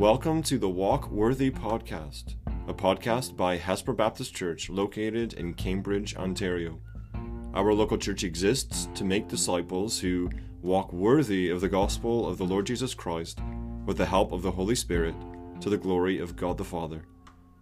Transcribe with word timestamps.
Welcome 0.00 0.42
to 0.44 0.56
the 0.56 0.66
Walk 0.66 1.10
Worthy 1.10 1.50
podcast, 1.50 2.36
a 2.66 2.72
podcast 2.72 3.36
by 3.36 3.58
Hespeler 3.58 3.94
Baptist 3.94 4.34
Church 4.34 4.70
located 4.70 5.34
in 5.34 5.52
Cambridge, 5.52 6.16
Ontario. 6.16 6.80
Our 7.52 7.74
local 7.74 7.98
church 7.98 8.24
exists 8.24 8.88
to 8.94 9.04
make 9.04 9.28
disciples 9.28 10.00
who 10.00 10.30
walk 10.62 10.90
worthy 10.90 11.50
of 11.50 11.60
the 11.60 11.68
gospel 11.68 12.26
of 12.26 12.38
the 12.38 12.46
Lord 12.46 12.64
Jesus 12.64 12.94
Christ 12.94 13.40
with 13.84 13.98
the 13.98 14.06
help 14.06 14.32
of 14.32 14.40
the 14.40 14.50
Holy 14.50 14.74
Spirit 14.74 15.14
to 15.60 15.68
the 15.68 15.76
glory 15.76 16.18
of 16.18 16.34
God 16.34 16.56
the 16.56 16.64
Father. 16.64 17.04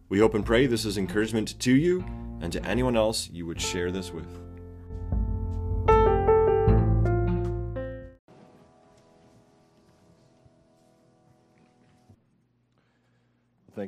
We 0.09 0.20
hope 0.20 0.34
and 0.34 0.46
pray 0.46 0.66
this 0.66 0.84
is 0.84 0.96
encouragement 0.96 1.59
to 1.59 1.75
you 1.75 2.05
and 2.41 2.52
to 2.52 2.64
anyone 2.64 2.96
else 2.96 3.29
you 3.30 3.46
would 3.46 3.61
share 3.61 3.91
this 3.91 4.12
with. 4.12 4.47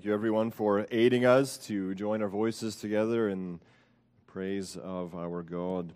Thank 0.00 0.06
you, 0.06 0.14
everyone, 0.14 0.50
for 0.50 0.86
aiding 0.90 1.27
us 1.27 1.59
to 1.66 1.95
join 1.95 2.22
our 2.22 2.28
voices 2.30 2.74
together 2.74 3.28
in 3.28 3.60
praise 4.26 4.74
of 4.74 5.14
our 5.14 5.42
God. 5.42 5.92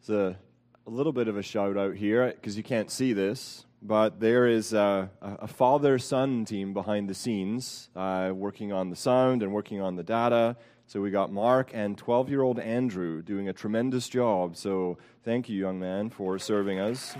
It's 0.00 0.08
a, 0.08 0.38
a 0.86 0.90
little 0.90 1.12
bit 1.12 1.28
of 1.28 1.36
a 1.36 1.42
shout 1.42 1.76
out 1.76 1.96
here 1.96 2.32
because 2.34 2.56
you 2.56 2.62
can't 2.62 2.90
see 2.90 3.12
this, 3.12 3.66
but 3.82 4.20
there 4.20 4.46
is 4.46 4.72
a, 4.72 5.10
a 5.20 5.46
father 5.46 5.98
son 5.98 6.46
team 6.46 6.72
behind 6.72 7.10
the 7.10 7.14
scenes 7.14 7.90
uh, 7.94 8.30
working 8.34 8.72
on 8.72 8.88
the 8.88 8.96
sound 8.96 9.42
and 9.42 9.52
working 9.52 9.82
on 9.82 9.96
the 9.96 10.02
data. 10.02 10.56
So 10.86 11.02
we 11.02 11.10
got 11.10 11.30
Mark 11.30 11.72
and 11.74 11.98
12 11.98 12.30
year 12.30 12.40
old 12.40 12.58
Andrew 12.58 13.20
doing 13.20 13.50
a 13.50 13.52
tremendous 13.52 14.08
job. 14.08 14.56
So 14.56 14.96
thank 15.24 15.50
you, 15.50 15.60
young 15.60 15.78
man, 15.78 16.08
for 16.08 16.38
serving 16.38 16.80
us. 16.80 17.14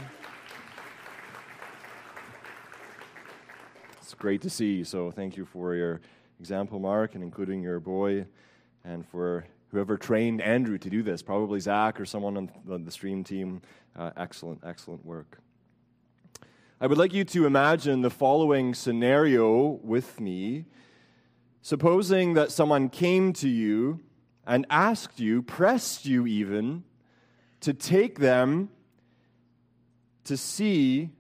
Great 4.19 4.43
to 4.43 4.51
see. 4.51 4.85
So 4.85 5.11
thank 5.11 5.37
you 5.37 5.45
for 5.45 5.75
your 5.75 6.01
example, 6.41 6.79
Mark, 6.79 7.15
and 7.15 7.23
including 7.23 7.63
your 7.63 7.81
boy, 7.81 8.27
and 8.85 9.07
for 9.07 9.47
whoever 9.71 9.97
trained 9.97 10.41
Andrew 10.41 10.79
to 10.79 10.91
do 10.91 11.03
this, 11.03 11.23
probably 11.23 11.61
Zach 11.61 12.01
or 12.01 12.05
someone 12.05 12.51
on 12.71 12.85
the 12.85 12.91
stream 12.91 13.25
team. 13.25 13.63
Uh, 13.97 14.11
excellent, 14.17 14.61
excellent 14.65 15.05
work. 15.05 15.39
I 16.81 16.87
would 16.87 16.99
like 16.99 17.13
you 17.13 17.25
to 17.25 17.47
imagine 17.47 18.03
the 18.03 18.11
following 18.11 18.75
scenario 18.75 19.81
with 19.83 20.21
me. 20.21 20.67
Supposing 21.61 22.35
that 22.35 22.53
someone 22.53 22.89
came 22.89 23.33
to 23.35 23.49
you 23.49 24.01
and 24.47 24.65
asked 24.71 25.19
you, 25.19 25.43
pressed 25.43 26.07
you 26.07 26.27
even, 26.27 26.85
to 27.61 27.75
take 27.75 28.21
them 28.21 28.71
to 30.25 30.37
see 30.37 31.11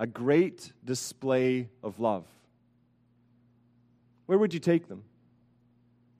a 0.00 0.06
great 0.06 0.72
display 0.82 1.68
of 1.82 2.00
love. 2.00 2.24
Where 4.24 4.38
would 4.38 4.54
you 4.54 4.58
take 4.58 4.88
them? 4.88 5.04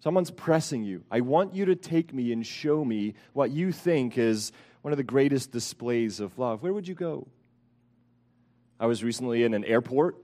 Someone's 0.00 0.30
pressing 0.30 0.84
you. 0.84 1.02
I 1.10 1.22
want 1.22 1.54
you 1.54 1.64
to 1.64 1.74
take 1.74 2.12
me 2.12 2.30
and 2.30 2.46
show 2.46 2.84
me 2.84 3.14
what 3.32 3.50
you 3.50 3.72
think 3.72 4.18
is 4.18 4.52
one 4.82 4.92
of 4.92 4.98
the 4.98 5.02
greatest 5.02 5.50
displays 5.50 6.20
of 6.20 6.38
love. 6.38 6.62
Where 6.62 6.74
would 6.74 6.86
you 6.86 6.94
go? 6.94 7.26
I 8.78 8.84
was 8.84 9.02
recently 9.02 9.44
in 9.44 9.54
an 9.54 9.64
airport, 9.64 10.16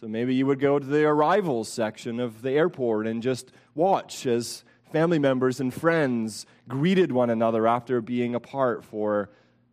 so 0.00 0.06
maybe 0.06 0.36
you 0.36 0.46
would 0.46 0.60
go 0.60 0.78
to 0.78 0.86
the 0.86 1.06
arrivals 1.06 1.68
section 1.68 2.20
of 2.20 2.40
the 2.42 2.52
airport 2.52 3.08
and 3.08 3.20
just 3.20 3.50
watch 3.74 4.26
as 4.26 4.62
family 4.92 5.18
members 5.18 5.58
and 5.58 5.74
friends 5.74 6.46
greeted 6.68 7.10
one 7.10 7.30
another 7.30 7.66
after 7.66 8.00
being 8.00 8.36
apart 8.36 8.84
for 8.84 9.28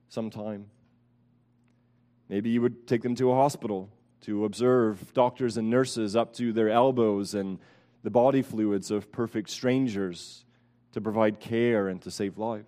some 0.09 0.31
time. 0.31 0.65
Maybe 2.29 2.49
you 2.49 2.61
would 2.61 2.87
take 2.87 3.01
them 3.01 3.15
to 3.15 3.31
a 3.31 3.35
hospital 3.35 3.89
to 4.21 4.45
observe 4.45 5.13
doctors 5.13 5.57
and 5.57 5.69
nurses 5.69 6.15
up 6.15 6.33
to 6.35 6.53
their 6.53 6.69
elbows 6.69 7.33
and 7.33 7.59
the 8.03 8.09
body 8.09 8.41
fluids 8.41 8.91
of 8.91 9.11
perfect 9.11 9.49
strangers 9.49 10.45
to 10.93 11.01
provide 11.01 11.39
care 11.39 11.87
and 11.87 12.01
to 12.01 12.11
save 12.11 12.37
life. 12.37 12.65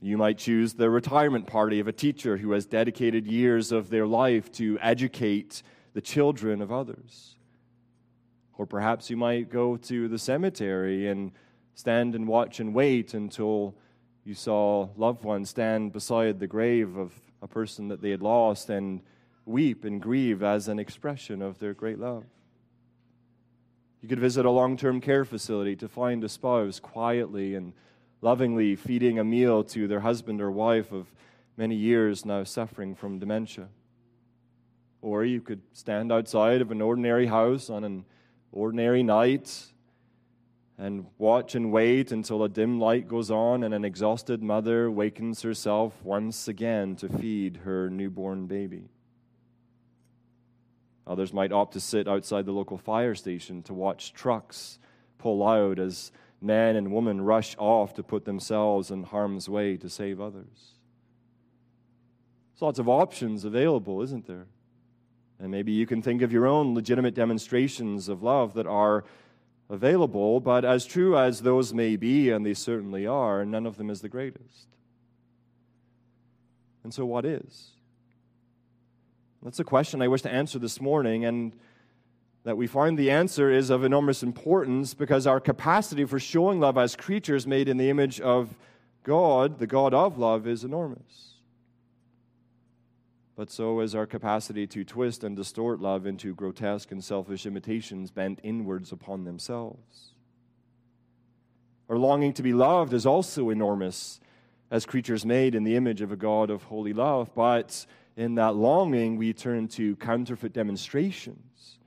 You 0.00 0.18
might 0.18 0.36
choose 0.36 0.74
the 0.74 0.90
retirement 0.90 1.46
party 1.46 1.80
of 1.80 1.88
a 1.88 1.92
teacher 1.92 2.36
who 2.36 2.52
has 2.52 2.66
dedicated 2.66 3.26
years 3.26 3.72
of 3.72 3.88
their 3.88 4.06
life 4.06 4.52
to 4.52 4.78
educate 4.82 5.62
the 5.94 6.02
children 6.02 6.60
of 6.60 6.70
others. 6.70 7.36
Or 8.58 8.66
perhaps 8.66 9.08
you 9.08 9.16
might 9.16 9.48
go 9.48 9.76
to 9.76 10.08
the 10.08 10.18
cemetery 10.18 11.08
and 11.08 11.32
stand 11.74 12.14
and 12.14 12.28
watch 12.28 12.60
and 12.60 12.74
wait 12.74 13.14
until 13.14 13.76
you 14.24 14.34
saw 14.34 14.88
loved 14.96 15.22
ones 15.22 15.50
stand 15.50 15.92
beside 15.92 16.40
the 16.40 16.46
grave 16.46 16.96
of 16.96 17.12
a 17.42 17.46
person 17.46 17.88
that 17.88 18.00
they 18.00 18.10
had 18.10 18.22
lost 18.22 18.70
and 18.70 19.02
weep 19.44 19.84
and 19.84 20.00
grieve 20.00 20.42
as 20.42 20.66
an 20.68 20.78
expression 20.78 21.42
of 21.42 21.58
their 21.58 21.74
great 21.74 21.98
love. 21.98 22.24
You 24.00 24.08
could 24.08 24.20
visit 24.20 24.46
a 24.46 24.50
long 24.50 24.76
term 24.76 25.00
care 25.00 25.24
facility 25.24 25.76
to 25.76 25.88
find 25.88 26.24
a 26.24 26.28
spouse 26.28 26.80
quietly 26.80 27.54
and 27.54 27.74
lovingly 28.22 28.76
feeding 28.76 29.18
a 29.18 29.24
meal 29.24 29.62
to 29.64 29.86
their 29.86 30.00
husband 30.00 30.40
or 30.40 30.50
wife 30.50 30.90
of 30.92 31.06
many 31.58 31.74
years 31.74 32.24
now 32.24 32.44
suffering 32.44 32.94
from 32.94 33.18
dementia. 33.18 33.68
Or 35.02 35.24
you 35.24 35.42
could 35.42 35.60
stand 35.74 36.10
outside 36.10 36.62
of 36.62 36.70
an 36.70 36.80
ordinary 36.80 37.26
house 37.26 37.68
on 37.68 37.84
an 37.84 38.06
ordinary 38.52 39.02
night 39.02 39.73
and 40.76 41.06
watch 41.18 41.54
and 41.54 41.70
wait 41.70 42.10
until 42.10 42.42
a 42.42 42.48
dim 42.48 42.80
light 42.80 43.06
goes 43.06 43.30
on 43.30 43.62
and 43.62 43.72
an 43.72 43.84
exhausted 43.84 44.42
mother 44.42 44.90
wakens 44.90 45.42
herself 45.42 46.02
once 46.02 46.48
again 46.48 46.96
to 46.96 47.08
feed 47.08 47.58
her 47.58 47.88
newborn 47.88 48.46
baby. 48.46 48.88
Others 51.06 51.32
might 51.32 51.52
opt 51.52 51.74
to 51.74 51.80
sit 51.80 52.08
outside 52.08 52.46
the 52.46 52.52
local 52.52 52.78
fire 52.78 53.14
station 53.14 53.62
to 53.62 53.74
watch 53.74 54.12
trucks 54.12 54.78
pull 55.18 55.46
out 55.46 55.78
as 55.78 56.10
men 56.40 56.76
and 56.76 56.92
women 56.92 57.20
rush 57.20 57.54
off 57.58 57.94
to 57.94 58.02
put 58.02 58.24
themselves 58.24 58.90
in 58.90 59.04
harm's 59.04 59.48
way 59.48 59.76
to 59.76 59.88
save 59.88 60.20
others. 60.20 60.74
There's 62.52 62.62
lots 62.62 62.78
of 62.78 62.88
options 62.88 63.44
available, 63.44 64.02
isn't 64.02 64.26
there? 64.26 64.46
And 65.38 65.50
maybe 65.50 65.72
you 65.72 65.86
can 65.86 66.02
think 66.02 66.22
of 66.22 66.32
your 66.32 66.46
own 66.46 66.74
legitimate 66.74 67.14
demonstrations 67.14 68.08
of 68.08 68.22
love 68.22 68.54
that 68.54 68.66
are 68.66 69.04
available, 69.70 70.40
but 70.40 70.64
as 70.64 70.84
true 70.84 71.18
as 71.18 71.42
those 71.42 71.72
may 71.72 71.96
be, 71.96 72.30
and 72.30 72.44
they 72.44 72.54
certainly 72.54 73.06
are, 73.06 73.44
none 73.44 73.66
of 73.66 73.76
them 73.76 73.90
is 73.90 74.00
the 74.00 74.08
greatest. 74.08 74.68
And 76.82 76.92
so, 76.92 77.06
what 77.06 77.24
is? 77.24 77.70
That's 79.42 79.60
a 79.60 79.64
question 79.64 80.02
I 80.02 80.08
wish 80.08 80.22
to 80.22 80.32
answer 80.32 80.58
this 80.58 80.80
morning, 80.80 81.24
and 81.24 81.52
that 82.44 82.56
we 82.56 82.66
find 82.66 82.98
the 82.98 83.10
answer 83.10 83.50
is 83.50 83.70
of 83.70 83.84
enormous 83.84 84.22
importance 84.22 84.92
because 84.92 85.26
our 85.26 85.40
capacity 85.40 86.04
for 86.04 86.18
showing 86.18 86.60
love 86.60 86.76
as 86.76 86.94
creatures 86.94 87.46
made 87.46 87.68
in 87.68 87.78
the 87.78 87.88
image 87.88 88.20
of 88.20 88.54
God, 89.02 89.58
the 89.58 89.66
God 89.66 89.94
of 89.94 90.18
love, 90.18 90.46
is 90.46 90.62
enormous 90.62 91.33
but 93.36 93.50
so 93.50 93.80
is 93.80 93.94
our 93.94 94.06
capacity 94.06 94.66
to 94.68 94.84
twist 94.84 95.24
and 95.24 95.36
distort 95.36 95.80
love 95.80 96.06
into 96.06 96.34
grotesque 96.34 96.92
and 96.92 97.02
selfish 97.02 97.46
imitations 97.46 98.10
bent 98.10 98.38
inwards 98.42 98.92
upon 98.92 99.24
themselves. 99.24 100.12
Our 101.88 101.98
longing 101.98 102.32
to 102.34 102.42
be 102.42 102.52
loved 102.54 102.92
is 102.92 103.06
also 103.06 103.50
enormous 103.50 104.20
as 104.70 104.86
creatures 104.86 105.26
made 105.26 105.54
in 105.54 105.64
the 105.64 105.76
image 105.76 106.00
of 106.00 106.12
a 106.12 106.16
God 106.16 106.48
of 106.48 106.64
holy 106.64 106.92
love, 106.92 107.34
but 107.34 107.86
in 108.16 108.36
that 108.36 108.54
longing 108.54 109.16
we 109.16 109.32
turn 109.32 109.68
to 109.68 109.96
counterfeit 109.96 110.52
demonstrations 110.52 111.78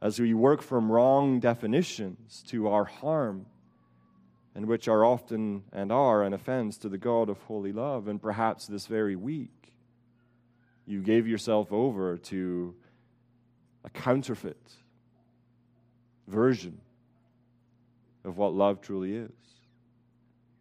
as 0.00 0.18
we 0.18 0.34
work 0.34 0.62
from 0.62 0.90
wrong 0.90 1.38
definitions 1.38 2.42
to 2.48 2.68
our 2.68 2.84
harm 2.84 3.46
and 4.54 4.66
which 4.66 4.88
are 4.88 5.04
often 5.04 5.62
and 5.72 5.90
are 5.90 6.24
an 6.24 6.34
offense 6.34 6.76
to 6.78 6.88
the 6.88 6.98
God 6.98 7.30
of 7.30 7.40
holy 7.42 7.72
love, 7.72 8.08
and 8.08 8.20
perhaps 8.20 8.66
this 8.66 8.86
very 8.86 9.16
week 9.16 9.61
you 10.86 11.00
gave 11.00 11.26
yourself 11.26 11.72
over 11.72 12.16
to 12.16 12.74
a 13.84 13.90
counterfeit 13.90 14.72
version 16.26 16.80
of 18.24 18.38
what 18.38 18.54
love 18.54 18.80
truly 18.80 19.14
is. 19.14 19.30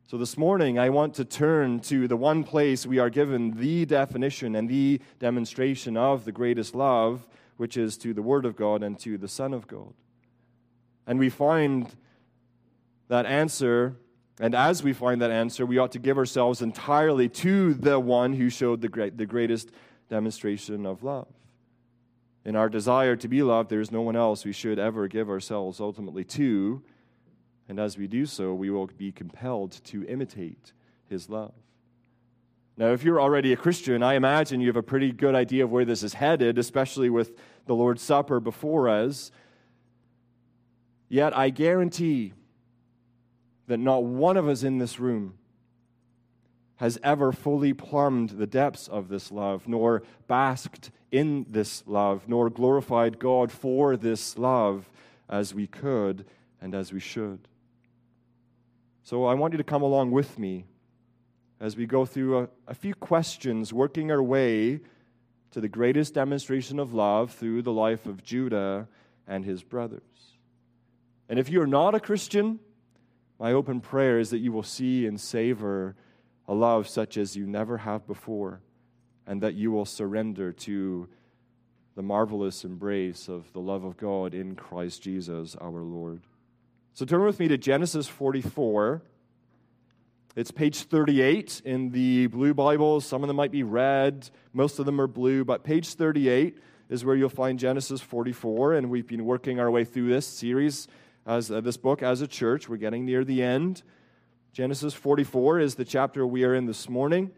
So, 0.08 0.18
this 0.18 0.38
morning, 0.38 0.78
I 0.78 0.90
want 0.90 1.14
to 1.16 1.26
turn 1.26 1.80
to 1.82 2.06
the 2.06 2.18
one 2.18 2.44
place 2.44 2.86
we 2.86 3.00
are 3.00 3.10
given 3.10 3.52
the 3.52 3.86
definition 3.86 4.56
and 4.56 4.68
the 4.68 5.00
demonstration 5.20 5.96
of 5.96 6.26
the 6.26 6.34
greatest 6.34 6.76
love, 6.76 7.26
which 7.56 7.78
is 7.78 7.98
to 8.00 8.14
the 8.14 8.22
Word 8.22 8.46
of 8.46 8.58
God 8.58 8.84
and 8.84 9.00
to 9.00 9.18
the 9.18 9.30
Son 9.30 9.54
of 9.54 9.68
God. 9.68 9.94
And 11.08 11.18
we 11.18 11.30
find 11.30 11.96
that 13.08 13.26
answer, 13.26 13.96
and 14.40 14.54
as 14.54 14.84
we 14.84 14.92
find 14.92 15.22
that 15.22 15.32
answer, 15.32 15.66
we 15.66 15.78
ought 15.78 15.94
to 15.94 16.00
give 16.00 16.18
ourselves 16.18 16.62
entirely 16.62 17.30
to 17.30 17.74
the 17.74 17.98
one 17.98 18.34
who 18.34 18.50
showed 18.50 18.82
the, 18.82 18.90
great, 18.90 19.18
the 19.18 19.26
greatest 19.26 19.72
demonstration 20.12 20.86
of 20.86 21.04
love. 21.04 21.30
In 22.44 22.58
our 22.58 22.68
desire 22.68 23.16
to 23.16 23.28
be 23.30 23.42
loved, 23.42 23.70
there 23.70 23.80
is 23.80 23.92
no 23.92 24.02
one 24.02 24.18
else 24.18 24.44
we 24.44 24.52
should 24.52 24.78
ever 24.78 25.08
give 25.08 25.30
ourselves 25.30 25.80
ultimately 25.80 26.26
to. 26.26 26.84
And 27.70 27.80
as 27.80 27.98
we 27.98 28.08
do 28.08 28.26
so, 28.26 28.54
we 28.54 28.70
will 28.70 28.88
be 28.88 29.14
compelled 29.14 29.72
to 29.86 30.04
imitate 30.06 30.74
his 31.10 31.30
love. 31.30 31.54
Now, 32.76 32.92
if 32.92 33.04
you're 33.04 33.22
already 33.22 33.54
a 33.54 33.58
Christian, 33.58 34.04
I 34.04 34.16
imagine 34.16 34.60
you 34.60 34.68
have 34.68 34.76
a 34.76 34.84
pretty 34.84 35.14
good 35.14 35.34
idea 35.34 35.64
of 35.64 35.72
where 35.72 35.86
this 35.86 36.04
is 36.04 36.16
headed, 36.16 36.58
especially 36.58 37.10
with 37.10 37.38
the 37.66 37.76
Lord's 37.76 38.02
Supper 38.02 38.42
before 38.42 38.90
us. 38.90 39.32
Yet 41.08 41.38
I 41.38 41.52
guarantee 41.52 42.34
that 43.68 43.78
not 43.78 44.04
one 44.04 44.36
of 44.36 44.50
us 44.50 44.64
in 44.64 44.78
this 44.78 45.00
room 45.00 45.36
has 46.82 46.98
ever 47.04 47.32
fully 47.32 47.74
plumbed 47.74 48.32
the 48.32 48.48
depths 48.48 48.88
of 48.88 49.08
this 49.08 49.32
love, 49.32 49.68
nor 49.68 50.02
basked 50.28 50.90
in 51.12 51.46
this 51.48 51.84
love, 51.86 52.28
nor 52.28 52.50
glorified 52.50 53.20
God 53.20 53.52
for 53.52 53.96
this 53.96 54.36
love 54.36 54.90
as 55.30 55.54
we 55.54 55.68
could 55.68 56.26
and 56.60 56.74
as 56.74 56.92
we 56.92 57.00
should. 57.00 57.48
So 59.04 59.26
I 59.26 59.36
want 59.36 59.54
you 59.54 59.60
to 59.60 59.64
come 59.64 59.84
along 59.84 60.10
with 60.10 60.40
me 60.40 60.66
as 61.60 61.78
we 61.78 61.86
go 61.86 62.04
through 62.04 62.40
a, 62.40 62.50
a, 62.68 62.74
few 62.74 62.96
questions, 62.96 63.72
working 63.72 64.12
our 64.12 64.24
way 64.24 64.80
to 65.52 65.62
the 65.62 65.70
greatest 65.70 66.16
demonstration 66.16 66.80
of 66.80 66.96
love 66.96 67.32
through 67.32 67.62
the 67.62 67.72
life 67.72 68.08
of 68.08 68.24
Judah 68.24 68.88
and 69.28 69.46
his 69.46 69.62
brothers. 69.62 70.02
And 71.30 71.38
if 71.38 71.48
you're 71.48 71.68
not 71.68 71.94
a 71.94 72.00
Christian, 72.00 72.60
my 73.38 73.54
open 73.54 73.82
prayer 73.82 74.18
is 74.18 74.32
that 74.32 74.40
you 74.40 74.52
will 74.52 74.64
see 74.64 75.06
and 75.06 75.22
savor 75.22 75.96
a 76.52 76.54
love 76.54 76.86
such 76.86 77.16
as 77.16 77.34
you 77.34 77.48
never 77.48 77.78
have 77.78 78.06
before, 78.06 78.60
and 79.26 79.42
that 79.42 79.54
you 79.54 79.72
will 79.72 79.86
surrender 79.86 80.52
to 80.52 81.08
the 81.96 82.02
marvelous 82.02 82.66
embrace 82.66 83.30
of 83.30 83.54
the 83.54 83.62
love 83.62 83.86
of 83.86 83.96
God 83.96 84.34
in 84.34 84.58
Christ 84.58 85.02
Jesus 85.02 85.56
our 85.56 85.80
Lord. 85.80 86.20
So 86.94 87.06
turn 87.06 87.24
with 87.24 87.40
me 87.40 87.48
to 87.48 87.58
Genesis 87.58 88.06
44. 88.06 89.02
It's 90.36 90.52
page 90.52 90.84
38 90.84 91.62
in 91.64 91.92
the 91.92 92.28
blue 92.28 92.54
Bibles. 92.54 93.06
Some 93.06 93.24
of 93.24 93.30
them 93.30 93.38
might 93.38 93.54
be 93.54 93.64
red, 93.64 94.30
most 94.52 94.78
of 94.78 94.86
them 94.86 95.00
are 95.00 95.08
blue, 95.08 95.46
but 95.46 95.64
page 95.64 95.94
38 95.94 96.58
is 96.90 97.06
where 97.06 97.16
you'll 97.16 97.30
find 97.30 97.60
Genesis 97.60 98.02
44, 98.02 98.74
and 98.74 98.90
we've 98.90 99.08
been 99.08 99.24
working 99.24 99.62
our 99.62 99.72
way 99.72 99.86
through 99.86 100.10
this 100.10 100.28
series, 100.28 100.90
as 101.26 101.50
uh, 101.50 101.62
this 101.62 101.78
book 101.78 102.04
as 102.04 102.20
a 102.20 102.28
church. 102.28 102.68
We're 102.68 102.76
getting 102.76 103.06
near 103.06 103.24
the 103.24 103.42
end. 103.42 103.84
Genesis 104.54 104.94
44 104.94 105.62
is 105.62 105.76
the 105.76 105.86
chapter 105.86 106.28
we 106.28 106.44
are 106.44 106.54
in 106.54 106.66
this 106.66 106.90
morning. 106.90 107.32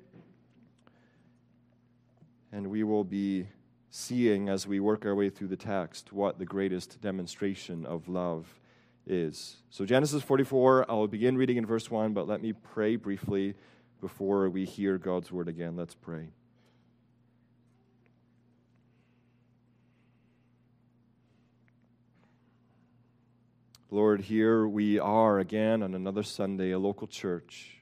And 2.52 2.72
we 2.72 2.84
will 2.84 3.04
be 3.04 3.48
seeing 3.92 4.50
as 4.50 4.66
we 4.66 4.80
work 4.80 5.06
our 5.06 5.14
way 5.14 5.30
through 5.30 5.50
the 5.50 5.56
text 5.56 6.12
what 6.12 6.40
the 6.40 6.46
greatest 6.46 7.00
demonstration 7.02 7.86
of 7.86 8.08
love 8.08 8.48
is. 9.06 9.58
So, 9.70 9.86
Genesis 9.86 10.24
44, 10.24 10.90
I'll 10.90 11.08
begin 11.08 11.38
reading 11.38 11.58
in 11.58 11.68
verse 11.68 11.92
1, 11.92 12.14
but 12.14 12.28
let 12.28 12.42
me 12.42 12.52
pray 12.52 12.96
briefly 12.96 13.54
before 14.02 14.50
we 14.50 14.66
hear 14.66 14.98
God's 14.98 15.32
word 15.32 15.48
again. 15.48 15.76
Let's 15.76 15.94
pray. 15.94 16.30
Lord, 23.94 24.22
here 24.22 24.68
we 24.68 24.98
are 24.98 25.38
again 25.38 25.84
on 25.84 25.94
another 25.94 26.24
Sunday, 26.24 26.72
a 26.72 26.80
local 26.80 27.06
church. 27.06 27.78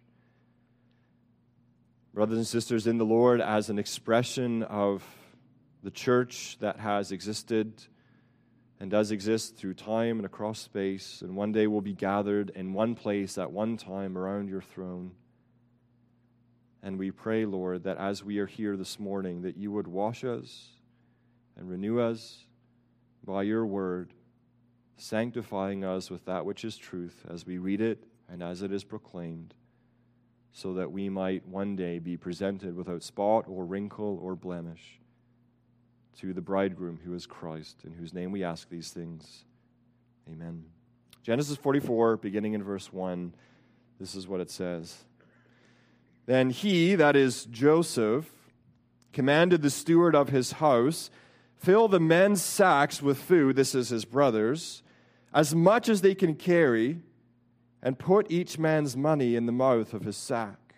Brothers 2.14 2.38
and 2.38 2.46
sisters 2.46 2.86
in 2.86 2.98
the 2.98 3.06
Lord, 3.06 3.40
as 3.40 3.70
an 3.70 3.80
expression 3.80 4.62
of 4.64 5.06
the 5.84 5.90
church 5.90 6.58
that 6.60 6.82
has 6.82 7.14
existed 7.14 7.82
and 8.82 8.92
does 8.92 9.12
exist 9.12 9.56
through 9.56 9.76
time 9.76 10.18
and 10.18 10.26
across 10.26 10.60
space, 10.60 11.22
and 11.22 11.38
one 11.38 11.54
day 11.54 11.66
will 11.66 11.80
be 11.80 11.94
gathered 11.94 12.50
in 12.56 12.74
one 12.74 12.94
place 12.94 13.38
at 13.38 13.50
one 13.50 13.78
time 13.78 14.18
around 14.18 14.50
your 14.50 14.62
throne. 14.62 15.12
And 16.84 17.00
we 17.00 17.12
pray, 17.12 17.46
Lord, 17.46 17.86
that 17.86 17.98
as 17.98 18.22
we 18.22 18.40
are 18.40 18.48
here 18.48 18.76
this 18.76 19.00
morning, 19.00 19.44
that 19.44 19.56
you 19.56 19.72
would 19.72 19.88
wash 19.88 20.26
us 20.26 20.72
and 21.56 21.70
renew 21.70 22.02
us 22.02 22.44
by 23.24 23.44
your 23.44 23.66
word 23.66 24.12
sanctifying 24.98 25.84
us 25.84 26.10
with 26.10 26.26
that 26.26 26.46
which 26.46 26.64
is 26.64 26.78
truth 26.78 27.26
as 27.30 27.46
we 27.46 27.58
read 27.58 27.82
it 27.82 28.04
and 28.30 28.42
as 28.42 28.62
it 28.62 28.72
is 28.72 28.84
proclaimed, 28.84 29.54
so 30.54 30.74
that 30.74 30.92
we 30.92 31.10
might 31.10 31.46
one 31.48 31.76
day 31.76 32.00
be 32.00 32.18
presented 32.18 32.76
without 32.76 33.04
spot 33.04 33.46
or 33.48 33.66
wrinkle 33.66 34.20
or 34.22 34.36
blemish 34.36 35.00
to 36.20 36.34
the 36.34 36.42
bridegroom 36.42 37.00
who 37.04 37.14
is 37.14 37.26
Christ, 37.26 37.78
in 37.84 37.94
whose 37.94 38.14
name 38.14 38.32
we 38.32 38.44
ask 38.44 38.70
these 38.70 38.92
things. 38.92 39.46
Amen. 40.30 40.66
Genesis 41.24 41.58
44, 41.58 42.18
beginning 42.18 42.54
in 42.54 42.64
verse 42.64 42.92
1, 42.92 43.34
this 44.00 44.16
is 44.16 44.28
what 44.28 44.40
it 44.40 44.50
says. 44.50 45.04
Then 46.26 46.50
he, 46.50 46.96
that 46.96 47.16
is 47.16 47.46
Joseph, 47.46 48.30
commanded 49.14 49.62
the 49.62 49.70
steward 49.70 50.16
of 50.16 50.30
his 50.30 50.54
house, 50.54 51.10
fill 51.62 51.88
the 51.88 52.00
men's 52.00 52.42
sacks 52.42 53.02
with 53.02 53.20
food, 53.20 53.56
this 53.56 53.76
is 53.76 53.90
his 53.90 54.04
brothers, 54.04 54.82
as 55.34 55.54
much 55.54 55.88
as 55.88 56.02
they 56.02 56.16
can 56.16 56.34
carry, 56.36 57.00
and 57.84 58.00
put 58.00 58.32
each 58.32 58.58
man's 58.58 58.98
money 58.98 59.36
in 59.36 59.46
the 59.46 59.52
mouth 59.52 59.94
of 59.94 60.04
his 60.04 60.18
sack. 60.18 60.76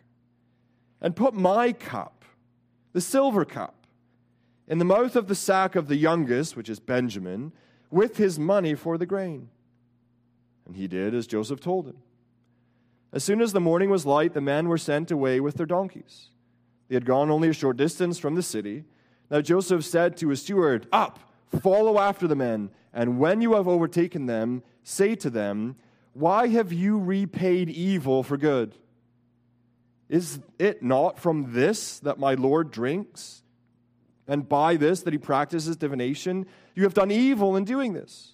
And 1.01 1.15
put 1.15 1.33
my 1.33 1.71
cup, 1.71 2.25
the 2.91 3.01
silver 3.01 3.45
cup, 3.45 3.87
in 4.67 4.77
the 4.77 4.85
mouth 4.85 5.15
of 5.15 5.27
the 5.27 5.35
sack 5.35 5.75
of 5.75 5.87
the 5.87 5.95
youngest, 5.95 6.55
which 6.55 6.69
is 6.69 6.79
Benjamin, 6.79 7.53
with 7.89 8.17
his 8.17 8.37
money 8.37 8.75
for 8.75 8.97
the 8.97 9.05
grain. 9.05 9.49
And 10.65 10.75
he 10.75 10.87
did 10.87 11.13
as 11.13 11.27
Joseph 11.27 11.59
told 11.59 11.87
him. 11.87 11.97
As 13.11 13.23
soon 13.23 13.41
as 13.41 13.53
the 13.53 13.59
morning 13.59 13.89
was 13.89 14.05
light, 14.05 14.33
the 14.33 14.41
men 14.41 14.67
were 14.67 14.77
sent 14.77 15.11
away 15.11 15.39
with 15.39 15.55
their 15.55 15.65
donkeys. 15.65 16.29
They 16.87 16.95
had 16.95 17.05
gone 17.05 17.29
only 17.29 17.49
a 17.49 17.53
short 17.53 17.77
distance 17.77 18.17
from 18.17 18.35
the 18.35 18.43
city. 18.43 18.85
Now 19.33 19.41
Joseph 19.41 19.83
said 19.83 20.15
to 20.17 20.29
his 20.29 20.43
steward, 20.43 20.87
Up! 20.91 21.17
Follow 21.63 21.97
after 21.97 22.27
the 22.27 22.35
men, 22.35 22.69
and 22.93 23.17
when 23.17 23.41
you 23.41 23.55
have 23.55 23.67
overtaken 23.67 24.27
them, 24.27 24.61
say 24.83 25.15
to 25.15 25.29
them, 25.31 25.75
Why 26.13 26.49
have 26.49 26.71
you 26.71 26.99
repaid 26.99 27.67
evil 27.67 28.21
for 28.21 28.37
good? 28.37 28.75
Is 30.07 30.39
it 30.59 30.83
not 30.83 31.17
from 31.17 31.53
this 31.53 31.97
that 32.01 32.19
my 32.19 32.35
Lord 32.35 32.69
drinks? 32.69 33.41
And 34.27 34.47
by 34.47 34.75
this 34.75 35.01
that 35.01 35.13
he 35.13 35.17
practices 35.17 35.77
divination? 35.77 36.45
You 36.75 36.83
have 36.83 36.93
done 36.93 37.09
evil 37.09 37.55
in 37.55 37.65
doing 37.65 37.93
this. 37.93 38.33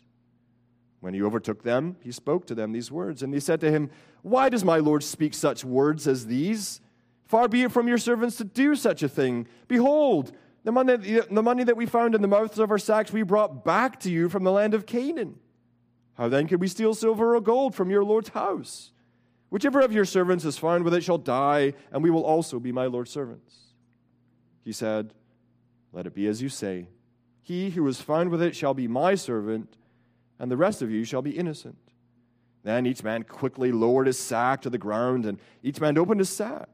When 1.00 1.14
he 1.14 1.24
overtook 1.24 1.64
them, 1.64 1.96
he 2.02 2.12
spoke 2.12 2.46
to 2.48 2.56
them 2.56 2.74
these 2.74 2.92
words, 2.92 3.24
and 3.24 3.34
they 3.34 3.40
said 3.40 3.62
to 3.62 3.72
him, 3.72 3.90
Why 4.22 4.50
does 4.50 4.66
my 4.66 4.80
Lord 4.80 5.06
speak 5.06 5.34
such 5.34 5.64
words 5.64 6.10
as 6.10 6.26
these? 6.26 6.82
Far 7.24 7.48
be 7.48 7.64
it 7.64 7.72
from 7.72 7.88
your 7.88 7.98
servants 7.98 8.36
to 8.38 8.44
do 8.44 8.76
such 8.76 9.02
a 9.02 9.08
thing. 9.08 9.48
Behold, 9.70 10.34
the 10.64 10.72
money, 10.72 10.96
the 10.98 11.44
money 11.44 11.64
that 11.64 11.78
we 11.78 11.86
found 11.86 12.16
in 12.16 12.22
the 12.22 12.28
mouths 12.28 12.60
of 12.60 12.72
our 12.72 12.78
sacks 12.78 13.12
we 13.14 13.24
brought 13.24 13.64
back 13.64 14.00
to 14.02 14.12
you 14.12 14.30
from 14.30 14.44
the 14.44 14.52
land 14.52 14.74
of 14.74 14.86
Canaan. 14.86 15.40
How 16.16 16.28
then 16.28 16.48
could 16.48 16.60
we 16.60 16.68
steal 16.68 16.94
silver 16.94 17.36
or 17.36 17.42
gold 17.42 17.76
from 17.76 17.90
your 17.90 18.04
Lord's 18.04 18.30
house? 18.30 18.92
Whichever 19.50 19.80
of 19.80 19.94
your 19.94 20.06
servants 20.06 20.46
is 20.46 20.58
found 20.58 20.84
with 20.84 20.94
it 20.94 21.04
shall 21.04 21.18
die, 21.18 21.74
and 21.92 22.04
we 22.04 22.10
will 22.10 22.26
also 22.26 22.60
be 22.60 22.72
my 22.72 22.86
Lord's 22.86 23.10
servants. 23.10 23.56
He 24.64 24.74
said, 24.74 25.14
Let 25.92 26.06
it 26.06 26.14
be 26.14 26.28
as 26.28 26.42
you 26.42 26.50
say. 26.50 26.90
He 27.42 27.72
who 27.72 27.88
is 27.88 28.02
found 28.02 28.30
with 28.30 28.42
it 28.42 28.56
shall 28.56 28.74
be 28.74 28.88
my 28.88 29.16
servant, 29.16 29.78
and 30.38 30.52
the 30.52 30.58
rest 30.58 30.82
of 30.82 30.92
you 30.92 31.04
shall 31.04 31.22
be 31.22 31.32
innocent. 31.32 31.78
Then 32.64 32.86
each 32.86 33.04
man 33.04 33.24
quickly 33.24 33.72
lowered 33.72 34.08
his 34.08 34.20
sack 34.20 34.62
to 34.62 34.70
the 34.70 34.78
ground, 34.78 35.26
and 35.26 35.40
each 35.64 35.80
man 35.80 35.98
opened 35.98 36.20
his 36.20 36.30
sack. 36.30 36.70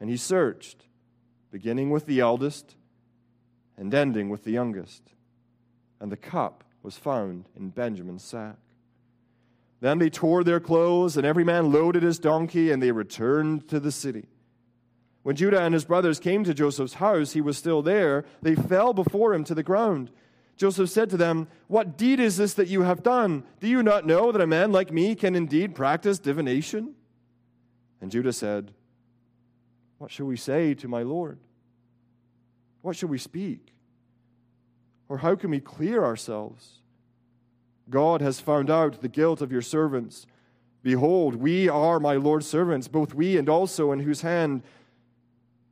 And 0.00 0.10
he 0.10 0.16
searched 0.16 0.84
beginning 1.52 1.90
with 1.90 2.06
the 2.06 2.18
eldest 2.18 2.74
and 3.76 3.94
ending 3.94 4.28
with 4.28 4.42
the 4.42 4.50
youngest. 4.50 5.02
And 6.00 6.10
the 6.10 6.16
cup 6.16 6.64
was 6.82 6.96
found 6.96 7.48
in 7.54 7.68
Benjamin's 7.68 8.24
sack. 8.24 8.56
Then 9.80 9.98
they 9.98 10.10
tore 10.10 10.42
their 10.42 10.60
clothes, 10.60 11.16
and 11.16 11.26
every 11.26 11.44
man 11.44 11.70
loaded 11.70 12.02
his 12.02 12.18
donkey, 12.18 12.70
and 12.72 12.82
they 12.82 12.90
returned 12.90 13.68
to 13.68 13.78
the 13.78 13.92
city. 13.92 14.26
When 15.22 15.36
Judah 15.36 15.60
and 15.60 15.74
his 15.74 15.84
brothers 15.84 16.18
came 16.18 16.42
to 16.44 16.54
Joseph's 16.54 16.94
house, 16.94 17.32
he 17.32 17.40
was 17.40 17.58
still 17.58 17.82
there. 17.82 18.24
They 18.40 18.54
fell 18.54 18.92
before 18.92 19.34
him 19.34 19.44
to 19.44 19.54
the 19.54 19.62
ground. 19.62 20.10
Joseph 20.56 20.90
said 20.90 21.10
to 21.10 21.16
them, 21.16 21.48
What 21.68 21.96
deed 21.96 22.20
is 22.20 22.36
this 22.36 22.54
that 22.54 22.68
you 22.68 22.82
have 22.82 23.02
done? 23.02 23.44
Do 23.60 23.68
you 23.68 23.82
not 23.82 24.06
know 24.06 24.32
that 24.32 24.40
a 24.40 24.46
man 24.46 24.72
like 24.72 24.92
me 24.92 25.14
can 25.14 25.34
indeed 25.34 25.74
practice 25.74 26.18
divination? 26.18 26.94
And 28.00 28.10
Judah 28.10 28.32
said, 28.32 28.72
what 30.02 30.10
shall 30.10 30.26
we 30.26 30.36
say 30.36 30.74
to 30.74 30.88
my 30.88 31.02
Lord? 31.04 31.38
What 32.80 32.96
shall 32.96 33.08
we 33.08 33.18
speak? 33.18 33.72
Or 35.08 35.18
how 35.18 35.36
can 35.36 35.50
we 35.50 35.60
clear 35.60 36.04
ourselves? 36.04 36.80
God 37.88 38.20
has 38.20 38.40
found 38.40 38.68
out 38.68 39.00
the 39.00 39.06
guilt 39.06 39.40
of 39.40 39.52
your 39.52 39.62
servants. 39.62 40.26
Behold, 40.82 41.36
we 41.36 41.68
are 41.68 42.00
my 42.00 42.16
Lord's 42.16 42.48
servants, 42.48 42.88
both 42.88 43.14
we 43.14 43.38
and 43.38 43.48
also 43.48 43.92
in 43.92 44.00
whose 44.00 44.22
hand 44.22 44.64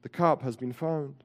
the 0.02 0.08
cup 0.08 0.42
has 0.42 0.54
been 0.54 0.72
found. 0.72 1.24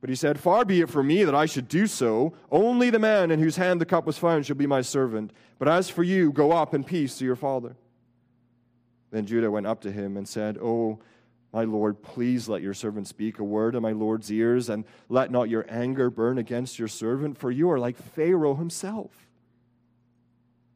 But 0.00 0.08
he 0.08 0.14
said, 0.14 0.38
Far 0.38 0.64
be 0.64 0.82
it 0.82 0.90
from 0.90 1.08
me 1.08 1.24
that 1.24 1.34
I 1.34 1.46
should 1.46 1.66
do 1.66 1.88
so. 1.88 2.32
Only 2.48 2.90
the 2.90 3.00
man 3.00 3.32
in 3.32 3.40
whose 3.40 3.56
hand 3.56 3.80
the 3.80 3.86
cup 3.86 4.06
was 4.06 4.18
found 4.18 4.46
shall 4.46 4.54
be 4.54 4.68
my 4.68 4.82
servant. 4.82 5.32
But 5.58 5.66
as 5.66 5.90
for 5.90 6.04
you, 6.04 6.30
go 6.30 6.52
up 6.52 6.74
in 6.74 6.84
peace 6.84 7.18
to 7.18 7.24
your 7.24 7.34
father. 7.34 7.74
Then 9.10 9.26
Judah 9.26 9.50
went 9.50 9.66
up 9.66 9.80
to 9.80 9.90
him 9.90 10.16
and 10.16 10.28
said, 10.28 10.58
Oh, 10.58 11.00
My 11.54 11.62
Lord, 11.62 12.02
please 12.02 12.48
let 12.48 12.62
your 12.62 12.74
servant 12.74 13.06
speak 13.06 13.38
a 13.38 13.44
word 13.44 13.76
in 13.76 13.82
my 13.82 13.92
Lord's 13.92 14.32
ears, 14.32 14.68
and 14.68 14.84
let 15.08 15.30
not 15.30 15.48
your 15.48 15.64
anger 15.68 16.10
burn 16.10 16.36
against 16.36 16.80
your 16.80 16.88
servant, 16.88 17.38
for 17.38 17.48
you 17.48 17.70
are 17.70 17.78
like 17.78 17.96
Pharaoh 17.96 18.56
himself. 18.56 19.28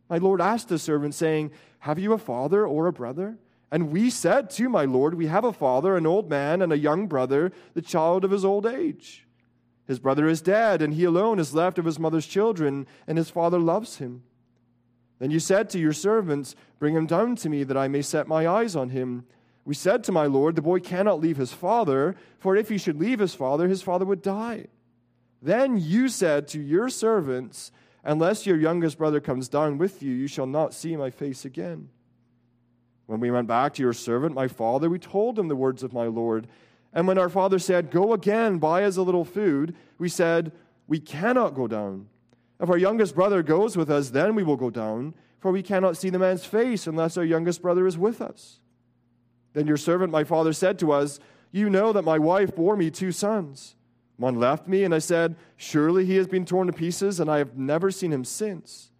My 0.08 0.18
Lord 0.18 0.40
asked 0.40 0.68
the 0.68 0.78
servant, 0.78 1.16
saying, 1.16 1.50
Have 1.80 1.99
you 1.99 2.12
a 2.12 2.18
father 2.18 2.64
or 2.64 2.87
a 2.87 2.92
brother? 2.92 3.38
And 3.73 3.90
we 3.90 4.08
said 4.08 4.50
to 4.50 4.68
my 4.68 4.85
Lord, 4.85 5.14
We 5.14 5.26
have 5.26 5.42
a 5.42 5.52
father, 5.52 5.97
an 5.97 6.06
old 6.06 6.30
man, 6.30 6.62
and 6.62 6.73
a 6.73 6.78
young 6.78 7.08
brother, 7.08 7.50
the 7.75 7.82
child 7.82 8.25
of 8.25 8.30
his 8.30 8.44
old 8.44 8.64
age. 8.64 9.26
His 9.88 9.99
brother 9.99 10.28
is 10.28 10.40
dead, 10.40 10.80
and 10.80 10.94
he 10.94 11.02
alone 11.02 11.40
is 11.40 11.54
left 11.54 11.80
of 11.80 11.87
his 11.87 11.99
mother's 11.99 12.26
children, 12.26 12.87
and 13.08 13.18
his 13.18 13.30
father 13.30 13.58
loves 13.58 13.97
him. 13.97 14.23
Then 15.18 15.32
you 15.32 15.40
said 15.40 15.70
to 15.70 15.80
your 15.80 15.92
servants, 15.92 16.54
Bring 16.78 16.94
him 16.94 17.06
down 17.06 17.35
to 17.37 17.49
me, 17.49 17.64
that 17.64 17.76
I 17.76 17.88
may 17.88 18.00
set 18.02 18.28
my 18.28 18.47
eyes 18.47 18.76
on 18.76 18.90
him. 18.90 19.25
We 19.68 19.75
said 19.75 20.02
to 20.04 20.12
my 20.12 20.25
Lord, 20.25 20.56
The 20.56 20.62
boy 20.62 20.80
cannot 20.80 21.20
leave 21.20 21.37
his 21.37 21.52
father, 21.52 22.16
for 22.38 22.56
if 22.56 22.70
he 22.70 22.78
should 22.78 22.98
leave 22.98 23.18
his 23.18 23.34
father, 23.34 23.68
his 23.68 23.82
father 23.82 24.06
would 24.06 24.22
die. 24.22 24.68
Then 25.42 25.76
you 25.76 26.08
said 26.08 26.48
to 26.48 26.58
your 26.58 26.88
servants, 26.88 27.70
Unless 28.02 28.46
your 28.46 28.56
youngest 28.56 28.96
brother 28.96 29.20
comes 29.20 29.46
down 29.46 29.76
with 29.76 30.02
you, 30.02 30.10
you 30.10 30.26
shall 30.26 30.46
not 30.46 30.72
see 30.72 30.96
my 30.96 31.10
face 31.10 31.44
again. 31.44 31.90
When 33.04 33.20
we 33.20 33.30
went 33.30 33.46
back 33.46 33.75
to 33.75 33.82
your 33.82 33.92
servant, 33.92 34.34
my 34.34 34.48
father, 34.48 34.88
we 34.88 34.98
told 34.98 35.38
him 35.38 35.48
the 35.48 35.54
words 35.54 35.82
of 35.82 35.92
my 35.92 36.06
Lord. 36.06 36.48
And 36.94 37.06
when 37.06 37.18
our 37.18 37.28
father 37.28 37.58
said, 37.58 37.90
Go 37.90 38.14
again, 38.14 38.56
buy 38.56 38.84
us 38.84 38.96
a 38.96 39.02
little 39.02 39.26
food, 39.26 39.76
we 39.98 40.08
said, 40.08 40.50
We 40.87 40.98
cannot 40.98 41.54
go 41.54 41.66
down. 41.66 42.08
If 42.58 42.70
our 42.70 42.78
youngest 42.78 43.14
brother 43.14 43.42
goes 43.42 43.76
with 43.76 43.90
us, 43.90 44.08
then 44.08 44.34
we 44.34 44.44
will 44.44 44.56
go 44.56 44.70
down, 44.70 45.12
for 45.40 45.52
we 45.52 45.62
cannot 45.62 45.98
see 45.98 46.08
the 46.08 46.18
man's 46.18 46.46
face 46.46 46.87
unless 46.87 47.18
our 47.18 47.25
youngest 47.25 47.60
brother 47.60 47.87
is 47.87 47.98
with 47.98 48.22
us. 48.22 48.60
Then 49.58 49.66
your 49.66 49.76
servant, 49.76 50.12
my 50.12 50.22
father, 50.22 50.52
said 50.52 50.78
to 50.78 50.92
us, 50.92 51.18
You 51.50 51.68
know 51.68 51.92
that 51.92 52.04
my 52.04 52.16
wife 52.16 52.54
bore 52.54 52.76
me 52.76 52.92
two 52.92 53.10
sons. 53.10 53.74
One 54.16 54.38
left 54.38 54.68
me, 54.68 54.84
and 54.84 54.94
I 54.94 55.00
said, 55.00 55.34
Surely 55.56 56.04
he 56.04 56.14
has 56.14 56.28
been 56.28 56.44
torn 56.44 56.68
to 56.68 56.72
pieces, 56.72 57.18
and 57.18 57.28
I 57.28 57.38
have 57.38 57.58
never 57.58 57.90
seen 57.90 58.12
him 58.12 58.24
since. 58.24 58.92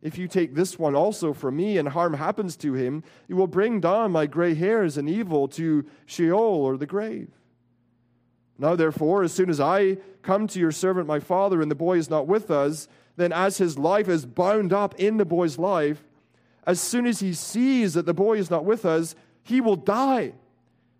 If 0.00 0.16
you 0.16 0.28
take 0.28 0.54
this 0.54 0.78
one 0.78 0.94
also 0.94 1.32
from 1.32 1.56
me, 1.56 1.76
and 1.76 1.88
harm 1.88 2.14
happens 2.14 2.56
to 2.58 2.74
him, 2.74 3.02
you 3.26 3.34
will 3.34 3.48
bring 3.48 3.80
down 3.80 4.12
my 4.12 4.26
gray 4.26 4.54
hairs 4.54 4.96
and 4.96 5.10
evil 5.10 5.48
to 5.48 5.84
Sheol 6.06 6.38
or 6.38 6.76
the 6.76 6.86
grave. 6.86 7.32
Now, 8.60 8.76
therefore, 8.76 9.24
as 9.24 9.32
soon 9.32 9.50
as 9.50 9.58
I 9.58 9.96
come 10.22 10.46
to 10.46 10.60
your 10.60 10.70
servant 10.70 11.08
my 11.08 11.18
father, 11.18 11.60
and 11.60 11.68
the 11.68 11.74
boy 11.74 11.98
is 11.98 12.08
not 12.08 12.28
with 12.28 12.48
us, 12.48 12.86
then 13.16 13.32
as 13.32 13.58
his 13.58 13.76
life 13.76 14.08
is 14.08 14.24
bound 14.24 14.72
up 14.72 14.94
in 15.00 15.16
the 15.16 15.24
boy's 15.24 15.58
life, 15.58 16.04
as 16.64 16.80
soon 16.80 17.06
as 17.06 17.18
he 17.18 17.32
sees 17.32 17.94
that 17.94 18.06
the 18.06 18.14
boy 18.14 18.36
is 18.36 18.52
not 18.52 18.64
with 18.64 18.84
us, 18.86 19.16
he 19.50 19.60
will 19.60 19.76
die. 19.76 20.32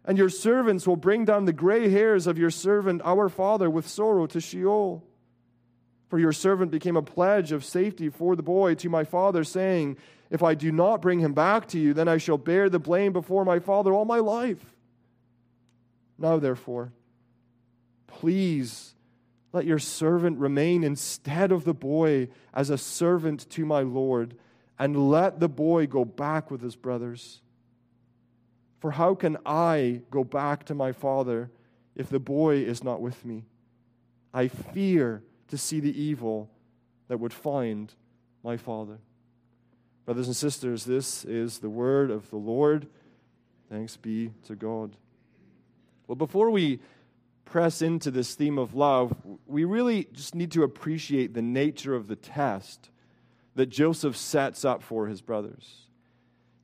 And 0.05 0.19
your 0.19 0.29
servants 0.29 0.87
will 0.87 0.97
bring 0.97 1.25
down 1.25 1.45
the 1.45 1.53
gray 1.53 1.89
hairs 1.89 2.27
of 2.27 2.39
your 2.39 2.51
servant, 2.51 3.01
our 3.05 3.29
father, 3.29 3.71
with 3.71 3.89
sorrow 3.89 4.27
to 4.27 4.41
Sheol. 4.41 5.05
For 6.09 6.19
your 6.19 6.33
servant 6.33 6.71
became 6.71 6.97
a 6.97 7.03
pledge 7.03 7.53
of 7.53 7.65
safety 7.65 8.09
for 8.09 8.35
the 8.35 8.43
boy 8.43 8.75
to 8.77 8.89
my 8.89 9.05
father, 9.05 9.45
saying, 9.45 9.97
If 10.29 10.43
I 10.43 10.55
do 10.55 10.73
not 10.73 11.01
bring 11.01 11.21
him 11.21 11.33
back 11.33 11.69
to 11.69 11.79
you, 11.79 11.95
then 11.95 12.09
I 12.09 12.19
shall 12.19 12.39
bear 12.39 12.69
the 12.69 12.79
blame 12.79 13.13
before 13.13 13.45
my 13.45 13.61
father 13.61 13.93
all 13.93 14.05
my 14.05 14.19
life. 14.19 14.75
Now, 16.19 16.39
therefore, 16.39 16.93
please 18.09 18.95
let 19.53 19.65
your 19.65 19.79
servant 19.79 20.39
remain 20.39 20.83
instead 20.83 21.53
of 21.53 21.65
the 21.65 21.75
boy 21.75 22.29
as 22.53 22.71
a 22.71 22.79
servant 22.79 23.49
to 23.51 23.65
my 23.65 23.81
Lord, 23.81 24.35
and 24.79 25.11
let 25.11 25.41
the 25.41 25.49
boy 25.49 25.87
go 25.87 26.05
back 26.05 26.51
with 26.51 26.63
his 26.63 26.75
brothers. 26.75 27.43
For 28.81 28.91
how 28.93 29.15
can 29.15 29.37
I 29.47 30.03
go 30.11 30.25
back 30.25 30.65
to 30.65 30.75
my 30.75 30.93
father 30.93 31.51
if 31.95 32.09
the 32.09 32.19
boy 32.19 32.57
is 32.57 32.83
not 32.83 33.01
with 33.01 33.25
me? 33.25 33.45
I 34.33 34.49
fear 34.49 35.23
to 35.49 35.59
see 35.59 35.81
the 35.81 36.01
evil 36.01 36.51
that 37.09 37.21
would 37.21 37.33
find 37.33 37.93
my 38.43 38.57
father. 38.57 38.99
Brothers 40.07 40.27
and 40.27 40.37
sisters, 40.37 40.85
this 40.85 41.25
is 41.25 41.59
the 41.59 41.69
word 41.69 42.11
of 42.11 42.31
the 42.31 42.37
Lord. 42.37 42.87
Thanks 43.69 43.97
be 43.97 44.33
to 44.47 44.57
God. 44.57 44.97
Well, 46.07 46.17
before 46.17 46.51
we 46.51 46.81
press 47.45 47.83
into 47.83 48.11
this 48.11 48.35
theme 48.35 48.59
of 48.59 48.75
love, 48.75 49.15
we 49.47 49.65
really 49.65 50.09
just 50.13 50.35
need 50.35 50.53
to 50.53 50.63
appreciate 50.63 51.35
the 51.35 51.43
nature 51.43 51.95
of 51.95 52.09
the 52.09 52.17
test 52.17 52.91
that 53.57 53.67
Joseph 53.67 54.17
sets 54.17 54.65
up 54.65 54.83
for 54.83 55.07
his 55.07 55.21
brothers. 55.21 55.90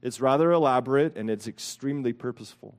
It's 0.06 0.20
rather 0.20 0.52
elaborate 0.52 1.16
and 1.16 1.28
it's 1.28 1.48
extremely 1.48 2.12
purposeful. 2.12 2.78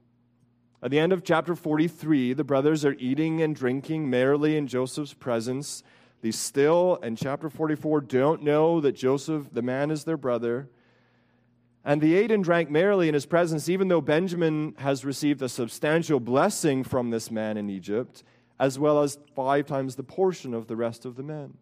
At 0.81 0.91
the 0.91 0.99
end 0.99 1.11
of 1.11 1.25
chapter 1.25 1.57
43, 1.57 2.31
the 2.31 2.45
brothers 2.45 2.85
are 2.85 2.95
eating 2.99 3.41
and 3.41 3.53
drinking 3.53 4.09
merrily 4.09 4.55
in 4.55 4.65
Joseph's 4.65 5.13
presence. 5.13 5.83
They 6.21 6.31
still, 6.31 6.95
in 7.03 7.17
chapter 7.17 7.49
44, 7.49 7.99
don't 7.99 8.43
know 8.43 8.79
that 8.79 8.93
Joseph, 8.93 9.49
the 9.51 9.61
man, 9.61 9.91
is 9.91 10.05
their 10.05 10.15
brother. 10.15 10.69
And 11.83 11.99
they 11.99 12.13
ate 12.13 12.31
and 12.31 12.45
drank 12.45 12.69
merrily 12.71 13.09
in 13.09 13.13
his 13.13 13.25
presence, 13.25 13.67
even 13.67 13.89
though 13.89 13.99
Benjamin 13.99 14.75
has 14.77 15.03
received 15.03 15.41
a 15.41 15.49
substantial 15.49 16.21
blessing 16.21 16.85
from 16.85 17.09
this 17.09 17.29
man 17.29 17.57
in 17.57 17.69
Egypt, 17.69 18.23
as 18.57 18.79
well 18.79 19.01
as 19.01 19.19
five 19.35 19.65
times 19.65 19.97
the 19.97 20.03
portion 20.03 20.53
of 20.53 20.67
the 20.67 20.77
rest 20.77 21.03
of 21.03 21.17
the 21.17 21.23
men. 21.23 21.57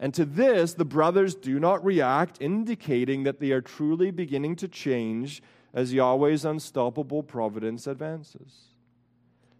And 0.00 0.14
to 0.14 0.24
this, 0.24 0.72
the 0.72 0.86
brothers 0.86 1.34
do 1.34 1.60
not 1.60 1.84
react, 1.84 2.40
indicating 2.40 3.24
that 3.24 3.38
they 3.38 3.52
are 3.52 3.60
truly 3.60 4.10
beginning 4.10 4.56
to 4.56 4.66
change 4.66 5.42
as 5.74 5.92
Yahweh's 5.92 6.46
unstoppable 6.46 7.22
providence 7.22 7.86
advances. 7.86 8.70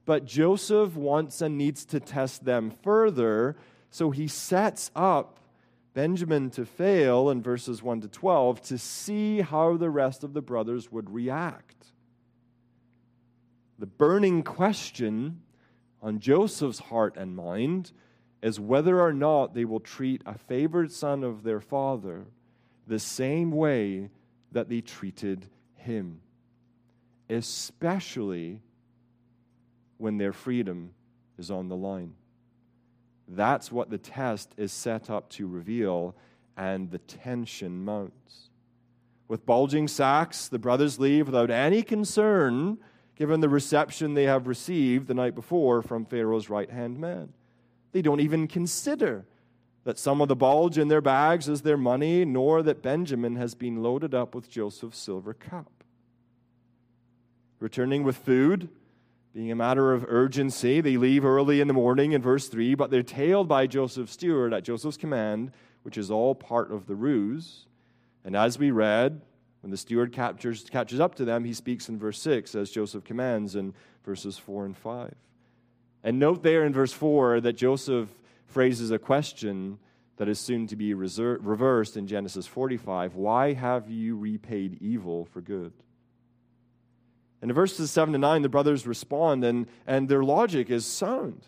But 0.07 0.25
Joseph 0.25 0.97
wants 0.97 1.43
and 1.43 1.59
needs 1.59 1.85
to 1.85 2.01
test 2.01 2.47
them 2.47 2.73
further, 2.83 3.55
so 3.91 4.11
he 4.11 4.27
sets 4.27 4.91
up 4.97 5.41
Benjamin 5.93 6.49
to 6.51 6.65
fail 6.65 7.29
in 7.29 7.43
verses 7.43 7.83
1 7.83 8.01
to 8.01 8.09
12 8.09 8.63
to 8.63 8.79
see 8.79 9.43
how 9.43 9.77
the 9.77 9.91
rest 9.91 10.25
of 10.25 10.33
the 10.33 10.41
brothers 10.41 10.91
would 10.91 11.11
react. 11.11 11.85
The 13.79 13.87
burning 13.87 14.43
question 14.43 15.43
on 16.01 16.19
Joseph's 16.19 16.79
heart 16.79 17.17
and 17.19 17.37
mind 17.37 17.93
is 18.43 18.59
whether 18.59 19.01
or 19.01 19.13
not 19.13 19.55
they 19.55 19.65
will 19.65 19.81
treat 19.81 20.23
a 20.25 20.39
favored 20.39 20.91
son 20.91 21.23
of 21.23 21.43
their 21.43 21.61
father 21.61 22.27
the 22.87 22.99
same 22.99 23.53
way 23.53 24.11
that 24.53 24.69
they 24.69 24.81
treated 24.81 25.47
him, 25.75 26.21
especially 27.29 28.63
when 29.99 30.17
their 30.19 30.33
freedom 30.33 30.91
is 31.39 31.51
on 31.51 31.69
the 31.69 31.77
line. 31.77 32.15
That's 33.29 33.71
what 33.71 33.91
the 33.91 33.99
test 33.99 34.53
is 34.57 34.73
set 34.73 35.09
up 35.09 35.29
to 35.31 35.47
reveal, 35.47 36.17
and 36.57 36.91
the 36.91 36.99
tension 36.99 37.85
mounts. 37.85 38.51
With 39.29 39.47
bulging 39.47 39.87
sacks, 39.87 40.49
the 40.49 40.59
brothers 40.59 40.99
leave 40.99 41.27
without 41.27 41.51
any 41.51 41.83
concern, 41.83 42.79
given 43.15 43.41
the 43.41 43.49
reception 43.49 44.15
they 44.15 44.25
have 44.25 44.49
received 44.49 45.07
the 45.07 45.15
night 45.15 45.37
before 45.37 45.83
from 45.83 46.05
Pharaoh's 46.05 46.51
right 46.51 46.71
hand 46.71 46.99
man. 46.99 47.33
They 47.93 48.03
don't 48.03 48.21
even 48.21 48.47
consider 48.47 49.25
that 49.85 49.99
some 49.99 50.21
of 50.21 50.29
the 50.29 50.37
bulge 50.37 50.79
in 50.79 50.89
their 50.89 51.01
bags 51.01 51.49
is 51.49 51.63
their 51.63 51.77
money, 51.77 52.25
nor 52.25 52.63
that 52.63 52.83
Benjamin 52.83 53.37
has 53.37 53.55
been 53.55 53.83
loaded 53.83 54.15
up 54.15 54.35
with 54.35 54.51
Joseph's 54.51 54.99
silver 54.99 55.35
cup. 55.35 55.73
Returning 57.59 58.05
with 58.05 58.17
food, 58.17 58.69
being 59.35 59.51
a 59.51 59.57
matter 59.57 59.93
of 59.93 60.05
urgency, 60.09 60.81
they 60.81 60.97
leave 60.97 61.25
early 61.25 61.61
in 61.61 61.69
the 61.69 61.75
morning 61.75 62.13
in 62.13 62.21
verse 62.21 62.49
3, 62.49 62.75
but 62.75 62.91
they're 62.91 63.03
tailed 63.03 63.49
by 63.49 63.67
Joseph's 63.67 64.13
steward 64.13 64.53
at 64.53 64.65
Joseph's 64.65 64.97
command, 64.97 65.53
which 65.83 65.97
is 65.97 66.11
all 66.11 66.35
part 66.35 66.73
of 66.73 66.87
the 66.87 66.95
ruse. 66.95 67.67
And 68.25 68.37
as 68.37 68.59
we 68.59 68.71
read, 68.71 69.21
when 69.63 69.71
the 69.71 69.77
steward 69.77 70.13
captures, 70.13 70.65
catches 70.69 71.01
up 71.01 71.15
to 71.17 71.25
them, 71.25 71.45
he 71.45 71.53
speaks 71.53 71.89
in 71.89 71.99
verse 71.99 72.21
6 72.21 72.55
as 72.55 72.71
Joseph 72.71 73.05
commands 73.05 73.55
in 73.55 73.75
verses 74.05 74.37
4 74.37 74.67
and 74.67 74.77
5. 74.77 75.15
And 76.03 76.19
note 76.19 76.43
there 76.43 76.65
in 76.65 76.73
verse 76.73 76.93
4 76.93 77.41
that 77.43 77.55
Joseph 77.55 78.09
phrases 78.47 78.91
a 78.91 78.99
question 78.99 79.79
that 80.17 80.29
is 80.29 80.39
soon 80.39 80.67
to 80.67 80.77
be 80.77 80.93
reversed 80.93 81.97
in 81.97 82.07
Genesis 82.07 82.47
45 82.47 83.15
Why 83.15 83.53
have 83.53 83.91
you 83.91 84.17
repaid 84.17 84.79
evil 84.81 85.25
for 85.25 85.41
good? 85.41 85.73
And 87.43 87.51
in 87.51 87.55
verses 87.55 87.91
7 87.91 88.13
to 88.13 88.19
9, 88.19 88.43
the 88.43 88.49
brothers 88.51 88.87
respond, 88.87 89.45
and, 89.45 89.67
and 89.87 90.09
their 90.09 90.23
logic 90.23 90.69
is 90.69 90.85
sound. 90.85 91.47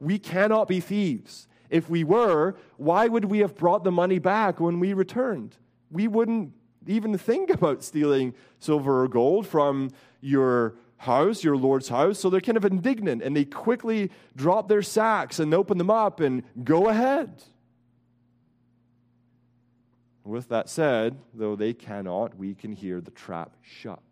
We 0.00 0.18
cannot 0.18 0.66
be 0.66 0.80
thieves. 0.80 1.46
If 1.70 1.88
we 1.88 2.02
were, 2.02 2.56
why 2.76 3.06
would 3.06 3.26
we 3.26 3.38
have 3.38 3.54
brought 3.54 3.84
the 3.84 3.92
money 3.92 4.18
back 4.18 4.58
when 4.58 4.80
we 4.80 4.94
returned? 4.94 5.56
We 5.90 6.08
wouldn't 6.08 6.52
even 6.86 7.16
think 7.18 7.50
about 7.50 7.84
stealing 7.84 8.34
silver 8.58 9.04
or 9.04 9.08
gold 9.08 9.46
from 9.46 9.90
your 10.20 10.74
house, 10.98 11.42
your 11.42 11.56
Lord's 11.56 11.88
house. 11.88 12.18
So 12.18 12.28
they're 12.28 12.40
kind 12.40 12.56
of 12.56 12.64
indignant 12.64 13.22
and 13.22 13.34
they 13.34 13.44
quickly 13.44 14.10
drop 14.36 14.68
their 14.68 14.82
sacks 14.82 15.38
and 15.38 15.54
open 15.54 15.78
them 15.78 15.90
up 15.90 16.20
and 16.20 16.42
go 16.62 16.88
ahead. 16.88 17.42
With 20.24 20.48
that 20.50 20.68
said, 20.68 21.16
though 21.32 21.56
they 21.56 21.72
cannot, 21.72 22.36
we 22.36 22.54
can 22.54 22.72
hear 22.72 23.00
the 23.00 23.10
trap 23.10 23.56
shut. 23.62 24.02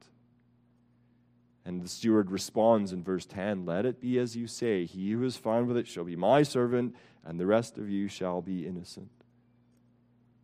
And 1.66 1.82
the 1.82 1.88
steward 1.88 2.30
responds 2.30 2.92
in 2.92 3.02
verse 3.02 3.26
10 3.26 3.66
Let 3.66 3.84
it 3.84 4.00
be 4.00 4.18
as 4.18 4.36
you 4.36 4.46
say. 4.46 4.86
He 4.86 5.10
who 5.10 5.24
is 5.24 5.36
found 5.36 5.66
with 5.66 5.76
it 5.76 5.86
shall 5.86 6.04
be 6.04 6.16
my 6.16 6.42
servant, 6.42 6.94
and 7.24 7.38
the 7.38 7.44
rest 7.44 7.76
of 7.76 7.90
you 7.90 8.08
shall 8.08 8.40
be 8.40 8.66
innocent. 8.66 9.10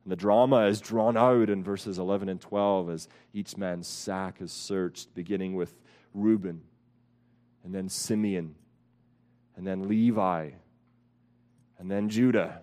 And 0.05 0.11
the 0.11 0.17
drama 0.17 0.67
is 0.67 0.81
drawn 0.81 1.17
out 1.17 1.49
in 1.49 1.63
verses 1.63 1.99
11 1.99 2.29
and 2.29 2.41
12 2.41 2.91
as 2.91 3.09
each 3.33 3.57
man's 3.57 3.87
sack 3.87 4.43
is 4.43 4.53
searched, 4.53 5.15
beginning 5.15 5.55
with 5.55 5.75
Reuben, 6.14 6.62
and 7.64 7.75
then 7.75 7.88
Simeon, 7.88 8.54
and 9.57 9.66
then 9.66 9.88
Levi, 9.88 10.50
and 11.78 11.90
then 11.90 12.09
Judah 12.09 12.62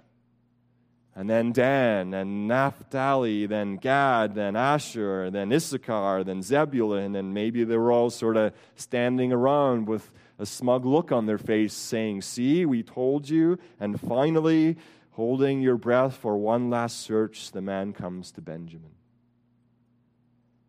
and 1.19 1.29
then 1.29 1.51
Dan, 1.51 2.13
and 2.13 2.47
Naphtali, 2.47 3.45
then 3.45 3.75
Gad, 3.75 4.35
then 4.35 4.55
Asher, 4.55 5.29
then 5.29 5.51
Issachar, 5.51 6.23
then 6.23 6.41
Zebulun, 6.41 7.13
and 7.13 7.33
maybe 7.33 7.65
they 7.65 7.75
were 7.75 7.91
all 7.91 8.09
sort 8.09 8.37
of 8.37 8.53
standing 8.75 9.33
around 9.33 9.89
with 9.89 10.13
a 10.37 10.45
smug 10.45 10.85
look 10.85 11.11
on 11.11 11.25
their 11.25 11.37
face, 11.37 11.73
saying, 11.73 12.21
See, 12.21 12.65
we 12.65 12.83
told 12.83 13.27
you. 13.27 13.59
And 13.81 13.99
finally, 13.99 14.77
holding 15.11 15.61
your 15.61 15.75
breath 15.75 16.15
for 16.15 16.37
one 16.37 16.69
last 16.69 17.01
search, 17.01 17.51
the 17.51 17.61
man 17.61 17.91
comes 17.91 18.31
to 18.31 18.41
Benjamin. 18.41 18.91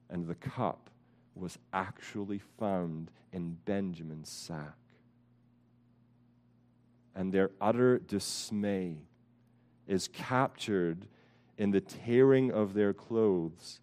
And 0.09 0.27
the 0.27 0.35
cup 0.35 0.90
was 1.41 1.59
actually 1.73 2.41
found 2.59 3.11
in 3.33 3.57
Benjamin's 3.65 4.29
sack. 4.29 4.77
And 7.15 7.33
their 7.33 7.51
utter 7.61 7.99
dismay 7.99 8.99
is 9.87 10.09
captured 10.09 11.07
in 11.59 11.73
the 11.73 11.81
tearing 11.81 12.53
of 12.53 12.75
their 12.75 12.93
clothes 12.93 13.81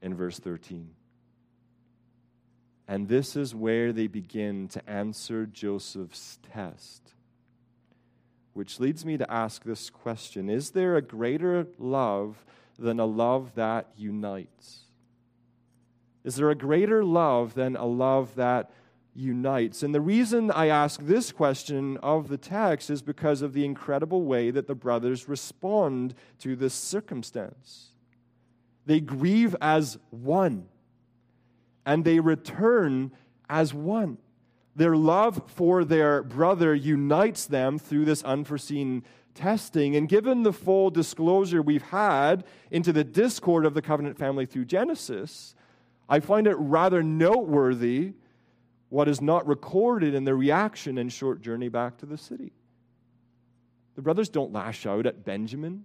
in 0.00 0.14
verse 0.14 0.38
13. 0.38 0.90
And 2.86 3.08
this 3.08 3.36
is 3.36 3.54
where 3.54 3.92
they 3.92 4.06
begin 4.06 4.68
to 4.68 4.90
answer 4.90 5.46
Joseph's 5.46 6.38
test. 6.52 7.14
Which 8.52 8.80
leads 8.80 9.04
me 9.04 9.16
to 9.16 9.30
ask 9.30 9.62
this 9.62 9.90
question 9.90 10.50
Is 10.50 10.70
there 10.70 10.96
a 10.96 11.02
greater 11.02 11.66
love 11.78 12.44
than 12.78 12.98
a 12.98 13.06
love 13.06 13.54
that 13.54 13.88
unites? 13.96 14.89
Is 16.24 16.36
there 16.36 16.50
a 16.50 16.54
greater 16.54 17.04
love 17.04 17.54
than 17.54 17.76
a 17.76 17.86
love 17.86 18.34
that 18.34 18.70
unites. 19.14 19.82
And 19.82 19.94
the 19.94 20.00
reason 20.00 20.50
I 20.50 20.68
ask 20.68 21.00
this 21.00 21.32
question 21.32 21.96
of 21.98 22.28
the 22.28 22.38
text 22.38 22.90
is 22.90 23.02
because 23.02 23.42
of 23.42 23.52
the 23.52 23.64
incredible 23.64 24.22
way 24.22 24.50
that 24.50 24.66
the 24.66 24.74
brothers 24.74 25.28
respond 25.28 26.14
to 26.40 26.56
this 26.56 26.74
circumstance. 26.74 27.88
They 28.86 29.00
grieve 29.00 29.54
as 29.60 29.98
one, 30.10 30.66
and 31.84 32.04
they 32.04 32.20
return 32.20 33.12
as 33.48 33.74
one. 33.74 34.18
Their 34.76 34.96
love 34.96 35.42
for 35.46 35.84
their 35.84 36.22
brother 36.22 36.74
unites 36.74 37.46
them 37.46 37.78
through 37.78 38.04
this 38.04 38.22
unforeseen 38.22 39.04
testing. 39.34 39.96
And 39.96 40.08
given 40.08 40.42
the 40.42 40.52
full 40.52 40.90
disclosure 40.90 41.60
we've 41.60 41.82
had 41.82 42.44
into 42.70 42.92
the 42.92 43.04
discord 43.04 43.66
of 43.66 43.74
the 43.74 43.82
covenant 43.82 44.16
family 44.16 44.46
through 44.46 44.64
Genesis, 44.64 45.54
I 46.10 46.18
find 46.18 46.48
it 46.48 46.56
rather 46.58 47.04
noteworthy 47.04 48.14
what 48.88 49.08
is 49.08 49.20
not 49.20 49.46
recorded 49.46 50.12
in 50.12 50.24
the 50.24 50.34
reaction 50.34 50.98
and 50.98 51.10
short 51.10 51.40
journey 51.40 51.68
back 51.68 51.96
to 51.98 52.06
the 52.06 52.18
city. 52.18 52.52
The 53.94 54.02
brothers 54.02 54.28
don't 54.28 54.52
lash 54.52 54.84
out 54.84 55.06
at 55.06 55.24
Benjamin. 55.24 55.84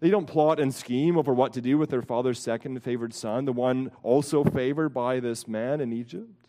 They 0.00 0.10
don't 0.10 0.26
plot 0.26 0.60
and 0.60 0.72
scheme 0.72 1.16
over 1.16 1.32
what 1.32 1.54
to 1.54 1.62
do 1.62 1.78
with 1.78 1.88
their 1.88 2.02
father's 2.02 2.38
second 2.38 2.78
favored 2.82 3.14
son, 3.14 3.46
the 3.46 3.52
one 3.52 3.90
also 4.02 4.44
favored 4.44 4.90
by 4.90 5.20
this 5.20 5.48
man 5.48 5.80
in 5.80 5.92
Egypt. 5.92 6.46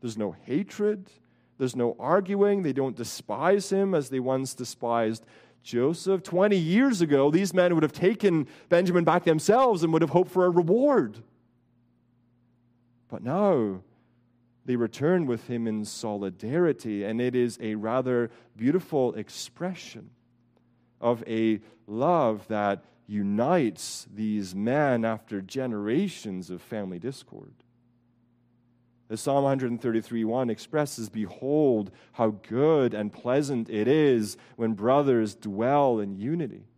There's 0.00 0.18
no 0.18 0.32
hatred. 0.44 1.10
There's 1.58 1.76
no 1.76 1.94
arguing. 1.98 2.62
They 2.62 2.72
don't 2.72 2.96
despise 2.96 3.70
him 3.70 3.94
as 3.94 4.08
they 4.08 4.18
once 4.18 4.54
despised 4.54 5.24
Joseph. 5.62 6.22
20 6.22 6.56
years 6.56 7.00
ago, 7.00 7.30
these 7.30 7.54
men 7.54 7.74
would 7.74 7.82
have 7.82 7.92
taken 7.92 8.48
Benjamin 8.68 9.04
back 9.04 9.24
themselves 9.24 9.84
and 9.84 9.92
would 9.92 10.02
have 10.02 10.10
hoped 10.10 10.32
for 10.32 10.46
a 10.46 10.50
reward. 10.50 11.22
But 13.10 13.22
now, 13.24 13.82
they 14.64 14.76
return 14.76 15.26
with 15.26 15.48
him 15.48 15.66
in 15.66 15.84
solidarity, 15.84 17.02
and 17.04 17.20
it 17.20 17.34
is 17.34 17.58
a 17.60 17.74
rather 17.74 18.30
beautiful 18.56 19.14
expression 19.14 20.10
of 21.00 21.24
a 21.26 21.60
love 21.86 22.46
that 22.48 22.84
unites 23.06 24.06
these 24.14 24.54
men 24.54 25.04
after 25.04 25.40
generations 25.40 26.50
of 26.50 26.62
family 26.62 27.00
discord. 27.00 27.52
As 29.08 29.20
Psalm 29.20 29.42
133 29.42 30.24
1 30.24 30.50
expresses, 30.50 31.08
Behold, 31.08 31.90
how 32.12 32.36
good 32.48 32.94
and 32.94 33.12
pleasant 33.12 33.68
it 33.68 33.88
is 33.88 34.36
when 34.54 34.74
brothers 34.74 35.34
dwell 35.34 35.98
in 35.98 36.14
unity. 36.14 36.69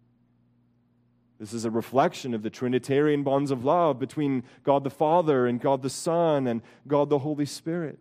This 1.42 1.52
is 1.52 1.64
a 1.64 1.72
reflection 1.72 2.34
of 2.34 2.44
the 2.44 2.50
Trinitarian 2.50 3.24
bonds 3.24 3.50
of 3.50 3.64
love 3.64 3.98
between 3.98 4.44
God 4.62 4.84
the 4.84 4.90
Father 4.90 5.48
and 5.48 5.60
God 5.60 5.82
the 5.82 5.90
Son 5.90 6.46
and 6.46 6.62
God 6.86 7.08
the 7.08 7.18
Holy 7.18 7.46
Spirit. 7.46 7.98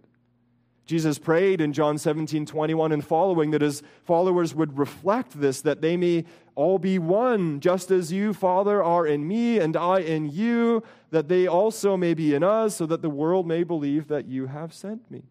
Jesus 0.85 1.17
prayed 1.17 1.59
in 1.59 1.73
John 1.73 1.97
17, 1.97 2.45
21 2.45 2.91
and 2.91 3.03
following 3.03 3.49
that 3.49 3.63
his 3.63 3.81
followers 4.03 4.53
would 4.53 4.77
reflect 4.77 5.41
this, 5.41 5.59
that 5.61 5.81
they 5.81 5.97
may 5.97 6.23
all 6.53 6.77
be 6.77 6.99
one, 6.99 7.59
just 7.61 7.89
as 7.89 8.13
you, 8.13 8.31
Father, 8.35 8.83
are 8.83 9.07
in 9.07 9.27
me 9.27 9.57
and 9.57 9.75
I 9.75 10.01
in 10.01 10.29
you, 10.29 10.83
that 11.09 11.27
they 11.27 11.47
also 11.47 11.97
may 11.97 12.13
be 12.13 12.35
in 12.35 12.43
us, 12.43 12.75
so 12.75 12.85
that 12.85 13.01
the 13.01 13.09
world 13.09 13.47
may 13.47 13.63
believe 13.63 14.07
that 14.09 14.27
you 14.27 14.45
have 14.45 14.71
sent 14.71 15.09
me. 15.09 15.23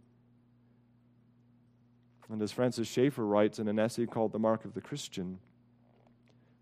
And 2.28 2.42
as 2.42 2.50
Francis 2.50 2.88
Schaeffer 2.88 3.24
writes 3.24 3.60
in 3.60 3.68
an 3.68 3.78
essay 3.78 4.06
called 4.06 4.32
The 4.32 4.40
Mark 4.40 4.64
of 4.64 4.74
the 4.74 4.80
Christian, 4.80 5.38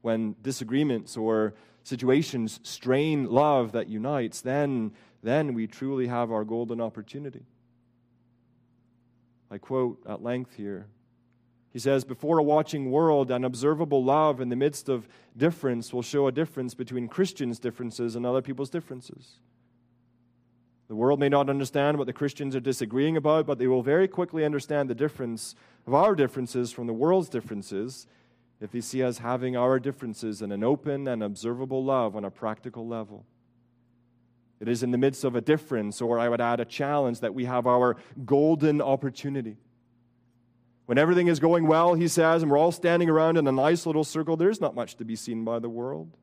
when 0.02 0.36
disagreements 0.42 1.16
or 1.16 1.54
situations 1.82 2.60
strain 2.62 3.26
love 3.26 3.72
that 3.72 3.88
unites, 3.88 4.40
then, 4.40 4.92
then 5.22 5.54
we 5.54 5.66
truly 5.66 6.06
have 6.06 6.30
our 6.30 6.44
golden 6.44 6.80
opportunity. 6.80 7.44
I 9.50 9.58
quote 9.58 10.02
at 10.06 10.22
length 10.22 10.54
here. 10.54 10.86
He 11.72 11.78
says, 11.78 12.04
Before 12.04 12.38
a 12.38 12.42
watching 12.42 12.90
world, 12.90 13.30
an 13.30 13.44
observable 13.44 14.02
love 14.04 14.40
in 14.40 14.48
the 14.48 14.56
midst 14.56 14.88
of 14.88 15.08
difference 15.36 15.92
will 15.92 16.02
show 16.02 16.26
a 16.26 16.32
difference 16.32 16.74
between 16.74 17.08
Christians' 17.08 17.58
differences 17.58 18.16
and 18.16 18.26
other 18.26 18.42
people's 18.42 18.70
differences. 18.70 19.38
The 20.88 20.94
world 20.94 21.20
may 21.20 21.28
not 21.28 21.50
understand 21.50 21.98
what 21.98 22.06
the 22.06 22.14
Christians 22.14 22.56
are 22.56 22.60
disagreeing 22.60 23.16
about, 23.16 23.46
but 23.46 23.58
they 23.58 23.66
will 23.66 23.82
very 23.82 24.08
quickly 24.08 24.44
understand 24.44 24.88
the 24.88 24.94
difference 24.94 25.54
of 25.86 25.92
our 25.92 26.14
differences 26.14 26.72
from 26.72 26.86
the 26.86 26.94
world's 26.94 27.28
differences 27.28 28.06
if 28.60 28.72
they 28.72 28.80
see 28.80 29.02
us 29.02 29.18
having 29.18 29.56
our 29.56 29.78
differences 29.78 30.42
in 30.42 30.50
an 30.52 30.64
open 30.64 31.06
and 31.06 31.22
observable 31.22 31.84
love 31.84 32.16
on 32.16 32.24
a 32.24 32.30
practical 32.30 32.86
level. 32.86 33.24
It 34.60 34.68
is 34.68 34.82
in 34.82 34.90
the 34.90 34.98
midst 34.98 35.22
of 35.22 35.36
a 35.36 35.40
difference, 35.40 36.00
or 36.00 36.18
I 36.18 36.28
would 36.28 36.40
add 36.40 36.58
a 36.58 36.64
challenge, 36.64 37.20
that 37.20 37.34
we 37.34 37.44
have 37.44 37.66
our 37.66 37.96
golden 38.24 38.82
opportunity. 38.82 39.56
When 40.86 40.98
everything 40.98 41.28
is 41.28 41.38
going 41.38 41.66
well, 41.66 41.94
he 41.94 42.08
says, 42.08 42.42
and 42.42 42.50
we're 42.50 42.58
all 42.58 42.72
standing 42.72 43.08
around 43.08 43.36
in 43.36 43.46
a 43.46 43.52
nice 43.52 43.86
little 43.86 44.04
circle, 44.04 44.36
there's 44.36 44.60
not 44.60 44.74
much 44.74 44.96
to 44.96 45.04
be 45.04 45.14
seen 45.14 45.44
by 45.44 45.58
the 45.60 45.68
world. 45.68 46.16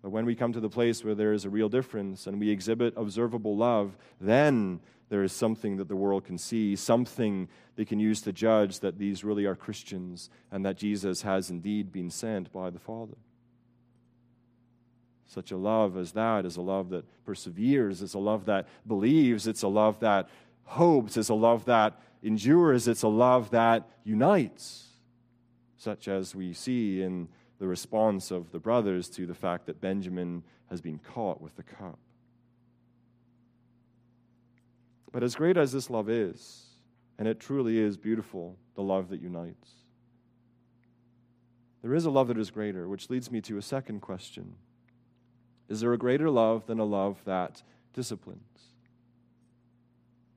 But 0.00 0.10
when 0.10 0.24
we 0.24 0.34
come 0.34 0.52
to 0.52 0.60
the 0.60 0.68
place 0.68 1.04
where 1.04 1.14
there 1.14 1.32
is 1.32 1.44
a 1.44 1.50
real 1.50 1.68
difference 1.68 2.26
and 2.26 2.40
we 2.40 2.50
exhibit 2.50 2.94
observable 2.96 3.56
love, 3.56 3.96
then 4.20 4.80
there 5.12 5.22
is 5.22 5.32
something 5.34 5.76
that 5.76 5.88
the 5.88 5.94
world 5.94 6.24
can 6.24 6.38
see, 6.38 6.74
something 6.74 7.46
they 7.76 7.84
can 7.84 8.00
use 8.00 8.22
to 8.22 8.32
judge 8.32 8.80
that 8.80 8.96
these 8.96 9.22
really 9.22 9.44
are 9.44 9.54
Christians 9.54 10.30
and 10.50 10.64
that 10.64 10.78
Jesus 10.78 11.20
has 11.20 11.50
indeed 11.50 11.92
been 11.92 12.08
sent 12.08 12.50
by 12.50 12.70
the 12.70 12.78
Father. 12.78 13.18
Such 15.26 15.50
a 15.50 15.56
love 15.58 15.98
as 15.98 16.12
that 16.12 16.46
is 16.46 16.56
a 16.56 16.62
love 16.62 16.88
that 16.88 17.04
perseveres, 17.26 18.00
it's 18.00 18.14
a 18.14 18.18
love 18.18 18.46
that 18.46 18.66
believes, 18.86 19.46
it's 19.46 19.60
a 19.60 19.68
love 19.68 20.00
that 20.00 20.30
hopes, 20.64 21.18
it's 21.18 21.28
a 21.28 21.34
love 21.34 21.66
that 21.66 22.00
endures, 22.22 22.88
it's 22.88 23.02
a 23.02 23.08
love 23.08 23.50
that 23.50 23.86
unites, 24.04 24.92
such 25.76 26.08
as 26.08 26.34
we 26.34 26.54
see 26.54 27.02
in 27.02 27.28
the 27.58 27.66
response 27.68 28.30
of 28.30 28.50
the 28.50 28.58
brothers 28.58 29.10
to 29.10 29.26
the 29.26 29.34
fact 29.34 29.66
that 29.66 29.78
Benjamin 29.78 30.42
has 30.70 30.80
been 30.80 30.98
caught 30.98 31.42
with 31.42 31.54
the 31.56 31.62
cup. 31.62 31.98
But 35.12 35.22
as 35.22 35.34
great 35.34 35.56
as 35.56 35.72
this 35.72 35.90
love 35.90 36.08
is, 36.08 36.64
and 37.18 37.28
it 37.28 37.38
truly 37.38 37.78
is 37.78 37.96
beautiful, 37.96 38.56
the 38.74 38.82
love 38.82 39.10
that 39.10 39.20
unites, 39.20 39.70
there 41.82 41.94
is 41.94 42.04
a 42.04 42.10
love 42.10 42.28
that 42.28 42.38
is 42.38 42.50
greater, 42.50 42.88
which 42.88 43.10
leads 43.10 43.30
me 43.30 43.40
to 43.42 43.58
a 43.58 43.62
second 43.62 44.00
question 44.00 44.54
Is 45.68 45.80
there 45.80 45.92
a 45.92 45.98
greater 45.98 46.30
love 46.30 46.66
than 46.66 46.78
a 46.78 46.84
love 46.84 47.18
that 47.24 47.62
disciplines? 47.92 48.40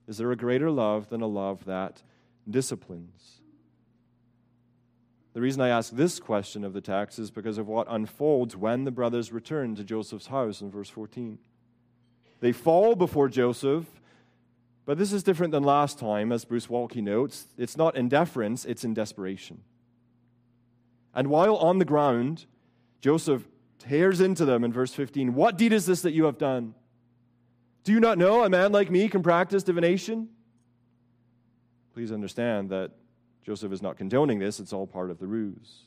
Is 0.08 0.18
there 0.18 0.32
a 0.32 0.36
greater 0.36 0.70
love 0.70 1.10
than 1.10 1.22
a 1.22 1.28
love 1.28 1.66
that 1.66 2.04
disciplines? 2.50 3.42
The 5.34 5.42
reason 5.42 5.62
I 5.62 5.70
ask 5.70 5.92
this 5.92 6.20
question 6.20 6.64
of 6.64 6.74
the 6.74 6.82
text 6.82 7.20
is 7.20 7.30
because 7.30 7.58
of 7.58 7.68
what 7.68 7.88
unfolds 7.90 8.56
when 8.56 8.86
the 8.86 8.92
brothers 8.92 9.34
return 9.34 9.76
to 9.76 9.84
Joseph's 9.84 10.28
house 10.28 10.62
in 10.62 10.72
verse 10.72 10.90
14. 10.90 11.40
They 12.40 12.52
fall 12.52 12.96
before 12.96 13.28
Joseph, 13.28 13.86
but 14.86 14.98
this 14.98 15.12
is 15.12 15.24
different 15.24 15.52
than 15.52 15.64
last 15.64 15.98
time, 15.98 16.32
as 16.32 16.46
Bruce 16.46 16.68
Waltke 16.68 17.02
notes. 17.02 17.48
It's 17.58 17.76
not 17.76 17.96
in 17.96 18.08
deference, 18.08 18.66
it's 18.66 18.84
in 18.84 18.94
desperation. 18.94 19.62
And 21.14 21.28
while 21.28 21.56
on 21.56 21.80
the 21.80 21.86
ground, 21.86 22.46
Joseph 23.02 23.48
tears 23.80 24.22
into 24.22 24.46
them 24.46 24.64
in 24.64 24.72
verse 24.72 24.94
15 24.94 25.34
What 25.34 25.58
deed 25.58 25.74
is 25.74 25.86
this 25.86 26.02
that 26.02 26.12
you 26.12 26.26
have 26.26 26.38
done? 26.38 26.76
Do 27.84 27.92
you 27.92 28.00
not 28.00 28.18
know 28.18 28.44
a 28.44 28.50
man 28.50 28.72
like 28.72 28.92
me 28.92 29.08
can 29.08 29.24
practice 29.24 29.64
divination? 29.64 30.30
Please 31.94 32.12
understand 32.12 32.70
that 32.72 32.92
Joseph 33.44 33.72
is 33.72 33.82
not 33.82 33.98
condoning 33.98 34.40
this, 34.40 34.60
it's 34.60 34.74
all 34.74 34.88
part 34.88 35.12
of 35.12 35.20
the 35.20 35.28
ruse. 35.28 35.84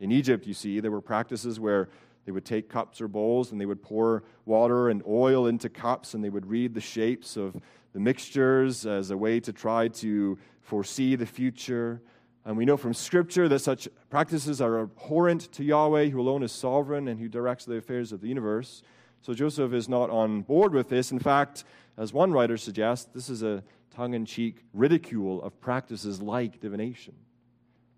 In 0.00 0.10
Egypt, 0.10 0.46
you 0.46 0.54
see, 0.54 0.80
there 0.80 0.90
were 0.90 1.00
practices 1.00 1.60
where 1.60 1.88
they 2.24 2.32
would 2.32 2.44
take 2.44 2.68
cups 2.68 3.00
or 3.00 3.08
bowls 3.08 3.52
and 3.52 3.60
they 3.60 3.66
would 3.66 3.82
pour 3.82 4.24
water 4.44 4.88
and 4.88 5.02
oil 5.06 5.46
into 5.46 5.68
cups 5.68 6.14
and 6.14 6.24
they 6.24 6.28
would 6.28 6.46
read 6.46 6.74
the 6.74 6.80
shapes 6.80 7.36
of 7.36 7.56
the 7.92 8.00
mixtures 8.00 8.86
as 8.86 9.10
a 9.10 9.16
way 9.16 9.40
to 9.40 9.52
try 9.52 9.88
to 9.88 10.38
foresee 10.60 11.16
the 11.16 11.26
future. 11.26 12.00
And 12.44 12.56
we 12.56 12.64
know 12.64 12.76
from 12.76 12.94
Scripture 12.94 13.48
that 13.48 13.60
such 13.60 13.88
practices 14.10 14.60
are 14.60 14.80
abhorrent 14.80 15.52
to 15.52 15.64
Yahweh, 15.64 16.08
who 16.08 16.20
alone 16.20 16.42
is 16.42 16.52
sovereign 16.52 17.08
and 17.08 17.20
who 17.20 17.28
directs 17.28 17.64
the 17.64 17.76
affairs 17.76 18.12
of 18.12 18.20
the 18.20 18.28
universe. 18.28 18.82
So 19.20 19.34
Joseph 19.34 19.72
is 19.72 19.88
not 19.88 20.10
on 20.10 20.42
board 20.42 20.72
with 20.72 20.88
this. 20.88 21.12
In 21.12 21.18
fact, 21.18 21.64
as 21.96 22.12
one 22.12 22.32
writer 22.32 22.56
suggests, 22.56 23.08
this 23.14 23.28
is 23.28 23.42
a 23.42 23.62
tongue 23.94 24.14
in 24.14 24.24
cheek 24.24 24.64
ridicule 24.72 25.42
of 25.42 25.60
practices 25.60 26.20
like 26.20 26.60
divination. 26.60 27.14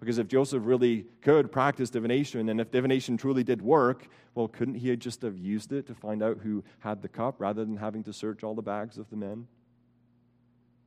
Because 0.01 0.19
if 0.19 0.29
Joseph 0.29 0.63
really 0.67 1.07
could 1.23 1.51
practice 1.51 1.89
divination, 1.89 2.51
and 2.51 2.61
if 2.61 2.71
divination 2.71 3.17
truly 3.17 3.43
did 3.43 3.63
work, 3.63 4.09
well, 4.35 4.49
couldn't 4.49 4.75
he 4.75 4.95
just 4.97 5.23
have 5.23 5.39
used 5.39 5.73
it 5.73 5.87
to 5.87 5.95
find 5.95 6.23
out 6.23 6.39
who 6.43 6.63
had 6.81 7.01
the 7.01 7.09
cup 7.09 7.37
rather 7.39 7.65
than 7.65 7.77
having 7.77 8.03
to 8.03 8.13
search 8.13 8.43
all 8.43 8.55
the 8.55 8.61
bags 8.61 8.99
of 8.99 9.09
the 9.09 9.17
men? 9.17 9.47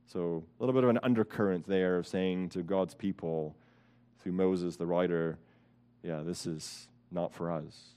So, 0.08 0.42
a 0.58 0.62
little 0.62 0.72
bit 0.72 0.84
of 0.84 0.90
an 0.90 0.98
undercurrent 1.02 1.66
there 1.66 1.98
of 1.98 2.06
saying 2.06 2.48
to 2.50 2.62
God's 2.62 2.94
people 2.94 3.54
through 4.20 4.32
Moses, 4.32 4.76
the 4.76 4.86
writer, 4.86 5.38
yeah, 6.02 6.22
this 6.24 6.46
is 6.46 6.88
not 7.10 7.34
for 7.34 7.50
us. 7.50 7.90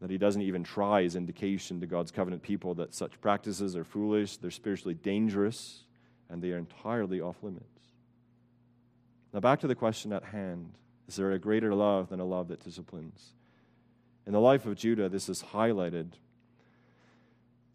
That 0.00 0.10
he 0.10 0.18
doesn't 0.18 0.42
even 0.42 0.64
try 0.64 1.02
is 1.02 1.14
indication 1.14 1.80
to 1.80 1.86
God's 1.86 2.10
covenant 2.10 2.42
people 2.42 2.74
that 2.74 2.92
such 2.92 3.20
practices 3.20 3.76
are 3.76 3.84
foolish, 3.84 4.36
they're 4.36 4.50
spiritually 4.50 4.94
dangerous, 4.94 5.84
and 6.28 6.42
they 6.42 6.50
are 6.50 6.58
entirely 6.58 7.20
off 7.20 7.36
limits. 7.42 7.64
Now, 9.32 9.38
back 9.38 9.60
to 9.60 9.68
the 9.68 9.76
question 9.76 10.12
at 10.12 10.24
hand 10.24 10.72
Is 11.06 11.14
there 11.14 11.30
a 11.30 11.38
greater 11.38 11.72
love 11.72 12.08
than 12.08 12.18
a 12.18 12.24
love 12.24 12.48
that 12.48 12.64
disciplines? 12.64 13.34
In 14.26 14.32
the 14.32 14.40
life 14.40 14.66
of 14.66 14.74
Judah, 14.74 15.08
this 15.08 15.28
is 15.28 15.44
highlighted 15.52 16.14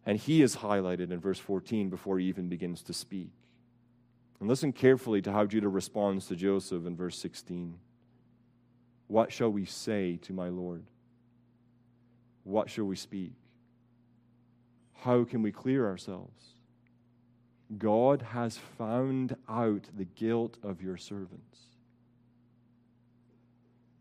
and 0.06 0.18
he 0.18 0.42
is 0.42 0.56
highlighted 0.56 1.10
in 1.10 1.20
verse 1.20 1.38
14 1.38 1.90
before 1.90 2.18
he 2.18 2.26
even 2.26 2.48
begins 2.48 2.82
to 2.82 2.92
speak. 2.92 3.32
And 4.40 4.48
listen 4.48 4.72
carefully 4.72 5.20
to 5.22 5.32
how 5.32 5.44
Judah 5.44 5.68
responds 5.68 6.26
to 6.26 6.36
Joseph 6.36 6.86
in 6.86 6.96
verse 6.96 7.18
16. 7.18 7.78
What 9.06 9.30
shall 9.32 9.50
we 9.50 9.66
say 9.66 10.16
to 10.22 10.32
my 10.32 10.48
Lord? 10.48 10.84
What 12.44 12.70
shall 12.70 12.86
we 12.86 12.96
speak? 12.96 13.34
How 15.00 15.24
can 15.24 15.42
we 15.42 15.52
clear 15.52 15.86
ourselves? 15.86 16.54
God 17.76 18.22
has 18.22 18.58
found 18.78 19.36
out 19.48 19.84
the 19.96 20.04
guilt 20.04 20.58
of 20.62 20.82
your 20.82 20.96
servants. 20.96 21.58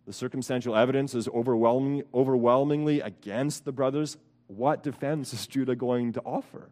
The 0.08 0.14
circumstantial 0.14 0.76
evidence 0.76 1.14
is 1.14 1.28
overwhelming, 1.28 2.04
overwhelmingly 2.14 3.00
against 3.00 3.66
the 3.66 3.72
brothers 3.72 4.18
what 4.50 4.82
defense 4.82 5.32
is 5.34 5.46
Judah 5.46 5.76
going 5.76 6.14
to 6.14 6.22
offer? 6.22 6.70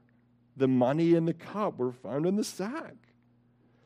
The 0.55 0.67
money 0.67 1.13
and 1.13 1.27
the 1.27 1.33
cup 1.33 1.77
were 1.77 1.91
found 1.91 2.25
in 2.25 2.35
the 2.35 2.43
sack. 2.43 2.95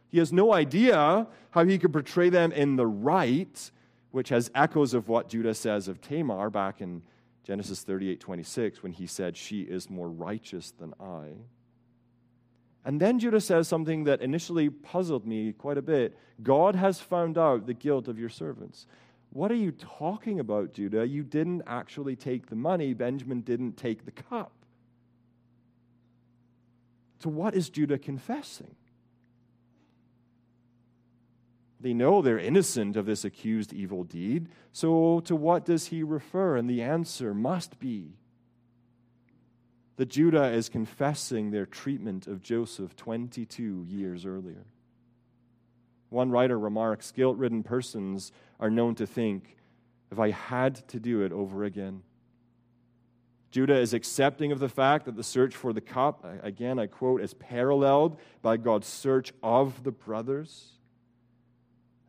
He 0.10 0.18
has 0.18 0.32
no 0.32 0.54
idea 0.54 1.28
how 1.52 1.66
he 1.66 1.78
could 1.78 1.92
portray 1.92 2.30
them 2.30 2.52
in 2.54 2.78
the 2.78 2.88
right, 2.88 3.72
which 4.12 4.30
has 4.30 4.50
echoes 4.56 4.94
of 4.94 5.10
what 5.10 5.30
Judah 5.30 5.54
says 5.54 5.88
of 5.88 6.00
Tamar 6.02 6.50
back 6.50 6.82
in 6.82 7.02
Genesis 7.44 7.82
38 7.84 8.20
26, 8.20 8.82
when 8.82 8.94
he 8.94 9.08
said, 9.08 9.36
She 9.36 9.62
is 9.62 9.90
more 9.90 10.10
righteous 10.10 10.72
than 10.72 10.94
I. 11.00 11.30
And 12.86 13.00
then 13.00 13.20
Judah 13.20 13.42
says 13.42 13.68
something 13.68 14.06
that 14.06 14.22
initially 14.22 14.70
puzzled 14.70 15.28
me 15.28 15.54
quite 15.54 15.78
a 15.78 15.82
bit 15.82 16.18
God 16.42 16.76
has 16.76 17.00
found 17.00 17.38
out 17.38 17.68
the 17.68 17.74
guilt 17.74 18.08
of 18.08 18.18
your 18.18 18.30
servants. 18.30 18.88
What 19.32 19.52
are 19.52 19.56
you 19.56 19.72
talking 19.72 20.40
about, 20.40 20.74
Judah? 20.74 21.08
You 21.08 21.24
didn't 21.24 21.64
actually 21.66 22.16
take 22.16 22.48
the 22.48 22.56
money, 22.56 22.94
Benjamin 22.94 23.42
didn't 23.42 23.78
take 23.78 24.06
the 24.06 24.12
cup. 24.12 24.52
So, 27.20 27.30
what 27.30 27.56
is 27.56 27.70
Judah 27.70 27.98
confessing? 27.98 28.76
They 31.80 31.94
know 31.94 32.22
they're 32.22 32.40
innocent 32.40 32.96
of 32.96 33.06
this 33.06 33.24
accused 33.24 33.74
evil 33.74 34.04
deed. 34.04 34.50
So, 34.72 35.22
to 35.22 35.36
what 35.36 35.66
does 35.66 35.88
he 35.88 36.04
refer? 36.04 36.58
And 36.58 36.70
the 36.70 36.82
answer 36.82 37.34
must 37.34 37.80
be 37.80 38.18
that 39.96 40.10
Judah 40.10 40.50
is 40.50 40.68
confessing 40.68 41.52
their 41.52 41.66
treatment 41.66 42.28
of 42.28 42.42
Joseph 42.42 42.96
22 42.96 43.86
years 43.88 44.26
earlier. 44.26 44.66
One 46.12 46.30
writer 46.30 46.60
remarks 46.60 47.14
guilt 47.14 47.38
ridden 47.38 47.64
persons 47.64 48.34
are 48.60 48.70
known 48.70 48.96
to 48.96 49.08
think, 49.08 49.56
if 50.12 50.20
I 50.20 50.32
had 50.32 50.76
to 50.90 51.00
do 51.00 51.22
it 51.22 51.32
over 51.32 51.64
again. 51.64 52.04
Judah 53.50 53.78
is 53.78 53.94
accepting 53.94 54.52
of 54.52 54.60
the 54.60 54.68
fact 54.68 55.06
that 55.06 55.16
the 55.16 55.24
search 55.24 55.56
for 55.56 55.72
the 55.72 55.80
cup, 55.80 56.26
again, 56.44 56.80
I 56.80 56.88
quote, 56.88 57.22
is 57.22 57.34
paralleled 57.34 58.20
by 58.42 58.58
God's 58.58 58.88
search 58.88 59.32
of 59.42 59.84
the 59.84 59.92
brothers. 59.92 60.74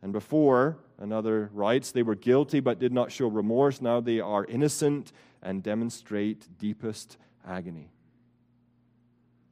And 0.01 0.11
before, 0.11 0.79
another 0.99 1.49
writes, 1.53 1.93
they 1.93 2.03
were 2.03 2.15
guilty 2.15 2.59
but 2.59 2.79
did 2.79 2.91
not 2.91 3.09
show 3.09 3.27
remorse. 3.27 3.81
Now 3.81 4.01
they 4.01 4.19
are 4.19 4.43
innocent 4.43 5.13
and 5.41 5.63
demonstrate 5.63 6.45
deepest 6.59 7.17
agony. 7.47 7.89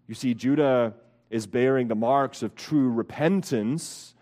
You 0.08 0.14
see, 0.14 0.34
Judah 0.34 0.94
is 1.30 1.48
bearing 1.48 1.88
the 1.88 1.96
marks 1.96 2.44
of 2.44 2.54
true 2.54 2.90
repentance 2.90 4.14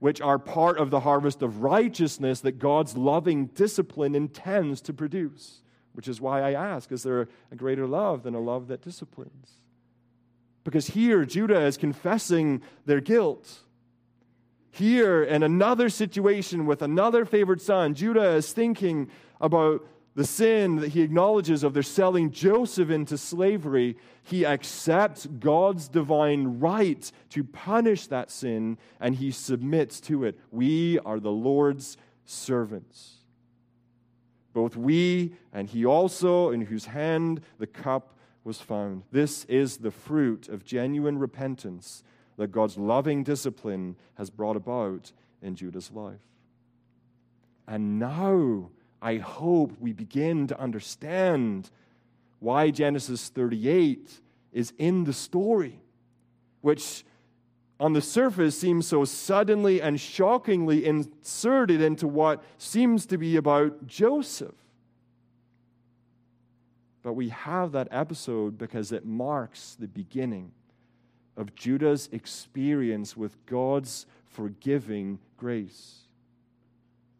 which 0.00 0.20
are 0.20 0.38
part 0.38 0.78
of 0.78 0.90
the 0.90 1.00
harvest 1.00 1.42
of 1.42 1.62
righteousness 1.62 2.40
that 2.40 2.58
God's 2.58 2.96
loving 2.96 3.46
discipline 3.46 4.14
intends 4.14 4.80
to 4.82 4.92
produce. 4.92 5.60
Which 5.92 6.08
is 6.08 6.20
why 6.20 6.40
I 6.40 6.52
ask 6.52 6.90
is 6.90 7.02
there 7.02 7.28
a 7.52 7.56
greater 7.56 7.86
love 7.86 8.22
than 8.22 8.34
a 8.34 8.40
love 8.40 8.68
that 8.68 8.82
disciplines? 8.82 9.52
Because 10.64 10.88
here, 10.88 11.24
Judah 11.24 11.60
is 11.60 11.76
confessing 11.76 12.62
their 12.86 13.00
guilt. 13.00 13.60
Here, 14.70 15.22
in 15.22 15.42
another 15.42 15.88
situation 15.88 16.64
with 16.64 16.80
another 16.80 17.24
favored 17.24 17.60
son, 17.60 17.94
Judah 17.94 18.30
is 18.30 18.52
thinking 18.52 19.10
about 19.40 19.84
the 20.20 20.26
sin 20.26 20.76
that 20.76 20.88
he 20.88 21.00
acknowledges 21.00 21.64
of 21.64 21.72
their 21.72 21.82
selling 21.82 22.30
Joseph 22.30 22.90
into 22.90 23.16
slavery, 23.16 23.96
he 24.22 24.44
accepts 24.44 25.24
God's 25.24 25.88
divine 25.88 26.60
right 26.60 27.10
to 27.30 27.42
punish 27.42 28.06
that 28.08 28.30
sin 28.30 28.76
and 29.00 29.14
he 29.14 29.30
submits 29.30 29.98
to 30.02 30.24
it. 30.24 30.38
We 30.50 30.98
are 31.06 31.20
the 31.20 31.32
Lord's 31.32 31.96
servants. 32.26 33.14
Both 34.52 34.76
we 34.76 35.36
and 35.54 35.66
he 35.66 35.86
also, 35.86 36.50
in 36.50 36.60
whose 36.60 36.84
hand 36.84 37.40
the 37.56 37.66
cup 37.66 38.12
was 38.44 38.60
found. 38.60 39.04
This 39.10 39.46
is 39.46 39.78
the 39.78 39.90
fruit 39.90 40.50
of 40.50 40.66
genuine 40.66 41.16
repentance 41.16 42.04
that 42.36 42.52
God's 42.52 42.76
loving 42.76 43.24
discipline 43.24 43.96
has 44.16 44.28
brought 44.28 44.56
about 44.56 45.12
in 45.40 45.56
Judah's 45.56 45.90
life. 45.90 46.20
And 47.66 47.98
now, 47.98 48.68
I 49.02 49.16
hope 49.16 49.72
we 49.80 49.92
begin 49.92 50.46
to 50.48 50.60
understand 50.60 51.70
why 52.38 52.70
Genesis 52.70 53.28
38 53.28 54.20
is 54.52 54.72
in 54.78 55.04
the 55.04 55.12
story, 55.12 55.80
which 56.60 57.04
on 57.78 57.94
the 57.94 58.02
surface 58.02 58.58
seems 58.58 58.86
so 58.86 59.04
suddenly 59.04 59.80
and 59.80 59.98
shockingly 59.98 60.84
inserted 60.84 61.80
into 61.80 62.06
what 62.06 62.42
seems 62.58 63.06
to 63.06 63.16
be 63.16 63.36
about 63.36 63.86
Joseph. 63.86 64.54
But 67.02 67.14
we 67.14 67.30
have 67.30 67.72
that 67.72 67.88
episode 67.90 68.58
because 68.58 68.92
it 68.92 69.06
marks 69.06 69.76
the 69.80 69.88
beginning 69.88 70.52
of 71.38 71.54
Judah's 71.54 72.10
experience 72.12 73.16
with 73.16 73.34
God's 73.46 74.04
forgiving 74.26 75.18
grace. 75.38 76.00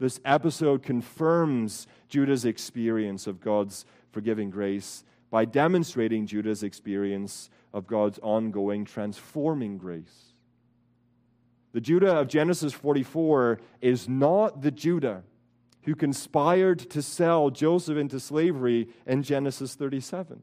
This 0.00 0.18
episode 0.24 0.82
confirms 0.82 1.86
Judah's 2.08 2.46
experience 2.46 3.26
of 3.26 3.40
God's 3.40 3.84
forgiving 4.10 4.48
grace 4.48 5.04
by 5.30 5.44
demonstrating 5.44 6.26
Judah's 6.26 6.62
experience 6.62 7.50
of 7.74 7.86
God's 7.86 8.18
ongoing 8.20 8.86
transforming 8.86 9.76
grace. 9.76 10.32
The 11.72 11.82
Judah 11.82 12.16
of 12.16 12.28
Genesis 12.28 12.72
44 12.72 13.60
is 13.82 14.08
not 14.08 14.62
the 14.62 14.70
Judah 14.70 15.22
who 15.82 15.94
conspired 15.94 16.78
to 16.90 17.02
sell 17.02 17.50
Joseph 17.50 17.98
into 17.98 18.18
slavery 18.20 18.88
in 19.06 19.22
Genesis 19.22 19.74
37. 19.74 20.42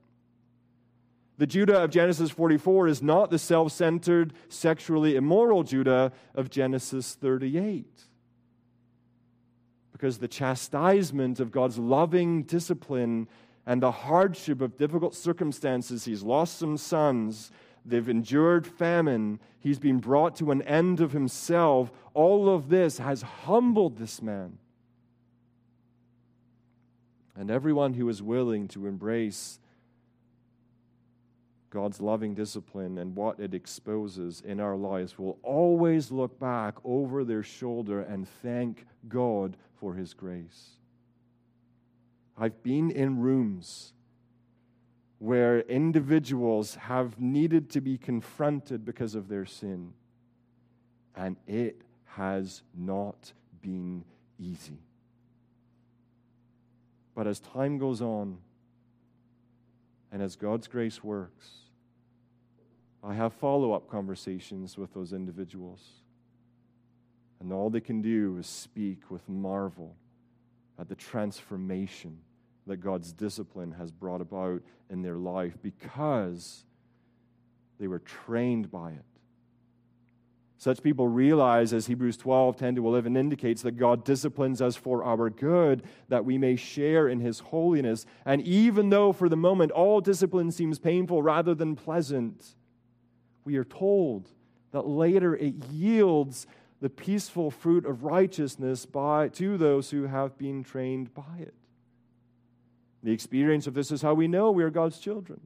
The 1.39 1.47
Judah 1.47 1.83
of 1.83 1.89
Genesis 1.89 2.29
44 2.29 2.87
is 2.87 3.01
not 3.01 3.31
the 3.31 3.39
self 3.39 3.71
centered, 3.71 4.33
sexually 4.49 5.15
immoral 5.15 5.63
Judah 5.63 6.11
of 6.35 6.49
Genesis 6.51 7.15
38. 7.15 7.85
Because 9.97 10.19
the 10.19 10.27
chastisement 10.27 11.39
of 11.39 11.49
God's 11.49 11.79
loving 11.79 12.43
discipline 12.43 13.27
and 13.65 13.81
the 13.81 13.91
hardship 13.91 14.61
of 14.61 14.77
difficult 14.77 15.15
circumstances, 15.15 16.05
he's 16.05 16.21
lost 16.21 16.59
some 16.59 16.77
sons, 16.77 17.51
they've 17.83 18.07
endured 18.07 18.67
famine, 18.67 19.39
he's 19.59 19.79
been 19.79 19.97
brought 19.97 20.35
to 20.35 20.51
an 20.51 20.61
end 20.61 21.01
of 21.01 21.13
himself. 21.13 21.91
All 22.13 22.47
of 22.47 22.69
this 22.69 22.99
has 22.99 23.23
humbled 23.23 23.97
this 23.97 24.21
man. 24.21 24.59
And 27.35 27.49
everyone 27.49 27.95
who 27.95 28.07
is 28.07 28.21
willing 28.21 28.67
to 28.69 28.85
embrace 28.85 29.57
God's 31.71 31.99
loving 31.99 32.35
discipline 32.35 32.99
and 32.99 33.15
what 33.15 33.39
it 33.39 33.55
exposes 33.55 34.41
in 34.41 34.59
our 34.59 34.75
lives 34.75 35.17
will 35.17 35.39
always 35.41 36.11
look 36.11 36.39
back 36.39 36.75
over 36.83 37.23
their 37.23 37.43
shoulder 37.43 38.01
and 38.01 38.27
thank 38.43 38.85
God 39.07 39.57
for 39.79 39.93
His 39.93 40.13
grace. 40.13 40.71
I've 42.37 42.61
been 42.63 42.91
in 42.91 43.19
rooms 43.19 43.93
where 45.19 45.61
individuals 45.61 46.75
have 46.75 47.19
needed 47.19 47.69
to 47.71 47.81
be 47.81 47.97
confronted 47.97 48.85
because 48.85 49.15
of 49.15 49.27
their 49.27 49.45
sin, 49.45 49.93
and 51.15 51.35
it 51.47 51.81
has 52.05 52.61
not 52.75 53.33
been 53.61 54.03
easy. 54.39 54.77
But 57.15 57.25
as 57.25 57.39
time 57.39 57.79
goes 57.79 58.01
on, 58.01 58.37
and 60.11 60.21
as 60.21 60.35
God's 60.35 60.67
grace 60.67 61.03
works, 61.03 61.49
I 63.03 63.15
have 63.15 63.33
follow 63.33 63.73
up 63.73 63.89
conversations 63.89 64.77
with 64.77 64.93
those 64.93 65.13
individuals. 65.13 65.81
And 67.39 67.53
all 67.53 67.69
they 67.69 67.81
can 67.81 68.01
do 68.01 68.37
is 68.39 68.47
speak 68.47 69.09
with 69.09 69.27
marvel 69.29 69.95
at 70.79 70.89
the 70.89 70.95
transformation 70.95 72.19
that 72.65 72.77
God's 72.77 73.13
discipline 73.13 73.71
has 73.73 73.91
brought 73.91 74.21
about 74.21 74.61
in 74.89 75.01
their 75.01 75.15
life 75.17 75.57
because 75.61 76.65
they 77.79 77.87
were 77.87 77.99
trained 77.99 78.71
by 78.71 78.91
it. 78.91 79.05
Such 80.59 80.81
people 80.81 81.07
realize, 81.07 81.71
as 81.71 81.85
Hebrews 81.85 82.17
12, 82.17 82.57
10 82.57 82.75
to 82.75 82.87
11 82.87 83.15
indicates, 83.15 83.61
that 83.61 83.77
God 83.77 84.03
disciplines 84.03 84.59
us 84.59 84.75
for 84.75 85.03
our 85.03 85.29
good, 85.29 85.83
that 86.09 86.25
we 86.25 86.39
may 86.39 86.55
share 86.55 87.07
in 87.07 87.19
his 87.19 87.39
holiness. 87.39 88.07
And 88.25 88.41
even 88.41 88.89
though 88.89 89.13
for 89.13 89.29
the 89.29 89.37
moment 89.37 89.71
all 89.71 90.01
discipline 90.01 90.51
seems 90.51 90.79
painful 90.79 91.21
rather 91.21 91.53
than 91.53 91.75
pleasant, 91.75 92.55
we 93.45 93.55
are 93.57 93.63
told 93.63 94.29
that 94.71 94.87
later 94.87 95.35
it 95.35 95.53
yields 95.71 96.47
the 96.81 96.89
peaceful 96.89 97.49
fruit 97.49 97.85
of 97.85 98.03
righteousness 98.03 98.85
by, 98.85 99.29
to 99.29 99.57
those 99.57 99.91
who 99.91 100.03
have 100.03 100.37
been 100.37 100.63
trained 100.63 101.13
by 101.13 101.37
it. 101.39 101.53
The 103.03 103.11
experience 103.11 103.67
of 103.67 103.73
this 103.73 103.91
is 103.91 104.01
how 104.01 104.13
we 104.13 104.27
know 104.27 104.51
we 104.51 104.63
are 104.63 104.69
God's 104.69 104.99
children. 104.99 105.39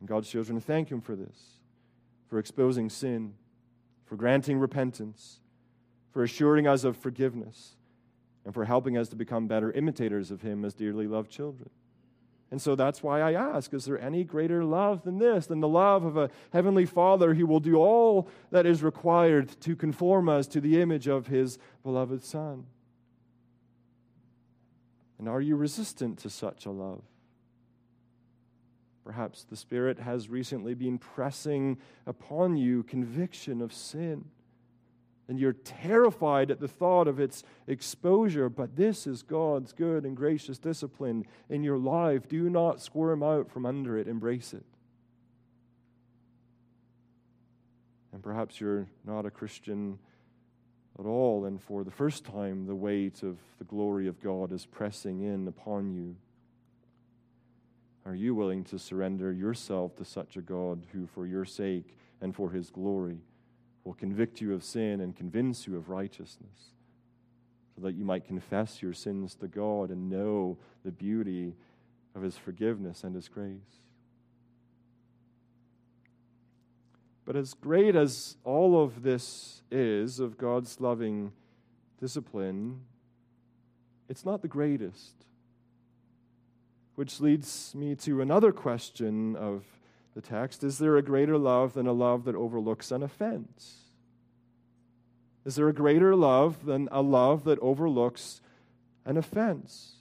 And 0.00 0.08
God's 0.08 0.28
children 0.28 0.60
thank 0.60 0.90
Him 0.90 1.00
for 1.00 1.16
this, 1.16 1.58
for 2.28 2.38
exposing 2.38 2.90
sin 2.90 3.34
for 4.12 4.16
granting 4.16 4.58
repentance, 4.58 5.40
for 6.10 6.22
assuring 6.22 6.66
us 6.66 6.84
of 6.84 6.98
forgiveness, 6.98 7.76
and 8.44 8.52
for 8.52 8.66
helping 8.66 8.98
us 8.98 9.08
to 9.08 9.16
become 9.16 9.46
better 9.46 9.72
imitators 9.72 10.30
of 10.30 10.42
Him 10.42 10.66
as 10.66 10.74
dearly 10.74 11.06
loved 11.06 11.30
children. 11.30 11.70
And 12.52 12.60
so 12.60 12.76
that's 12.76 13.02
why 13.02 13.22
I 13.22 13.32
ask 13.32 13.72
is 13.72 13.86
there 13.86 13.98
any 13.98 14.24
greater 14.24 14.62
love 14.62 15.04
than 15.04 15.18
this, 15.18 15.46
than 15.46 15.60
the 15.60 15.68
love 15.68 16.04
of 16.04 16.18
a 16.18 16.28
heavenly 16.52 16.84
Father 16.84 17.32
who 17.32 17.46
will 17.46 17.60
do 17.60 17.76
all 17.76 18.28
that 18.50 18.66
is 18.66 18.82
required 18.82 19.58
to 19.62 19.74
conform 19.74 20.28
us 20.28 20.46
to 20.48 20.60
the 20.60 20.78
image 20.78 21.08
of 21.08 21.28
His 21.28 21.58
beloved 21.82 22.22
Son? 22.22 22.66
And 25.18 25.30
are 25.30 25.40
you 25.40 25.56
resistant 25.56 26.18
to 26.18 26.28
such 26.28 26.66
a 26.66 26.70
love? 26.70 27.02
Perhaps 29.02 29.44
the 29.44 29.56
Spirit 29.56 29.98
has 29.98 30.28
recently 30.28 30.74
been 30.74 30.98
pressing 30.98 31.78
upon 32.06 32.58
you 32.58 32.82
conviction 32.82 33.62
of 33.62 33.72
sin. 33.72 34.26
And 35.28 35.38
you're 35.38 35.52
terrified 35.52 36.50
at 36.50 36.60
the 36.60 36.68
thought 36.68 37.06
of 37.08 37.20
its 37.20 37.44
exposure, 37.66 38.48
but 38.48 38.76
this 38.76 39.06
is 39.06 39.22
God's 39.22 39.72
good 39.72 40.04
and 40.04 40.16
gracious 40.16 40.58
discipline 40.58 41.24
in 41.48 41.62
your 41.62 41.78
life. 41.78 42.28
Do 42.28 42.50
not 42.50 42.82
squirm 42.82 43.22
out 43.22 43.50
from 43.50 43.64
under 43.64 43.96
it, 43.96 44.08
embrace 44.08 44.52
it. 44.52 44.64
And 48.12 48.22
perhaps 48.22 48.60
you're 48.60 48.88
not 49.04 49.24
a 49.24 49.30
Christian 49.30 49.98
at 50.98 51.06
all, 51.06 51.46
and 51.46 51.62
for 51.62 51.84
the 51.84 51.90
first 51.90 52.24
time, 52.24 52.66
the 52.66 52.74
weight 52.74 53.22
of 53.22 53.38
the 53.58 53.64
glory 53.64 54.08
of 54.08 54.20
God 54.20 54.52
is 54.52 54.66
pressing 54.66 55.22
in 55.22 55.48
upon 55.48 55.90
you. 55.90 56.16
Are 58.04 58.14
you 58.14 58.34
willing 58.34 58.64
to 58.64 58.78
surrender 58.78 59.32
yourself 59.32 59.96
to 59.96 60.04
such 60.04 60.36
a 60.36 60.42
God 60.42 60.84
who, 60.92 61.06
for 61.06 61.26
your 61.26 61.44
sake 61.44 61.96
and 62.20 62.34
for 62.34 62.50
his 62.50 62.68
glory, 62.70 63.18
will 63.84 63.94
convict 63.94 64.40
you 64.40 64.54
of 64.54 64.62
sin 64.62 65.00
and 65.00 65.16
convince 65.16 65.66
you 65.66 65.76
of 65.76 65.88
righteousness, 65.88 66.72
so 67.74 67.82
that 67.82 67.94
you 67.94 68.04
might 68.04 68.26
confess 68.26 68.82
your 68.82 68.92
sins 68.92 69.34
to 69.34 69.48
God 69.48 69.90
and 69.90 70.10
know 70.10 70.58
the 70.84 70.92
beauty 70.92 71.54
of 72.14 72.22
his 72.22 72.36
forgiveness 72.36 73.04
and 73.04 73.14
his 73.14 73.28
grace? 73.28 73.80
But 77.24 77.36
as 77.36 77.54
great 77.54 77.94
as 77.94 78.36
all 78.44 78.82
of 78.82 79.02
this 79.02 79.62
is 79.70 80.18
of 80.18 80.36
God's 80.36 80.80
loving 80.80 81.32
discipline, 82.00 82.80
it's 84.08 84.24
not 84.24 84.42
the 84.42 84.48
greatest. 84.48 85.14
Which 86.94 87.20
leads 87.20 87.74
me 87.74 87.94
to 87.96 88.20
another 88.20 88.52
question 88.52 89.36
of 89.36 89.64
the 90.14 90.20
text 90.20 90.62
Is 90.62 90.78
there 90.78 90.96
a 90.96 91.02
greater 91.02 91.38
love 91.38 91.74
than 91.74 91.86
a 91.86 91.92
love 91.92 92.24
that 92.24 92.34
overlooks 92.34 92.90
an 92.90 93.02
offense? 93.02 93.78
Is 95.44 95.56
there 95.56 95.68
a 95.68 95.74
greater 95.74 96.14
love 96.14 96.64
than 96.66 96.88
a 96.92 97.00
love 97.00 97.44
that 97.44 97.58
overlooks 97.58 98.40
an 99.04 99.16
offense? 99.16 99.96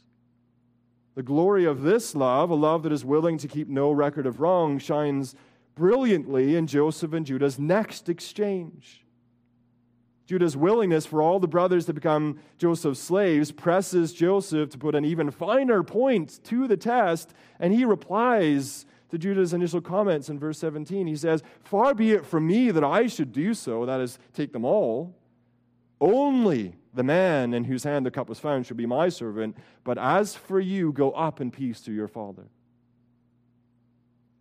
The 1.16 1.24
glory 1.24 1.66
of 1.66 1.82
this 1.82 2.16
love, 2.16 2.50
a 2.50 2.56
love 2.56 2.84
that 2.84 2.92
is 2.92 3.04
willing 3.04 3.38
to 3.40 3.48
keep 3.48 3.68
no 3.68 3.92
record 3.92 4.26
of 4.26 4.40
wrong, 4.40 4.78
shines 4.80 5.36
brilliantly 5.76 6.56
in 6.56 6.68
Joseph 6.68 7.14
and 7.14 7.26
Judah's 7.26 7.60
next 7.60 8.08
exchange. 8.08 9.04
Judah's 10.28 10.56
willingness 10.56 11.06
for 11.06 11.22
all 11.22 11.40
the 11.40 11.48
brothers 11.48 11.86
to 11.88 11.94
become 11.94 12.40
Joseph's 12.58 13.02
slaves 13.02 13.52
presses 13.52 14.14
Joseph 14.14 14.70
to 14.70 14.78
put 14.78 14.96
an 14.96 15.04
even 15.04 15.32
finer 15.32 15.84
point 15.84 16.42
to 16.46 16.68
the 16.68 16.78
test, 16.78 17.34
and 17.60 17.74
he 17.74 17.84
replies 17.84 18.86
to 19.12 19.18
Judah's 19.18 19.54
initial 19.54 19.82
comments 19.82 20.30
in 20.30 20.40
verse 20.40 20.58
17. 20.60 21.06
He 21.06 21.16
says, 21.16 21.44
Far 21.64 21.94
be 21.94 22.12
it 22.12 22.26
from 22.26 22.48
me 22.48 22.72
that 22.72 22.84
I 22.84 23.08
should 23.08 23.32
do 23.32 23.54
so, 23.54 23.86
that 23.86 24.00
is, 24.00 24.18
take 24.34 24.54
them 24.54 24.66
all. 24.66 25.14
Only 26.00 26.76
the 26.94 27.04
man 27.04 27.54
in 27.54 27.66
whose 27.66 27.84
hand 27.84 28.06
the 28.06 28.12
cup 28.12 28.30
was 28.30 28.40
found 28.40 28.66
should 28.66 28.78
be 28.78 28.86
my 28.86 29.10
servant, 29.10 29.58
but 29.84 29.98
as 29.98 30.36
for 30.36 30.60
you, 30.60 30.92
go 30.92 31.12
up 31.12 31.40
in 31.40 31.52
peace 31.52 31.82
to 31.82 31.92
your 31.92 32.08
father. 32.08 32.48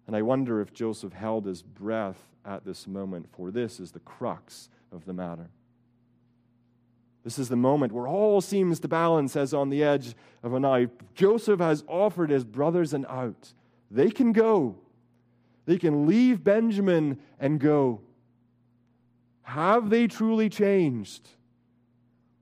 And 0.06 0.16
I 0.16 0.22
wonder 0.22 0.60
if 0.60 0.72
Joseph 0.72 1.12
held 1.12 1.46
his 1.46 1.62
breath 1.62 2.18
at 2.44 2.64
this 2.64 2.86
moment, 2.86 3.28
for 3.32 3.50
this 3.50 3.78
is 3.78 3.90
the 3.90 4.00
crux 4.00 4.68
of 4.90 5.04
the 5.04 5.12
matter. 5.12 5.50
This 7.22 7.38
is 7.38 7.48
the 7.48 7.56
moment 7.56 7.92
where 7.92 8.08
all 8.08 8.40
seems 8.40 8.80
to 8.80 8.88
balance 8.88 9.36
as 9.36 9.52
on 9.52 9.68
the 9.68 9.82
edge 9.82 10.14
of 10.42 10.54
a 10.54 10.60
knife. 10.60 10.90
Joseph 11.14 11.60
has 11.60 11.84
offered 11.86 12.30
his 12.30 12.44
brothers 12.44 12.94
an 12.94 13.04
out. 13.08 13.52
They 13.90 14.10
can 14.10 14.32
go, 14.32 14.76
they 15.66 15.78
can 15.78 16.06
leave 16.06 16.44
Benjamin 16.44 17.18
and 17.38 17.58
go. 17.58 18.00
Have 19.42 19.90
they 19.90 20.06
truly 20.06 20.48
changed? 20.48 21.28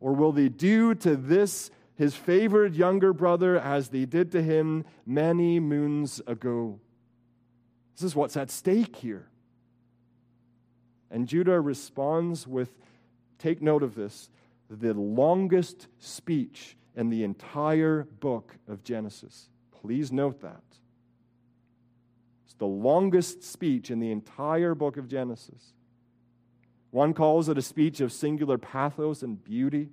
Or 0.00 0.12
will 0.12 0.32
they 0.32 0.48
do 0.48 0.94
to 0.96 1.16
this, 1.16 1.70
his 1.94 2.14
favored 2.14 2.74
younger 2.74 3.12
brother, 3.12 3.58
as 3.58 3.88
they 3.88 4.04
did 4.04 4.30
to 4.32 4.42
him 4.42 4.84
many 5.06 5.58
moons 5.58 6.20
ago? 6.26 6.80
This 7.96 8.04
is 8.04 8.14
what's 8.14 8.36
at 8.36 8.50
stake 8.50 8.96
here. 8.96 9.28
And 11.10 11.26
Judah 11.26 11.60
responds 11.60 12.46
with 12.46 12.70
take 13.38 13.62
note 13.62 13.82
of 13.82 13.94
this 13.94 14.28
the 14.70 14.92
longest 14.92 15.86
speech 15.98 16.76
in 16.94 17.08
the 17.08 17.24
entire 17.24 18.06
book 18.20 18.56
of 18.68 18.84
Genesis. 18.84 19.48
Please 19.80 20.12
note 20.12 20.40
that. 20.42 20.62
The 22.58 22.66
longest 22.66 23.42
speech 23.42 23.90
in 23.90 24.00
the 24.00 24.10
entire 24.10 24.74
book 24.74 24.96
of 24.96 25.08
Genesis. 25.08 25.72
One 26.90 27.14
calls 27.14 27.48
it 27.48 27.58
a 27.58 27.62
speech 27.62 28.00
of 28.00 28.12
singular 28.12 28.58
pathos 28.58 29.22
and 29.22 29.42
beauty. 29.42 29.90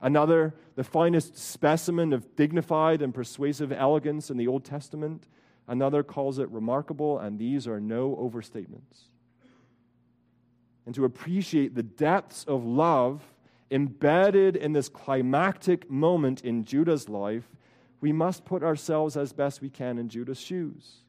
Another, 0.00 0.54
the 0.76 0.84
finest 0.84 1.36
specimen 1.36 2.12
of 2.12 2.36
dignified 2.36 3.02
and 3.02 3.14
persuasive 3.14 3.72
elegance 3.72 4.30
in 4.30 4.36
the 4.36 4.48
Old 4.48 4.64
Testament. 4.64 5.26
Another 5.66 6.02
calls 6.02 6.38
it 6.38 6.48
remarkable, 6.50 7.18
and 7.18 7.38
these 7.38 7.66
are 7.66 7.80
no 7.80 8.14
overstatements. 8.16 9.08
And 10.86 10.94
to 10.94 11.04
appreciate 11.04 11.74
the 11.74 11.82
depths 11.82 12.44
of 12.44 12.64
love 12.64 13.22
embedded 13.70 14.56
in 14.56 14.72
this 14.72 14.88
climactic 14.88 15.90
moment 15.90 16.44
in 16.44 16.64
Judah's 16.64 17.08
life, 17.08 17.48
we 18.00 18.12
must 18.12 18.44
put 18.44 18.62
ourselves 18.62 19.16
as 19.16 19.32
best 19.32 19.62
we 19.62 19.70
can 19.70 19.98
in 19.98 20.08
Judah's 20.08 20.40
shoes. 20.40 21.03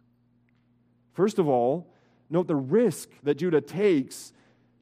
First 1.15 1.39
of 1.39 1.47
all, 1.47 1.87
note 2.29 2.47
the 2.47 2.55
risk 2.55 3.09
that 3.23 3.35
Judah 3.35 3.61
takes 3.61 4.33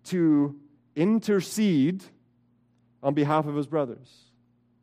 to 0.06 0.60
intercede 0.96 2.04
on 3.04 3.14
behalf 3.14 3.46
of 3.46 3.56
his 3.56 3.68
brothers, 3.68 4.32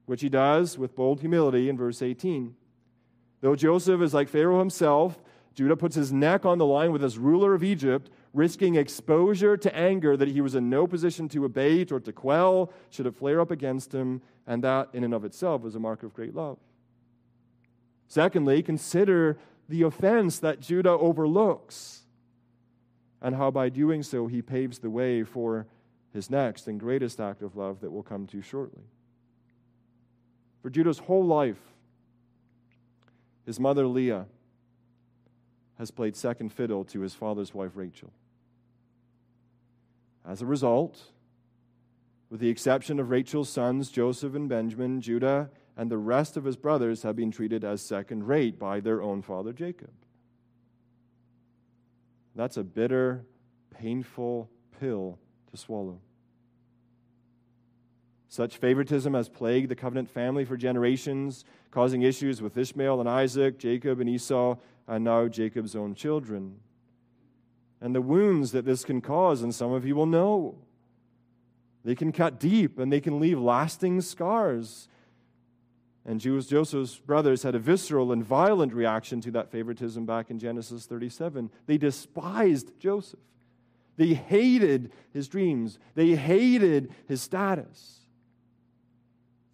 which 0.06 0.22
he 0.22 0.28
does 0.28 0.78
with 0.78 0.94
bold 0.94 1.20
humility 1.20 1.68
in 1.68 1.76
verse 1.76 2.02
18. 2.02 2.54
Though 3.40 3.56
Joseph 3.56 4.00
is 4.00 4.14
like 4.14 4.28
Pharaoh 4.28 4.60
himself, 4.60 5.20
Judah 5.54 5.76
puts 5.76 5.96
his 5.96 6.12
neck 6.12 6.46
on 6.46 6.58
the 6.58 6.66
line 6.66 6.92
with 6.92 7.02
this 7.02 7.16
ruler 7.16 7.52
of 7.52 7.64
Egypt, 7.64 8.10
risking 8.32 8.76
exposure 8.76 9.56
to 9.56 9.76
anger 9.76 10.16
that 10.16 10.28
he 10.28 10.40
was 10.40 10.54
in 10.54 10.70
no 10.70 10.86
position 10.86 11.28
to 11.30 11.44
abate 11.44 11.90
or 11.90 11.98
to 11.98 12.12
quell 12.12 12.72
should 12.90 13.06
it 13.06 13.16
flare 13.16 13.40
up 13.40 13.50
against 13.50 13.92
him, 13.92 14.22
and 14.46 14.62
that 14.62 14.88
in 14.92 15.02
and 15.02 15.12
of 15.12 15.24
itself 15.24 15.64
is 15.64 15.74
a 15.74 15.80
mark 15.80 16.04
of 16.04 16.14
great 16.14 16.34
love. 16.34 16.58
Secondly, 18.06 18.62
consider 18.62 19.38
the 19.70 19.83
offense 19.83 20.40
that 20.40 20.59
Judah 20.59 20.90
overlooks 20.90 22.00
and 23.22 23.37
how 23.37 23.52
by 23.52 23.68
doing 23.68 24.02
so 24.02 24.26
he 24.26 24.42
paves 24.42 24.80
the 24.80 24.90
way 24.90 25.22
for 25.22 25.66
his 26.12 26.28
next 26.28 26.66
and 26.66 26.80
greatest 26.80 27.20
act 27.20 27.40
of 27.40 27.56
love 27.56 27.80
that 27.80 27.90
we'll 27.90 28.02
come 28.02 28.26
to 28.26 28.42
shortly. 28.42 28.83
For 30.61 30.70
Judah's 30.70 30.98
whole 30.98 31.24
life, 31.24 31.61
his 33.46 33.61
mother 33.61 33.87
Leah 33.87 34.26
has 35.78 35.92
played 35.92 36.16
second 36.16 36.52
fiddle 36.52 36.85
to 36.87 37.00
his 37.00 37.14
father's 37.14 37.54
wife 37.54 37.72
Rachel. 37.76 38.11
As 40.26 40.42
a 40.42 40.46
result, 40.46 41.00
with 42.28 42.40
the 42.40 42.48
exception 42.48 42.98
of 42.98 43.11
Rachel's 43.11 43.48
sons, 43.48 43.88
Joseph 43.88 44.35
and 44.35 44.48
Benjamin, 44.48 45.00
Judah 45.00 45.48
and 45.76 45.90
the 45.90 45.98
rest 45.98 46.37
of 46.37 46.44
his 46.44 46.56
brothers 46.56 47.02
have 47.02 47.16
been 47.16 47.30
treated 47.30 47.64
as 47.64 47.80
second 47.83 48.26
rate 48.26 48.59
by 48.59 48.80
their 48.80 49.02
own 49.02 49.22
father 49.22 49.52
Jacob. 49.52 49.92
That's 52.35 52.56
a 52.56 52.64
bitter, 52.64 53.24
painful 53.70 54.50
pill 54.78 55.18
to 55.50 55.56
swallow. 55.56 56.00
Such 58.28 58.59
favoritism 58.59 59.14
has 59.14 59.28
plagued 59.28 59.68
the 59.68 59.74
covenant 59.74 60.09
family 60.09 60.44
for 60.44 60.56
generations, 60.56 61.44
causing 61.72 62.02
issues 62.02 62.40
with 62.40 62.56
Ishmael 62.56 63.00
and 63.00 63.09
Isaac, 63.09 63.59
Jacob 63.59 63.98
and 63.98 64.09
Esau, 64.09 64.56
and 64.87 65.04
now 65.04 65.26
Jacob's 65.26 65.74
own 65.74 65.94
children. 65.94 66.61
And 67.80 67.94
the 67.94 68.00
wounds 68.00 68.52
that 68.52 68.64
this 68.64 68.85
can 68.85 69.00
cause, 69.00 69.42
and 69.42 69.52
some 69.54 69.72
of 69.72 69.85
you 69.85 69.96
will 69.96 70.06
know. 70.06 70.59
They 71.85 71.94
can 71.94 72.12
cut 72.12 72.38
deep 72.38 72.78
and 72.78 72.92
they 72.92 73.00
can 73.00 73.18
leave 73.20 73.40
lasting 73.40 74.00
scars. 74.02 74.88
And 76.06 76.20
Joseph's 76.20 76.96
brothers 76.96 77.42
had 77.42 77.54
a 77.54 77.58
visceral 77.58 78.10
and 78.10 78.24
violent 78.24 78.72
reaction 78.72 79.20
to 79.20 79.30
that 79.32 79.50
favoritism 79.50 80.06
back 80.06 80.30
in 80.30 80.38
Genesis 80.38 80.86
37. 80.86 81.50
They 81.66 81.76
despised 81.76 82.72
Joseph. 82.78 83.20
They 83.96 84.14
hated 84.14 84.92
his 85.12 85.28
dreams. 85.28 85.78
They 85.94 86.16
hated 86.16 86.90
his 87.06 87.20
status. 87.20 87.98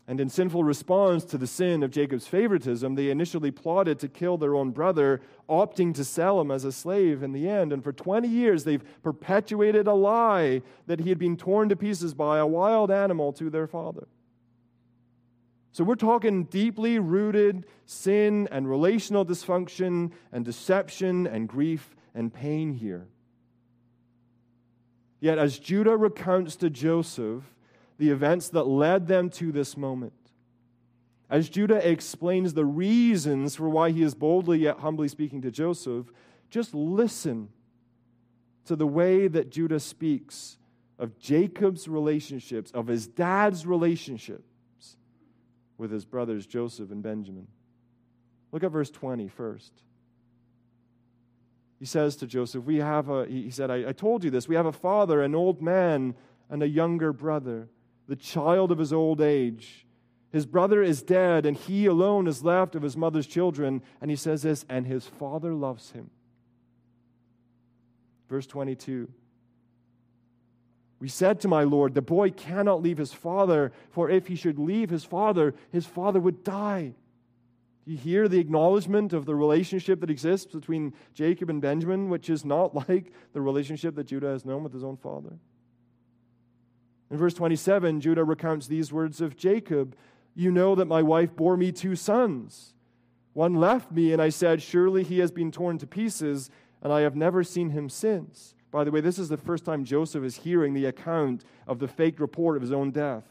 And 0.08 0.20
in 0.20 0.28
sinful 0.28 0.62
response 0.62 1.24
to 1.24 1.38
the 1.38 1.48
sin 1.48 1.82
of 1.82 1.90
Jacob's 1.90 2.28
favoritism, 2.28 2.94
they 2.94 3.10
initially 3.10 3.50
plotted 3.50 3.98
to 3.98 4.08
kill 4.08 4.36
their 4.36 4.54
own 4.54 4.70
brother, 4.70 5.20
opting 5.48 5.92
to 5.96 6.04
sell 6.04 6.40
him 6.40 6.52
as 6.52 6.64
a 6.64 6.70
slave 6.70 7.24
in 7.24 7.32
the 7.32 7.48
end. 7.48 7.72
And 7.72 7.82
for 7.82 7.92
20 7.92 8.28
years, 8.28 8.62
they've 8.62 8.84
perpetuated 9.02 9.88
a 9.88 9.94
lie 9.94 10.62
that 10.86 11.00
he 11.00 11.08
had 11.08 11.18
been 11.18 11.36
torn 11.36 11.68
to 11.70 11.76
pieces 11.76 12.14
by 12.14 12.38
a 12.38 12.46
wild 12.46 12.92
animal 12.92 13.32
to 13.32 13.50
their 13.50 13.66
father. 13.66 14.06
So 15.76 15.84
we're 15.84 15.96
talking 15.96 16.44
deeply 16.44 16.98
rooted 16.98 17.66
sin 17.84 18.48
and 18.50 18.66
relational 18.66 19.26
dysfunction 19.26 20.12
and 20.32 20.42
deception 20.42 21.26
and 21.26 21.46
grief 21.46 21.94
and 22.14 22.32
pain 22.32 22.72
here. 22.72 23.08
Yet, 25.20 25.36
as 25.36 25.58
Judah 25.58 25.94
recounts 25.94 26.56
to 26.56 26.70
Joseph 26.70 27.42
the 27.98 28.08
events 28.08 28.48
that 28.48 28.66
led 28.66 29.06
them 29.06 29.28
to 29.32 29.52
this 29.52 29.76
moment, 29.76 30.14
as 31.28 31.50
Judah 31.50 31.86
explains 31.86 32.54
the 32.54 32.64
reasons 32.64 33.56
for 33.56 33.68
why 33.68 33.90
he 33.90 34.02
is 34.02 34.14
boldly 34.14 34.60
yet 34.60 34.78
humbly 34.78 35.08
speaking 35.08 35.42
to 35.42 35.50
Joseph, 35.50 36.10
just 36.48 36.74
listen 36.74 37.50
to 38.64 38.76
the 38.76 38.86
way 38.86 39.28
that 39.28 39.50
Judah 39.50 39.80
speaks 39.80 40.56
of 40.98 41.18
Jacob's 41.18 41.86
relationships, 41.86 42.70
of 42.70 42.86
his 42.86 43.06
dad's 43.06 43.66
relationship 43.66 44.42
with 45.78 45.90
his 45.90 46.04
brothers 46.04 46.46
Joseph 46.46 46.90
and 46.90 47.02
Benjamin. 47.02 47.46
Look 48.52 48.64
at 48.64 48.70
verse 48.70 48.90
20 48.90 49.28
first. 49.28 49.72
He 51.78 51.84
says 51.84 52.16
to 52.16 52.26
Joseph, 52.26 52.64
We 52.64 52.76
have 52.76 53.08
a, 53.08 53.26
he 53.26 53.50
said, 53.50 53.70
I, 53.70 53.88
I 53.88 53.92
told 53.92 54.24
you 54.24 54.30
this, 54.30 54.48
we 54.48 54.54
have 54.54 54.66
a 54.66 54.72
father, 54.72 55.22
an 55.22 55.34
old 55.34 55.60
man, 55.60 56.14
and 56.48 56.62
a 56.62 56.68
younger 56.68 57.12
brother, 57.12 57.68
the 58.08 58.16
child 58.16 58.72
of 58.72 58.78
his 58.78 58.92
old 58.92 59.20
age. 59.20 59.86
His 60.32 60.46
brother 60.46 60.82
is 60.82 61.02
dead, 61.02 61.46
and 61.46 61.56
he 61.56 61.86
alone 61.86 62.26
is 62.26 62.42
left 62.42 62.74
of 62.74 62.82
his 62.82 62.96
mother's 62.96 63.26
children. 63.26 63.82
And 64.00 64.10
he 64.10 64.16
says 64.16 64.42
this, 64.42 64.64
and 64.68 64.86
his 64.86 65.06
father 65.06 65.54
loves 65.54 65.92
him. 65.92 66.10
Verse 68.28 68.46
22. 68.46 69.08
We 70.98 71.08
said 71.08 71.40
to 71.40 71.48
my 71.48 71.62
Lord, 71.62 71.94
The 71.94 72.02
boy 72.02 72.30
cannot 72.30 72.82
leave 72.82 72.98
his 72.98 73.12
father, 73.12 73.72
for 73.90 74.08
if 74.08 74.28
he 74.28 74.34
should 74.34 74.58
leave 74.58 74.90
his 74.90 75.04
father, 75.04 75.54
his 75.70 75.86
father 75.86 76.20
would 76.20 76.42
die. 76.42 76.94
Do 77.84 77.92
you 77.92 77.98
hear 77.98 78.26
the 78.26 78.40
acknowledgement 78.40 79.12
of 79.12 79.26
the 79.26 79.34
relationship 79.34 80.00
that 80.00 80.10
exists 80.10 80.52
between 80.52 80.92
Jacob 81.14 81.50
and 81.50 81.62
Benjamin, 81.62 82.08
which 82.08 82.28
is 82.28 82.44
not 82.44 82.74
like 82.88 83.12
the 83.32 83.40
relationship 83.40 83.94
that 83.94 84.08
Judah 84.08 84.28
has 84.28 84.44
known 84.44 84.64
with 84.64 84.72
his 84.72 84.84
own 84.84 84.96
father? 84.96 85.38
In 87.10 87.16
verse 87.16 87.34
27, 87.34 88.00
Judah 88.00 88.24
recounts 88.24 88.66
these 88.66 88.92
words 88.92 89.20
of 89.20 89.36
Jacob 89.36 89.94
You 90.34 90.50
know 90.50 90.74
that 90.74 90.86
my 90.86 91.02
wife 91.02 91.36
bore 91.36 91.56
me 91.56 91.70
two 91.70 91.94
sons. 91.94 92.74
One 93.34 93.54
left 93.54 93.92
me, 93.92 94.12
and 94.12 94.20
I 94.20 94.30
said, 94.30 94.62
Surely 94.62 95.04
he 95.04 95.18
has 95.18 95.30
been 95.30 95.52
torn 95.52 95.78
to 95.78 95.86
pieces, 95.86 96.50
and 96.82 96.92
I 96.92 97.02
have 97.02 97.14
never 97.14 97.44
seen 97.44 97.70
him 97.70 97.88
since. 97.88 98.55
By 98.70 98.84
the 98.84 98.90
way, 98.90 99.00
this 99.00 99.18
is 99.18 99.28
the 99.28 99.36
first 99.36 99.64
time 99.64 99.84
Joseph 99.84 100.24
is 100.24 100.36
hearing 100.36 100.74
the 100.74 100.86
account 100.86 101.44
of 101.66 101.78
the 101.78 101.88
fake 101.88 102.20
report 102.20 102.56
of 102.56 102.62
his 102.62 102.72
own 102.72 102.90
death. 102.90 103.24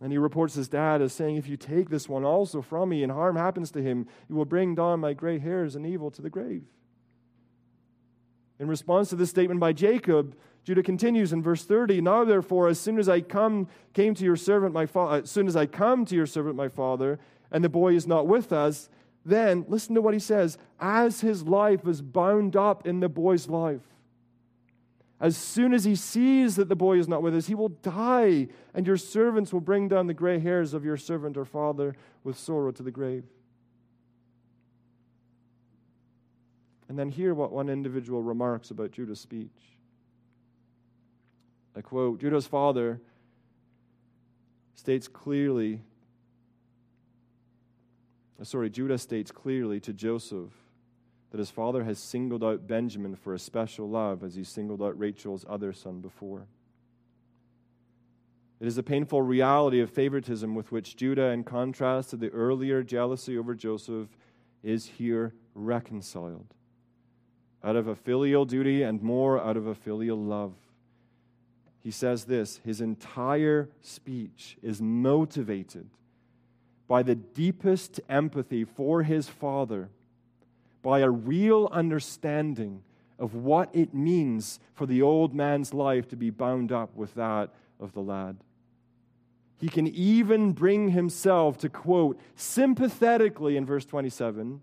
And 0.00 0.12
he 0.12 0.18
reports 0.18 0.54
his 0.54 0.68
dad 0.68 1.00
as 1.00 1.12
saying, 1.12 1.36
If 1.36 1.48
you 1.48 1.56
take 1.56 1.88
this 1.88 2.08
one 2.08 2.24
also 2.24 2.60
from 2.60 2.90
me 2.90 3.02
and 3.02 3.10
harm 3.10 3.36
happens 3.36 3.70
to 3.72 3.82
him, 3.82 4.06
you 4.28 4.34
will 4.34 4.44
bring 4.44 4.74
down 4.74 5.00
my 5.00 5.14
gray 5.14 5.38
hairs 5.38 5.74
and 5.74 5.86
evil 5.86 6.10
to 6.10 6.22
the 6.22 6.30
grave. 6.30 6.64
In 8.58 8.68
response 8.68 9.10
to 9.10 9.16
this 9.16 9.30
statement 9.30 9.60
by 9.60 9.72
Jacob, 9.72 10.36
Judah 10.64 10.82
continues 10.82 11.32
in 11.32 11.42
verse 11.42 11.64
30, 11.64 12.00
Now 12.00 12.24
therefore, 12.24 12.68
as 12.68 12.80
soon 12.80 12.98
as 12.98 13.08
I 13.08 13.20
come, 13.20 13.68
came 13.94 14.14
to 14.14 14.24
your 14.24 14.36
servant 14.36 14.74
my 14.74 14.84
father, 14.84 15.22
as 15.22 15.30
soon 15.30 15.46
as 15.46 15.56
I 15.56 15.66
come 15.66 16.04
to 16.06 16.16
your 16.16 16.26
servant 16.26 16.56
my 16.56 16.68
father, 16.68 17.18
and 17.50 17.62
the 17.62 17.68
boy 17.68 17.94
is 17.94 18.06
not 18.06 18.26
with 18.26 18.52
us, 18.52 18.88
then, 19.26 19.64
listen 19.66 19.96
to 19.96 20.00
what 20.00 20.14
he 20.14 20.20
says 20.20 20.56
as 20.78 21.20
his 21.20 21.42
life 21.42 21.86
is 21.86 22.00
bound 22.00 22.54
up 22.54 22.86
in 22.86 23.00
the 23.00 23.08
boy's 23.08 23.48
life, 23.48 23.82
as 25.18 25.36
soon 25.36 25.74
as 25.74 25.84
he 25.84 25.96
sees 25.96 26.56
that 26.56 26.68
the 26.68 26.76
boy 26.76 26.98
is 26.98 27.08
not 27.08 27.22
with 27.22 27.34
us, 27.34 27.46
he 27.46 27.54
will 27.54 27.70
die, 27.70 28.46
and 28.72 28.86
your 28.86 28.96
servants 28.96 29.52
will 29.52 29.60
bring 29.60 29.88
down 29.88 30.06
the 30.06 30.14
gray 30.14 30.38
hairs 30.38 30.74
of 30.74 30.84
your 30.84 30.96
servant 30.96 31.36
or 31.36 31.44
father 31.44 31.96
with 32.22 32.38
sorrow 32.38 32.70
to 32.70 32.82
the 32.82 32.90
grave. 32.90 33.24
And 36.88 36.96
then 36.96 37.08
hear 37.08 37.34
what 37.34 37.50
one 37.50 37.68
individual 37.68 38.22
remarks 38.22 38.70
about 38.70 38.92
Judah's 38.92 39.18
speech. 39.18 39.50
I 41.74 41.80
quote 41.80 42.20
Judah's 42.20 42.46
father 42.46 43.00
states 44.76 45.08
clearly 45.08 45.80
sorry, 48.44 48.70
Judah 48.70 48.98
states 48.98 49.30
clearly 49.30 49.80
to 49.80 49.92
Joseph 49.92 50.50
that 51.30 51.38
his 51.38 51.50
father 51.50 51.84
has 51.84 51.98
singled 51.98 52.44
out 52.44 52.66
Benjamin 52.66 53.16
for 53.16 53.34
a 53.34 53.38
special 53.38 53.88
love 53.88 54.22
as 54.22 54.34
he 54.34 54.44
singled 54.44 54.82
out 54.82 54.98
Rachel's 54.98 55.44
other 55.48 55.72
son 55.72 56.00
before. 56.00 56.46
It 58.60 58.66
is 58.66 58.78
a 58.78 58.82
painful 58.82 59.22
reality 59.22 59.80
of 59.80 59.90
favoritism 59.90 60.54
with 60.54 60.72
which 60.72 60.96
Judah, 60.96 61.26
in 61.26 61.44
contrast 61.44 62.10
to 62.10 62.16
the 62.16 62.30
earlier 62.30 62.82
jealousy 62.82 63.36
over 63.36 63.54
Joseph, 63.54 64.08
is 64.62 64.86
here 64.86 65.34
reconciled. 65.54 66.54
Out 67.62 67.76
of 67.76 67.86
a 67.86 67.94
filial 67.94 68.44
duty 68.44 68.82
and 68.82 69.02
more 69.02 69.38
out 69.38 69.56
of 69.56 69.66
a 69.66 69.74
filial 69.74 70.18
love. 70.18 70.54
he 71.82 71.90
says 71.90 72.24
this 72.24 72.60
his 72.64 72.80
entire 72.80 73.68
speech 73.80 74.56
is 74.62 74.80
motivated 74.80 75.88
by 76.88 77.02
the 77.02 77.14
deepest 77.14 78.00
empathy 78.08 78.64
for 78.64 79.02
his 79.02 79.28
father, 79.28 79.88
by 80.82 81.00
a 81.00 81.10
real 81.10 81.68
understanding 81.72 82.82
of 83.18 83.34
what 83.34 83.74
it 83.74 83.94
means 83.94 84.60
for 84.74 84.86
the 84.86 85.02
old 85.02 85.34
man's 85.34 85.72
life 85.72 86.06
to 86.08 86.16
be 86.16 86.30
bound 86.30 86.70
up 86.70 86.94
with 86.94 87.14
that 87.14 87.50
of 87.80 87.92
the 87.92 88.00
lad. 88.00 88.36
He 89.58 89.68
can 89.68 89.86
even 89.86 90.52
bring 90.52 90.90
himself 90.90 91.56
to 91.58 91.68
quote 91.68 92.20
sympathetically 92.34 93.56
in 93.56 93.64
verse 93.64 93.84
27 93.84 94.60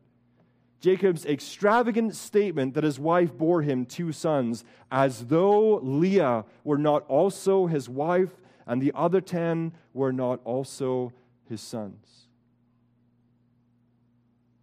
Jacob's 0.79 1.25
extravagant 1.25 2.13
statement 2.13 2.73
that 2.73 2.83
his 2.83 2.99
wife 2.99 3.37
bore 3.37 3.61
him 3.61 3.85
two 3.85 4.11
sons, 4.11 4.65
as 4.91 5.27
though 5.27 5.77
Leah 5.77 6.43
were 6.65 6.77
not 6.77 7.05
also 7.07 7.67
his 7.67 7.87
wife 7.87 8.41
and 8.67 8.81
the 8.81 8.91
other 8.93 9.21
ten 9.21 9.71
were 9.93 10.11
not 10.11 10.41
also 10.43 11.13
his 11.49 11.61
sons. 11.61 12.27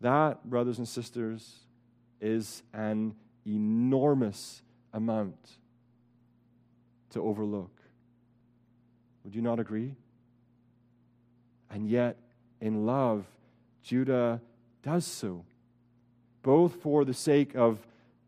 That, 0.00 0.48
brothers 0.48 0.78
and 0.78 0.88
sisters, 0.88 1.60
is 2.20 2.62
an 2.72 3.14
enormous 3.46 4.62
amount 4.92 5.58
to 7.10 7.20
overlook. 7.22 7.70
Would 9.24 9.34
you 9.34 9.42
not 9.42 9.60
agree? 9.60 9.94
And 11.70 11.88
yet, 11.88 12.16
in 12.60 12.86
love, 12.86 13.24
Judah 13.82 14.40
does 14.82 15.04
so, 15.04 15.44
both 16.42 16.76
for 16.82 17.04
the 17.04 17.14
sake 17.14 17.54
of 17.54 17.78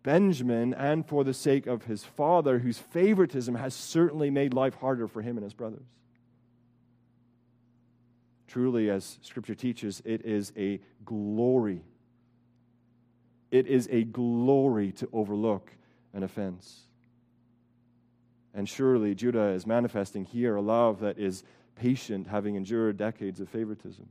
Benjamin 0.03 0.74
and 0.74 1.07
for 1.07 1.24
the 1.24 1.34
sake 1.34 1.66
of 1.66 1.84
his 1.84 2.05
father, 2.05 2.59
whose 2.59 2.78
favoritism 2.78 3.55
has 3.55 3.74
certainly 3.74 4.30
made 4.30 4.53
life 4.53 4.74
harder 4.74 5.07
for 5.07 5.22
him 5.22 5.36
and 5.36 5.44
his 5.44 5.55
brothers. 5.55 5.86
Truly, 8.53 8.90
as 8.90 9.18
Scripture 9.22 9.55
teaches, 9.55 10.03
it 10.05 10.26
is 10.26 10.53
a 10.59 10.78
glory. 11.07 11.80
It 13.50 13.66
is 13.66 13.88
a 13.90 14.05
glory 14.05 14.92
to 14.92 15.09
overlook 15.11 15.72
an 16.12 16.22
offense. 16.22 16.82
And 18.53 18.68
surely 18.68 19.14
Judah 19.14 19.53
is 19.53 19.66
manifesting 19.66 20.26
here 20.26 20.55
a 20.55 20.61
love 20.61 21.00
that 21.00 21.18
is 21.18 21.44
patient, 21.76 22.26
having 22.26 22.57
endured 22.57 22.98
decades 22.98 23.40
of 23.40 23.48
favoritism. 23.48 24.07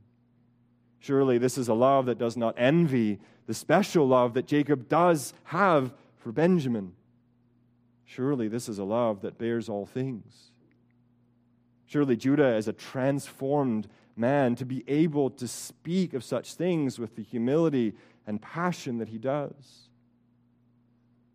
Surely 0.98 1.38
this 1.38 1.56
is 1.56 1.68
a 1.68 1.74
love 1.74 2.06
that 2.06 2.18
does 2.18 2.36
not 2.36 2.56
envy 2.58 3.20
the 3.46 3.54
special 3.54 4.08
love 4.08 4.34
that 4.34 4.48
Jacob 4.48 4.88
does 4.88 5.34
have 5.44 5.94
for 6.18 6.32
Benjamin. 6.32 6.94
Surely 8.04 8.48
this 8.48 8.68
is 8.68 8.80
a 8.80 8.84
love 8.84 9.20
that 9.22 9.38
bears 9.38 9.68
all 9.68 9.86
things. 9.86 10.50
Surely 11.86 12.16
Judah 12.16 12.56
is 12.56 12.66
a 12.66 12.72
transformed 12.72 13.86
man 14.16 14.54
to 14.56 14.64
be 14.64 14.84
able 14.88 15.30
to 15.30 15.48
speak 15.48 16.14
of 16.14 16.22
such 16.24 16.54
things 16.54 16.98
with 16.98 17.16
the 17.16 17.22
humility 17.22 17.94
and 18.26 18.40
passion 18.40 18.98
that 18.98 19.08
he 19.08 19.18
does. 19.18 19.88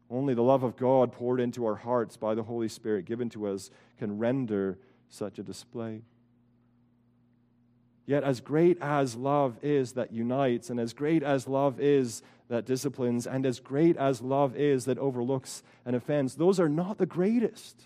Only 0.09 0.33
the 0.33 0.43
love 0.43 0.63
of 0.63 0.77
God 0.77 1.11
poured 1.11 1.39
into 1.39 1.65
our 1.65 1.75
hearts 1.75 2.15
by 2.15 2.33
the 2.33 2.43
Holy 2.43 2.69
Spirit 2.69 3.05
given 3.05 3.29
to 3.31 3.47
us 3.47 3.69
can 3.97 4.17
render 4.17 4.77
such 5.09 5.37
a 5.39 5.43
display. 5.43 6.01
Yet, 8.05 8.23
as 8.23 8.39
great 8.39 8.77
as 8.79 9.17
love 9.17 9.57
is 9.61 9.91
that 9.93 10.13
unites, 10.13 10.69
and 10.69 10.79
as 10.79 10.93
great 10.93 11.23
as 11.23 11.45
love 11.45 11.81
is 11.81 12.21
that 12.47 12.65
disciplines, 12.65 13.27
and 13.27 13.45
as 13.45 13.59
great 13.59 13.97
as 13.97 14.21
love 14.21 14.55
is 14.55 14.85
that 14.85 14.97
overlooks 14.97 15.61
an 15.83 15.93
offense, 15.93 16.35
those 16.35 16.57
are 16.57 16.69
not 16.69 16.97
the 16.97 17.05
greatest. 17.05 17.81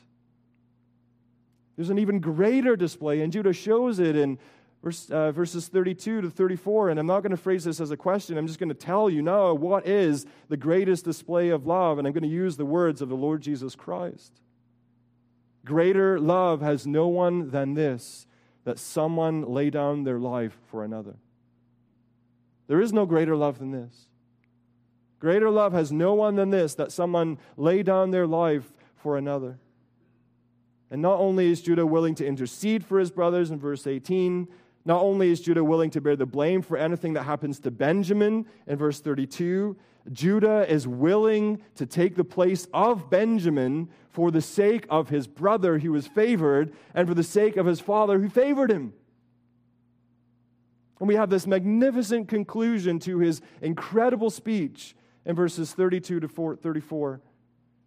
There's 1.76 1.90
an 1.90 1.98
even 1.98 2.20
greater 2.20 2.76
display, 2.76 3.22
and 3.22 3.34
Judah 3.34 3.54
shows 3.54 3.98
it 3.98 4.16
in 4.16 4.38
verse, 4.84 5.10
uh, 5.10 5.32
verses 5.32 5.68
32 5.68 6.22
to 6.22 6.30
34. 6.30 6.90
And 6.90 7.00
I'm 7.00 7.08
not 7.08 7.22
going 7.22 7.32
to 7.32 7.38
phrase 7.38 7.64
this 7.64 7.80
as 7.80 7.92
a 7.92 7.98
question. 7.98 8.38
I'm 8.38 8.48
just 8.48 8.60
going 8.60 8.70
to 8.70 8.76
tell 8.76 9.10
you 9.10 9.22
now 9.22 9.54
what 9.54 9.88
is 9.88 10.26
the 10.50 10.58
greatest 10.58 11.06
display 11.06 11.50
of 11.50 11.66
love. 11.66 11.98
And 11.98 12.08
I'm 12.08 12.14
going 12.14 12.24
to 12.24 12.30
use 12.30 12.58
the 12.58 12.66
words 12.66 13.02
of 13.02 13.10
the 13.10 13.16
Lord 13.16 13.42
Jesus 13.42 13.76
Christ. 13.76 14.42
Greater 15.64 16.20
love 16.20 16.62
has 16.62 16.88
no 16.88 17.08
one 17.08 17.52
than 17.52 17.76
this, 17.76 18.26
that 18.64 18.80
someone 18.80 19.44
lay 19.44 19.70
down 19.70 20.04
their 20.04 20.20
life 20.20 20.58
for 20.70 20.84
another. 20.84 21.16
There 22.68 22.82
is 22.82 22.94
no 22.94 23.06
greater 23.06 23.36
love 23.36 23.60
than 23.60 23.72
this. 23.72 24.08
Greater 25.20 25.52
love 25.52 25.74
has 25.74 25.92
no 25.92 26.16
one 26.16 26.36
than 26.36 26.50
this, 26.50 26.74
that 26.76 26.92
someone 26.92 27.38
lay 27.58 27.84
down 27.84 28.10
their 28.10 28.26
life 28.26 28.72
for 28.96 29.18
another. 29.18 29.60
And 30.90 31.02
not 31.02 31.20
only 31.20 31.52
is 31.52 31.62
Judah 31.62 31.86
willing 31.86 32.16
to 32.16 32.26
intercede 32.26 32.84
for 32.84 33.00
his 33.00 33.12
brothers 33.12 33.52
in 33.52 33.60
verse 33.60 33.86
18, 33.86 34.48
not 34.86 35.02
only 35.02 35.32
is 35.32 35.42
Judah 35.42 35.64
willing 35.64 35.90
to 35.92 36.02
bear 36.02 36.16
the 36.16 36.26
blame 36.26 36.62
for 36.62 36.78
anything 36.78 37.14
that 37.14 37.24
happens 37.24 37.60
to 37.60 37.72
Benjamin 37.72 38.46
in 38.68 38.78
verse 38.78 39.00
32, 39.00 39.78
Judah 40.12 40.66
is 40.68 40.88
willing 40.88 41.62
to 41.76 41.86
take 41.86 42.16
the 42.16 42.24
place 42.24 42.68
of 42.74 43.10
Benjamin 43.10 43.90
for 44.10 44.32
the 44.32 44.42
sake 44.42 44.86
of 44.90 45.10
his 45.10 45.28
brother 45.28 45.80
who 45.80 45.92
was 45.92 46.08
favored 46.08 46.74
and 46.94 47.08
for 47.08 47.14
the 47.14 47.24
sake 47.24 47.58
of 47.58 47.66
his 47.66 47.80
father 47.80 48.20
who 48.20 48.30
favored 48.30 48.72
him. 48.72 48.94
And 51.00 51.08
we 51.08 51.16
have 51.16 51.30
this 51.30 51.48
magnificent 51.48 52.28
conclusion 52.28 53.00
to 53.00 53.20
his 53.20 53.42
incredible 53.62 54.30
speech 54.30 54.96
in 55.26 55.36
verses 55.36 55.74
32 55.74 56.20
to 56.20 56.28
34. 56.28 57.22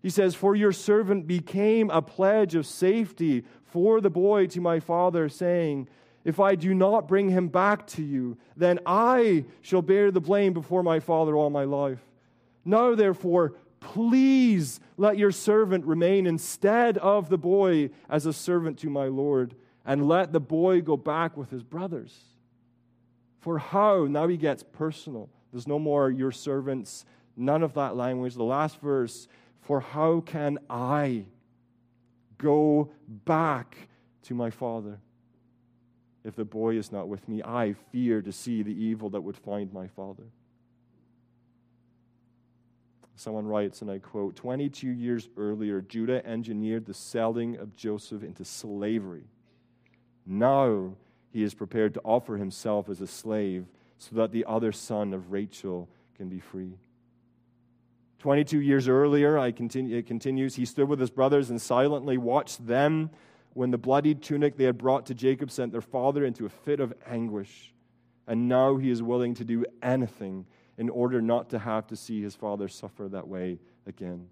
He 0.03 0.11
says, 0.11 0.35
For 0.35 0.55
your 0.55 0.73
servant 0.73 1.27
became 1.27 1.91
a 1.91 2.03
pledge 2.03 2.55
of 2.55 2.67
safety 2.67 3.45
for 3.63 4.01
the 4.01 4.11
boy 4.11 4.47
to 4.49 4.61
my 4.61 4.81
father, 4.81 5.29
saying, 5.29 5.89
if 6.25 6.41
I 6.41 6.55
do 6.55 6.75
not 6.75 7.07
bring 7.07 7.29
him 7.29 7.49
back 7.49 7.87
to 7.89 8.03
you, 8.03 8.39
then 8.57 8.81
I 8.87 9.45
shall 9.61 9.83
bear 9.83 10.11
the 10.11 10.21
blame 10.21 10.55
before 10.55 10.83
my 10.83 11.01
father 11.01 11.37
all 11.37 11.51
my 11.51 11.65
life. 11.65 12.01
Now, 12.65 12.95
therefore, 12.95 13.55
please 13.81 14.81
let 14.97 15.19
your 15.19 15.31
servant 15.31 15.85
remain 15.85 16.27
instead 16.27 16.97
of 16.99 17.29
the 17.29 17.37
boy 17.37 17.91
as 18.09 18.25
a 18.25 18.33
servant 18.33 18.79
to 18.79 18.89
my 18.89 19.07
Lord, 19.07 19.55
and 19.85 20.09
let 20.09 20.33
the 20.33 20.41
boy 20.41 20.81
go 20.81 20.97
back 20.97 21.37
with 21.37 21.51
his 21.51 21.63
brothers. 21.63 22.19
For 23.41 23.59
how? 23.59 24.07
Now 24.07 24.27
he 24.27 24.39
gets 24.39 24.63
personal. 24.63 25.29
There's 25.53 25.69
no 25.69 25.79
more 25.79 26.11
your 26.11 26.33
servants, 26.33 27.05
none 27.37 27.63
of 27.63 27.75
that 27.75 27.95
language. 27.95 28.35
The 28.35 28.43
last 28.43 28.81
verse, 28.81 29.29
for 29.61 29.81
how 29.81 30.21
can 30.21 30.59
I 30.71 31.27
go 32.39 32.91
back 33.27 33.77
to 34.23 34.35
my 34.35 34.49
father? 34.49 34.99
If 36.25 36.35
the 36.37 36.45
boy 36.45 36.77
is 36.77 36.91
not 36.91 37.09
with 37.09 37.29
me. 37.29 37.43
I 37.43 37.75
fear 37.93 38.23
to 38.23 38.33
see 38.33 38.63
the 38.63 38.73
evil 38.75 39.11
that 39.11 39.21
would 39.21 39.37
find 39.37 39.73
my 39.73 39.87
father. 39.89 40.25
Someone 43.17 43.47
writes, 43.47 43.81
and 43.81 43.91
I 43.91 43.99
quote 43.99 44.35
22 44.35 44.89
years 44.89 45.29
earlier, 45.37 45.81
Judah 45.81 46.27
engineered 46.27 46.87
the 46.87 46.95
selling 46.95 47.57
of 47.57 47.77
Joseph 47.77 48.25
into 48.25 48.45
slavery. 48.45 49.25
Now 50.27 50.97
he 51.33 51.43
is 51.43 51.55
prepared 51.55 51.95
to 51.95 52.01
offer 52.03 52.37
himself 52.37 52.89
as 52.89 53.01
a 53.01 53.07
slave 53.07 53.67
so 53.99 54.17
that 54.17 54.33
the 54.33 54.45
other 54.47 54.73
son 54.73 55.15
of 55.15 55.31
Rachel 55.31 55.89
can 56.17 56.29
be 56.29 56.41
free. 56.41 56.79
22 58.19 58.61
years 58.61 58.89
earlier, 58.89 59.39
I 59.39 59.53
continue, 59.53 59.99
it 59.99 60.07
continues, 60.07 60.55
he 60.55 60.65
stood 60.65 60.89
with 60.89 60.99
his 60.99 61.11
brothers 61.11 61.51
and 61.51 61.61
silently 61.61 62.17
watched 62.17 62.67
them 62.67 63.11
when 63.55 63.71
the 63.71 63.79
bloodied 63.79 64.23
tunic 64.23 64.57
they 64.57 64.65
had 64.65 64.77
brought 64.77 65.07
to 65.07 65.15
Jacob 65.15 65.51
sent 65.51 65.73
their 65.73 65.81
father 65.81 66.25
into 66.25 66.45
a 66.45 66.49
fit 66.49 66.81
of 66.81 66.93
anguish. 67.07 67.73
And 68.27 68.49
now 68.49 68.77
he 68.77 68.91
is 68.91 69.03
willing 69.03 69.35
to 69.35 69.45
do 69.45 69.65
anything 69.83 70.47
in 70.77 70.89
order 70.91 71.23
not 71.23 71.51
to 71.51 71.59
have 71.59 71.87
to 71.87 71.97
see 71.97 72.21
his 72.21 72.35
father 72.35 72.69
suffer 72.69 73.09
that 73.09 73.29
way 73.29 73.61
again. 73.87 74.29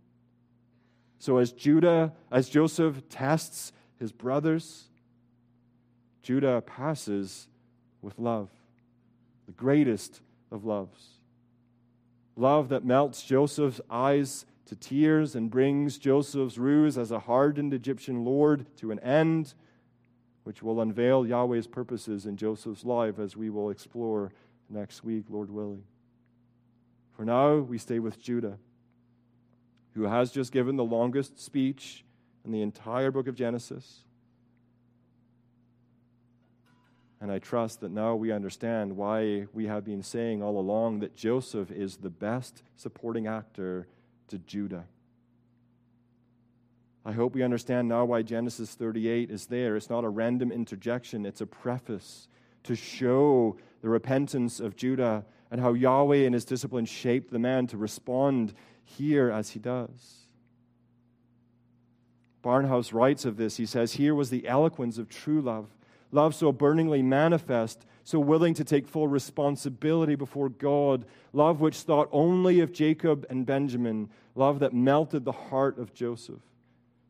So 1.18 1.39
as 1.39 1.53
Judah, 1.53 2.12
as 2.33 2.49
Joseph 2.49 3.09
tests 3.09 3.73
his 4.01 4.11
brothers, 4.11 4.89
Judah 6.23 6.61
passes 6.61 7.47
with 8.01 8.18
love, 8.18 8.51
the 9.47 9.53
greatest 9.53 10.20
of 10.51 10.64
loves. 10.64 11.18
Love 12.35 12.70
that 12.70 12.85
melts 12.85 13.23
Joseph's 13.23 13.81
eyes 13.89 14.47
to 14.67 14.77
tears 14.77 15.35
and 15.35 15.51
brings 15.51 15.99
Joseph's 15.99 16.59
ruse 16.59 16.97
as 16.97 17.11
a 17.11 17.21
hardened 17.21 17.75
Egyptian 17.75 18.25
lord 18.25 18.67
to 18.77 18.91
an 18.91 18.99
end, 19.01 19.55
which 20.45 20.63
will 20.63 20.81
unveil 20.81 21.27
Yahweh's 21.27 21.67
purposes 21.67 22.27
in 22.27 22.37
Joseph's 22.37 22.85
life 22.85 23.19
as 23.19 23.37
we 23.37 23.51
will 23.51 23.71
explore 23.71 24.33
next 24.69 25.05
week, 25.05 25.25
Lord 25.29 25.51
willing. 25.51 25.85
For 27.17 27.25
now, 27.25 27.57
we 27.57 27.79
stay 27.79 27.99
with 27.99 28.21
Judah, 28.21 28.59
who 29.95 30.05
has 30.05 30.31
just 30.31 30.53
given 30.53 30.77
the 30.77 30.85
longest 30.85 31.39
speech 31.39 32.05
in 32.45 32.53
the 32.53 32.63
entire 32.63 33.11
book 33.11 33.27
of 33.27 33.35
Genesis. 33.35 34.05
And 37.21 37.31
I 37.31 37.39
trust 37.39 37.81
that 37.81 37.93
now 37.93 38.17
we 38.17 38.33
understand 38.33 38.97
why 38.97 39.47
we 39.53 39.67
have 39.67 39.85
been 39.85 40.03
saying 40.03 40.43
all 40.43 40.59
along 40.59 41.01
that 41.01 41.15
Joseph 41.15 41.71
is 41.71 41.99
the 41.99 42.11
best 42.11 42.65
supporting 42.77 43.29
actor 43.29 43.87
to 44.33 44.39
Judah. 44.39 44.87
I 47.05 47.12
hope 47.12 47.35
we 47.35 47.43
understand 47.43 47.87
now 47.87 48.07
why 48.07 48.22
Genesis 48.22 48.74
38 48.74 49.30
is 49.30 49.45
there. 49.45 49.76
It's 49.76 49.91
not 49.91 50.05
a 50.05 50.09
random 50.09 50.51
interjection, 50.51 51.26
it's 51.26 51.43
a 51.43 51.47
preface 51.47 52.28
to 52.64 52.74
show 52.74 53.59
the 53.83 53.91
repentance 53.91 54.59
of 54.59 54.74
Judah 54.74 55.26
and 55.51 55.61
how 55.61 55.74
Yahweh 55.74 56.24
in 56.24 56.33
his 56.33 56.47
discipline 56.47 56.87
shaped 56.87 57.30
the 57.30 57.39
man 57.39 57.66
to 57.66 57.76
respond 57.76 58.55
here 58.85 59.30
as 59.30 59.51
he 59.51 59.59
does. 59.59 60.26
Barnhouse 62.43 62.95
writes 62.95 63.26
of 63.26 63.37
this. 63.37 63.59
He 63.59 63.66
says, 63.66 63.93
Here 63.93 64.14
was 64.14 64.30
the 64.30 64.49
eloquence 64.49 64.97
of 64.97 65.11
true 65.11 65.43
love, 65.43 65.68
love 66.11 66.35
so 66.35 66.53
burningly 66.53 67.03
manifest, 67.03 67.85
so 68.05 68.18
willing 68.18 68.55
to 68.55 68.64
take 68.64 68.86
full 68.86 69.09
responsibility 69.09 70.14
before 70.14 70.48
God, 70.48 71.05
love 71.32 71.61
which 71.61 71.78
thought 71.78 72.09
only 72.12 72.61
of 72.61 72.72
Jacob 72.72 73.26
and 73.30 73.46
Benjamin, 73.46 74.11
love 74.34 74.59
that 74.61 74.72
melted 74.72 75.24
the 75.24 75.32
heart 75.32 75.78
of 75.78 75.94
Joseph. 75.94 76.40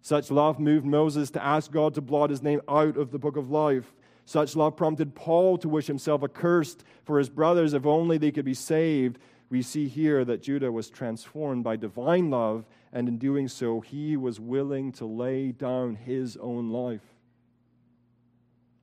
Such 0.01 0.31
love 0.31 0.59
moved 0.59 0.85
Moses 0.85 1.31
to 1.31 1.45
ask 1.45 1.71
God 1.71 1.95
to 1.95 2.01
blot 2.01 2.31
his 2.31 2.43
name 2.43 2.61
out 2.69 2.97
of 2.97 3.13
the 3.13 3.19
book 3.19 3.37
of 3.37 3.51
life. 3.51 3.95
Such 4.25 4.57
love 4.57 4.77
prompted 4.77 5.15
Paul 5.15 5.59
to 5.59 5.69
wish 5.69 5.87
himself 5.87 6.23
accursed 6.23 6.85
for 7.05 7.19
his 7.19 7.29
brothers 7.29 7.73
if 7.73 7.87
only 7.87 8.19
they 8.19 8.33
could 8.33 8.45
be 8.45 8.55
saved. 8.55 9.19
We 9.49 9.63
see 9.63 9.87
here 9.87 10.25
that 10.25 10.43
Judah 10.43 10.73
was 10.73 10.91
transformed 10.91 11.63
by 11.63 11.77
divine 11.77 12.31
love, 12.31 12.65
and 12.93 13.09
in 13.09 13.19
doing 13.19 13.49
so, 13.49 13.81
he 13.81 14.17
was 14.17 14.41
willing 14.41 14.93
to 14.93 15.07
lay 15.07 15.53
down 15.53 15.95
his 15.95 16.37
own 16.39 16.71
life. 16.71 17.12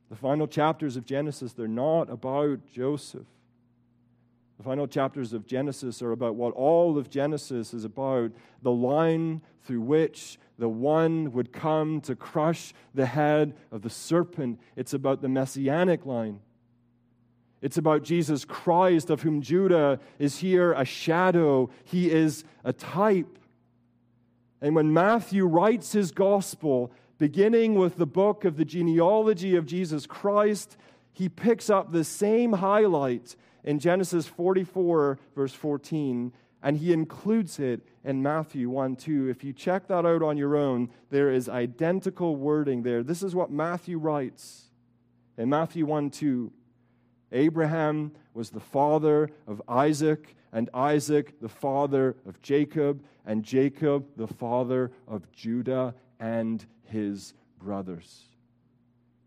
The 0.10 0.16
final 0.16 0.48
chapters 0.48 0.98
of 0.98 1.06
Genesis, 1.06 1.54
they're 1.54 1.68
not 1.68 2.10
about 2.10 2.66
Joseph. 2.72 3.28
The 4.58 4.64
final 4.64 4.88
chapters 4.88 5.32
of 5.32 5.48
Genesis 5.48 6.02
are 6.02 6.12
about 6.12 6.36
what 6.36 6.54
all 6.54 6.98
of 6.98 7.10
Genesis 7.10 7.74
is 7.74 7.86
about 7.86 8.32
the 8.62 8.72
line 8.72 9.42
through 9.64 9.82
which 9.82 10.38
the 10.58 10.68
one 10.68 11.32
would 11.32 11.54
come 11.54 12.02
to 12.02 12.16
crush 12.16 12.74
the 12.94 13.06
head 13.06 13.56
of 13.72 13.84
the 13.84 13.90
serpent. 13.90 14.60
It's 14.76 14.94
about 14.94 15.22
the 15.22 15.30
messianic 15.30 16.06
line. 16.06 16.42
It's 17.62 17.78
about 17.78 18.04
Jesus 18.04 18.44
Christ, 18.44 19.10
of 19.10 19.22
whom 19.22 19.42
Judah 19.42 20.00
is 20.18 20.40
here 20.40 20.74
a 20.74 20.86
shadow. 20.86 21.70
He 21.84 22.12
is 22.12 22.44
a 22.64 22.74
type. 22.74 23.38
And 24.62 24.76
when 24.76 24.92
Matthew 24.94 25.46
writes 25.46 25.94
his 25.94 26.12
gospel, 26.12 26.92
beginning 27.20 27.76
with 27.76 27.98
the 27.98 28.08
book 28.08 28.46
of 28.46 28.58
the 28.58 28.66
genealogy 28.66 29.56
of 29.56 29.66
Jesus 29.66 30.08
Christ, 30.08 30.78
he 31.12 31.30
picks 31.30 31.70
up 31.70 31.92
the 31.92 32.06
same 32.06 32.54
highlight 32.54 33.36
in 33.64 33.78
Genesis 33.78 34.26
44, 34.26 35.20
verse 35.36 35.54
14, 35.54 36.32
and 36.64 36.78
he 36.78 36.94
includes 36.94 37.60
it 37.60 37.82
in 38.04 38.24
Matthew 38.24 38.70
1 38.70 38.96
2. 38.96 39.30
If 39.30 39.44
you 39.44 39.54
check 39.54 39.88
that 39.88 40.06
out 40.06 40.24
on 40.24 40.38
your 40.38 40.56
own, 40.56 40.90
there 41.10 41.30
is 41.30 41.50
identical 41.50 42.38
wording 42.38 42.84
there. 42.84 43.04
This 43.04 43.22
is 43.22 43.36
what 43.36 43.52
Matthew 43.52 43.98
writes 43.98 44.72
in 45.38 45.50
Matthew 45.50 45.86
1 45.86 46.10
2. 46.10 46.52
Abraham 47.32 48.14
was 48.34 48.50
the 48.50 48.60
father 48.60 49.30
of 49.46 49.62
Isaac, 49.68 50.36
and 50.52 50.70
Isaac 50.74 51.40
the 51.42 51.50
father 51.50 52.16
of 52.26 52.42
Jacob, 52.42 53.04
and 53.26 53.44
Jacob 53.44 54.08
the 54.16 54.28
father 54.28 54.92
of 55.08 55.30
Judah 55.32 55.94
and 56.20 56.66
his 56.84 57.34
brothers. 57.60 58.26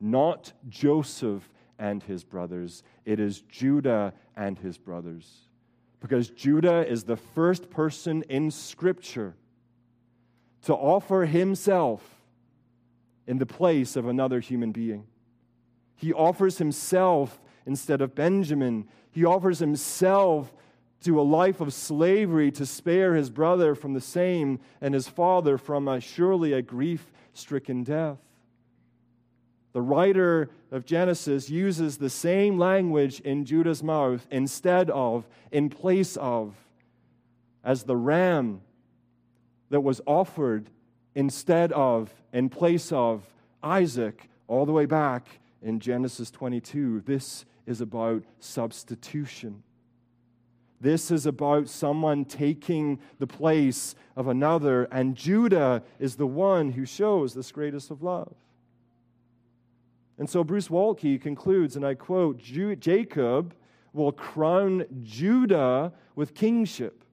Not 0.00 0.52
Joseph 0.68 1.48
and 1.78 2.02
his 2.02 2.24
brothers. 2.24 2.82
It 3.04 3.20
is 3.20 3.42
Judah 3.42 4.12
and 4.36 4.58
his 4.58 4.78
brothers. 4.78 5.48
Because 6.00 6.30
Judah 6.30 6.86
is 6.86 7.04
the 7.04 7.16
first 7.16 7.70
person 7.70 8.24
in 8.28 8.50
Scripture 8.50 9.34
to 10.62 10.74
offer 10.74 11.24
himself 11.24 12.02
in 13.26 13.38
the 13.38 13.46
place 13.46 13.96
of 13.96 14.06
another 14.06 14.40
human 14.40 14.72
being. 14.72 15.06
He 15.96 16.12
offers 16.12 16.58
himself 16.58 17.40
instead 17.66 18.00
of 18.00 18.14
Benjamin. 18.14 18.88
He 19.12 19.24
offers 19.24 19.60
himself 19.60 20.52
to 21.02 21.20
a 21.20 21.22
life 21.22 21.60
of 21.60 21.72
slavery 21.72 22.50
to 22.52 22.66
spare 22.66 23.14
his 23.14 23.30
brother 23.30 23.74
from 23.74 23.92
the 23.92 24.00
same 24.00 24.60
and 24.80 24.94
his 24.94 25.08
father 25.08 25.58
from 25.58 25.88
a, 25.88 26.00
surely 26.00 26.52
a 26.52 26.62
grief 26.62 27.12
stricken 27.32 27.82
death. 27.82 28.18
The 29.72 29.82
writer 29.82 30.50
of 30.70 30.84
Genesis 30.84 31.48
uses 31.48 31.96
the 31.96 32.10
same 32.10 32.58
language 32.58 33.20
in 33.20 33.44
Judah's 33.44 33.82
mouth 33.82 34.26
instead 34.30 34.90
of, 34.90 35.26
in 35.50 35.70
place 35.70 36.16
of, 36.16 36.54
as 37.64 37.84
the 37.84 37.96
ram 37.96 38.60
that 39.70 39.80
was 39.80 40.00
offered 40.06 40.68
instead 41.14 41.72
of, 41.72 42.12
in 42.32 42.48
place 42.48 42.92
of 42.92 43.24
Isaac, 43.62 44.28
all 44.46 44.66
the 44.66 44.72
way 44.72 44.86
back 44.86 45.26
in 45.62 45.80
Genesis 45.80 46.30
22. 46.30 47.00
This 47.00 47.46
is 47.66 47.80
about 47.80 48.24
substitution. 48.40 49.62
This 50.82 51.12
is 51.12 51.26
about 51.26 51.68
someone 51.68 52.24
taking 52.24 52.98
the 53.20 53.26
place 53.28 53.94
of 54.16 54.26
another, 54.26 54.88
and 54.90 55.14
Judah 55.14 55.84
is 56.00 56.16
the 56.16 56.26
one 56.26 56.72
who 56.72 56.84
shows 56.84 57.34
this 57.34 57.52
greatest 57.52 57.92
of 57.92 58.02
love. 58.02 58.34
And 60.18 60.28
so 60.28 60.42
Bruce 60.42 60.66
Waltke 60.66 61.20
concludes, 61.20 61.76
and 61.76 61.86
I 61.86 61.94
quote 61.94 62.38
Jacob 62.38 63.54
will 63.92 64.10
crown 64.10 64.84
Judah 65.04 65.92
with 66.16 66.34
kingship 66.34 67.04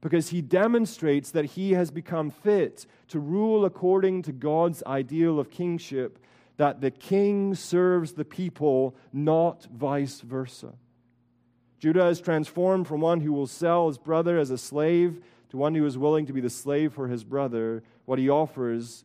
because 0.00 0.30
he 0.30 0.42
demonstrates 0.42 1.30
that 1.30 1.44
he 1.44 1.74
has 1.74 1.92
become 1.92 2.28
fit 2.28 2.86
to 3.06 3.20
rule 3.20 3.64
according 3.64 4.22
to 4.22 4.32
God's 4.32 4.82
ideal 4.84 5.38
of 5.38 5.48
kingship, 5.48 6.18
that 6.56 6.80
the 6.80 6.90
king 6.90 7.54
serves 7.54 8.14
the 8.14 8.24
people, 8.24 8.96
not 9.12 9.68
vice 9.72 10.22
versa. 10.22 10.72
Judah 11.80 12.08
is 12.08 12.20
transformed 12.20 12.86
from 12.86 13.00
one 13.00 13.20
who 13.20 13.32
will 13.32 13.46
sell 13.46 13.88
his 13.88 13.98
brother 13.98 14.38
as 14.38 14.50
a 14.50 14.58
slave 14.58 15.20
to 15.48 15.56
one 15.56 15.74
who 15.74 15.84
is 15.86 15.96
willing 15.96 16.26
to 16.26 16.32
be 16.32 16.40
the 16.40 16.50
slave 16.50 16.92
for 16.92 17.08
his 17.08 17.24
brother. 17.24 17.82
What 18.04 18.18
he 18.18 18.28
offers 18.28 19.04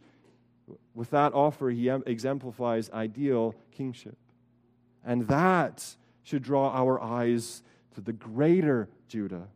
with 0.94 1.10
that 1.12 1.34
offer, 1.34 1.70
he 1.70 1.88
exemplifies 1.90 2.90
ideal 2.92 3.56
kingship. 3.72 4.18
And 5.06 5.28
that 5.28 5.96
should 6.24 6.44
draw 6.44 6.72
our 6.72 7.02
eyes 7.02 7.64
to 7.94 8.02
the 8.02 8.14
greater 8.14 8.90
Judah, 9.08 9.48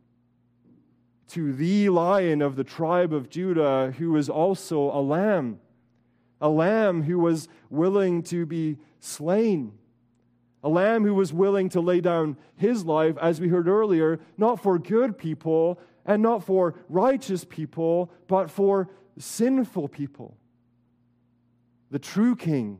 to 1.28 1.52
the 1.52 1.90
lion 1.90 2.40
of 2.40 2.56
the 2.56 2.64
tribe 2.64 3.12
of 3.12 3.28
Judah, 3.28 3.92
who 3.98 4.16
is 4.16 4.30
also 4.30 4.90
a 4.92 5.02
lamb, 5.02 5.60
a 6.40 6.48
lamb 6.48 7.02
who 7.02 7.18
was 7.18 7.48
willing 7.68 8.22
to 8.24 8.46
be 8.46 8.78
slain, 8.98 9.72
a 10.62 10.68
lamb 10.68 11.04
who 11.04 11.14
was 11.14 11.32
willing 11.32 11.68
to 11.70 11.80
lay 11.80 12.00
down 12.00 12.36
his 12.56 12.84
life, 12.84 13.16
as 13.20 13.40
we 13.40 13.48
heard 13.48 13.68
earlier, 13.68 14.20
not 14.36 14.62
for 14.62 14.78
good 14.78 15.16
people 15.16 15.78
and 16.04 16.22
not 16.22 16.44
for 16.44 16.74
righteous 16.88 17.44
people, 17.44 18.10
but 18.26 18.50
for 18.50 18.88
sinful 19.18 19.88
people 19.88 20.36
the 21.90 21.98
true 21.98 22.36
king, 22.36 22.78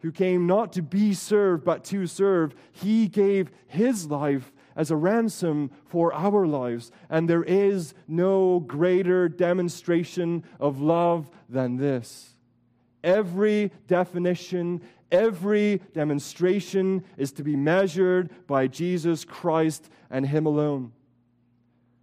who 0.00 0.12
came 0.12 0.46
not 0.46 0.72
to 0.74 0.82
be 0.82 1.14
served, 1.14 1.64
but 1.64 1.84
to 1.84 2.06
serve, 2.06 2.54
he 2.72 3.08
gave 3.08 3.50
his 3.66 4.10
life 4.10 4.52
as 4.74 4.90
a 4.90 4.96
ransom 4.96 5.70
for 5.86 6.12
our 6.12 6.46
lives. 6.46 6.90
And 7.08 7.28
there 7.28 7.44
is 7.44 7.94
no 8.08 8.60
greater 8.60 9.28
demonstration 9.28 10.44
of 10.58 10.80
love 10.80 11.30
than 11.48 11.76
this. 11.76 12.34
Every 13.04 13.70
definition, 13.86 14.82
every 15.12 15.80
demonstration 15.92 17.04
is 17.16 17.30
to 17.32 17.44
be 17.44 17.54
measured 17.54 18.30
by 18.48 18.66
Jesus 18.66 19.24
Christ 19.24 19.88
and 20.10 20.26
Him 20.26 20.46
alone. 20.46 20.92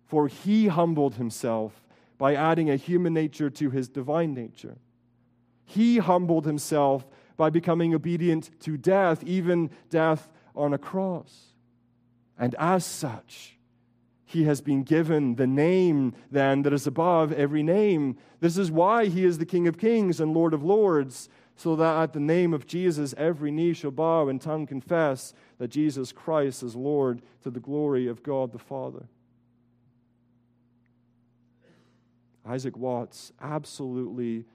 For 0.05 0.29
He 0.29 0.67
humbled 0.67 1.15
Himself 1.15 1.85
by 2.17 2.35
adding 2.35 2.69
a 2.69 2.77
human 2.77 3.13
nature 3.13 3.49
to 3.49 3.69
His 3.69 3.89
divine 3.89 4.33
nature. 4.33 4.77
He 5.69 5.99
humbled 5.99 6.45
himself 6.45 7.05
by 7.37 7.51
becoming 7.51 7.93
obedient 7.93 8.49
to 8.61 8.75
death, 8.75 9.23
even 9.23 9.69
death 9.91 10.27
on 10.55 10.73
a 10.73 10.79
cross. 10.79 11.53
And 12.39 12.55
as 12.57 12.83
such, 12.83 13.55
he 14.25 14.45
has 14.45 14.61
been 14.61 14.81
given 14.81 15.35
the 15.35 15.45
name 15.45 16.15
then 16.31 16.63
that 16.63 16.73
is 16.73 16.87
above 16.87 17.31
every 17.31 17.61
name. 17.61 18.17
This 18.39 18.57
is 18.57 18.71
why 18.71 19.05
he 19.05 19.23
is 19.23 19.37
the 19.37 19.45
King 19.45 19.67
of 19.67 19.77
kings 19.77 20.19
and 20.19 20.33
Lord 20.33 20.55
of 20.55 20.63
lords, 20.63 21.29
so 21.59 21.75
that 21.75 22.01
at 22.01 22.13
the 22.13 22.19
name 22.19 22.53
of 22.53 22.65
Jesus 22.65 23.13
every 23.17 23.51
knee 23.51 23.73
shall 23.73 23.91
bow 23.91 24.29
and 24.29 24.41
tongue 24.41 24.65
confess 24.65 25.33
that 25.57 25.67
Jesus 25.67 26.13
Christ 26.13 26.63
is 26.63 26.73
Lord 26.73 27.21
to 27.43 27.49
the 27.49 27.59
glory 27.59 28.07
of 28.07 28.23
God 28.23 28.53
the 28.53 28.59
Father. 28.59 29.07
Isaac 32.45 32.77
Watts 32.77 33.33
absolutely 33.41 34.45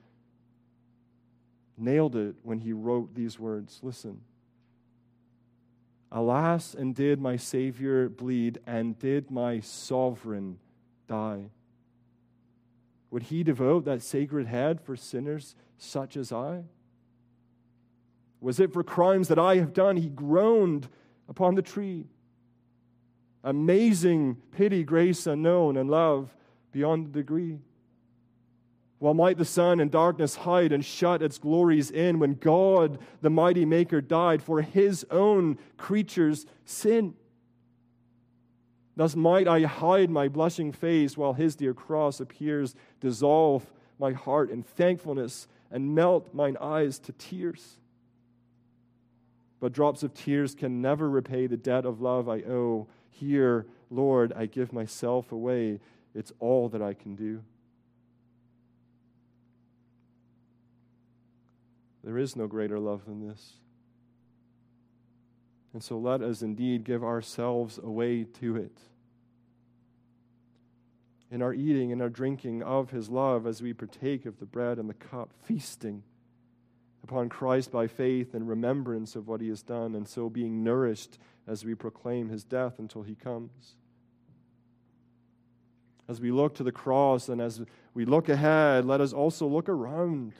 nailed 1.77 2.17
it 2.17 2.37
when 2.43 2.59
he 2.59 2.73
wrote 2.73 3.15
these 3.15 3.39
words. 3.39 3.81
Listen. 3.83 4.23
Alas, 6.11 6.75
and 6.75 6.95
did 6.95 7.21
my 7.21 7.37
Savior 7.37 8.09
bleed, 8.09 8.61
and 8.67 8.99
did 8.99 9.31
my 9.31 9.61
sovereign 9.61 10.59
die? 11.07 11.51
would 13.15 13.23
he 13.23 13.45
devote 13.45 13.85
that 13.85 14.03
sacred 14.03 14.45
head 14.45 14.81
for 14.81 14.97
sinners 14.97 15.55
such 15.79 16.17
as 16.17 16.33
I? 16.33 16.65
Was 18.45 18.61
it 18.61 18.75
for 18.75 18.83
crimes 18.83 19.29
that 19.29 19.39
I 19.39 19.57
have 19.57 19.73
done? 19.73 19.97
He 19.97 20.11
groaned 20.11 20.87
upon 21.31 21.55
the 21.55 21.63
tree. 21.63 22.05
Amazing 23.43 24.37
pity, 24.53 24.85
grace 24.85 25.27
unknown, 25.27 25.79
and 25.79 25.89
love 25.89 26.37
beyond 26.71 27.13
degree. 27.13 27.61
While 28.99 29.15
might 29.15 29.39
the 29.39 29.47
sun 29.47 29.81
and 29.81 29.91
darkness 29.91 30.35
hide 30.37 30.73
and 30.73 30.85
shut 30.85 31.23
its 31.23 31.39
glories 31.39 31.91
in, 31.91 32.19
when 32.19 32.35
God, 32.35 32.99
the 33.23 33.31
mighty 33.31 33.65
Maker, 33.65 34.03
died 34.03 34.43
for 34.43 34.61
his 34.61 35.07
own 35.11 35.57
creatures' 35.79 36.45
sin. 36.67 37.15
Thus 38.95 39.17
might 39.17 39.49
I 39.49 39.63
hide 39.63 40.11
my 40.11 40.29
blushing 40.29 40.71
face 40.71 41.17
while 41.17 41.33
his 41.33 41.57
dear 41.57 41.73
cross 41.73 42.21
appears, 42.21 42.75
dissolve 43.01 43.73
my 43.99 44.13
heart 44.13 44.51
in 44.51 44.63
thankfulness, 44.63 45.49
and 45.71 45.95
melt 45.95 46.35
mine 46.35 46.59
eyes 46.61 46.99
to 46.99 47.13
tears. 47.13 47.79
But 49.65 49.73
drops 49.73 50.03
of 50.03 50.13
tears 50.13 50.55
can 50.55 50.83
never 50.83 51.09
repay 51.09 51.47
the 51.47 51.57
debt 51.57 51.87
of 51.87 52.03
love 52.03 52.29
I 52.29 52.41
owe. 52.41 52.87
Here, 53.09 53.65
Lord, 53.89 54.31
I 54.37 54.45
give 54.45 54.75
myself 54.75 55.33
away. 55.33 55.81
It's 56.15 56.35
all 56.39 56.69
that 56.69 56.83
I 56.83 56.93
can 56.93 57.17
do. 57.17 57.43
There 62.03 62.19
is 62.19 62.37
no 62.37 62.47
greater 62.47 62.79
love 62.79 63.07
than 63.07 63.27
this. 63.27 63.55
And 65.73 65.83
so 65.83 65.97
let 65.97 66.21
us 66.21 66.43
indeed 66.43 66.85
give 66.85 67.03
ourselves 67.03 67.79
away 67.79 68.25
to 68.41 68.57
it. 68.57 68.83
In 71.31 71.41
our 71.41 71.55
eating 71.55 71.91
and 71.91 72.03
our 72.03 72.11
drinking 72.11 72.63
of 72.63 72.91
his 72.91 73.09
love 73.09 73.47
as 73.47 73.63
we 73.63 73.73
partake 73.73 74.27
of 74.27 74.41
the 74.41 74.45
bread 74.45 74.79
and 74.79 74.91
the 74.91 74.93
cup, 74.93 75.31
feasting 75.43 76.03
upon 77.05 77.29
Christ 77.29 77.71
by 77.71 77.87
faith 77.87 78.33
and 78.33 78.49
remembrance 78.49 79.15
of 79.15 79.29
what 79.29 79.43
he 79.43 79.49
has 79.49 79.63
done, 79.63 79.95
and 79.95 80.09
so 80.09 80.31
being 80.31 80.65
nourished 80.65 81.19
as 81.47 81.63
we 81.63 81.75
proclaim 81.75 82.31
his 82.31 82.45
death 82.45 82.79
until 82.79 83.03
he 83.03 83.15
comes. 83.15 83.77
As 86.09 86.21
we 86.21 86.33
look 86.33 86.55
to 86.57 86.63
the 86.63 86.73
cross 86.73 87.29
and 87.29 87.41
as 87.41 87.61
we 87.93 88.07
look 88.07 88.29
ahead, 88.31 88.87
let 88.87 89.03
us 89.03 89.13
also 89.13 89.47
look 89.47 89.69
around 89.69 90.33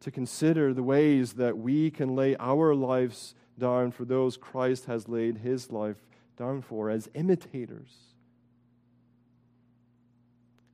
to 0.00 0.10
consider 0.10 0.74
the 0.74 0.82
ways 0.82 1.34
that 1.34 1.56
we 1.56 1.90
can 1.90 2.16
lay 2.16 2.36
our 2.38 2.74
lives 2.74 3.36
down 3.56 3.92
for 3.92 4.04
those 4.04 4.36
Christ 4.36 4.86
has 4.86 5.08
laid 5.08 5.38
his 5.38 5.70
life 5.70 6.08
down 6.36 6.60
for 6.60 6.90
as 6.90 7.08
imitators. 7.14 8.13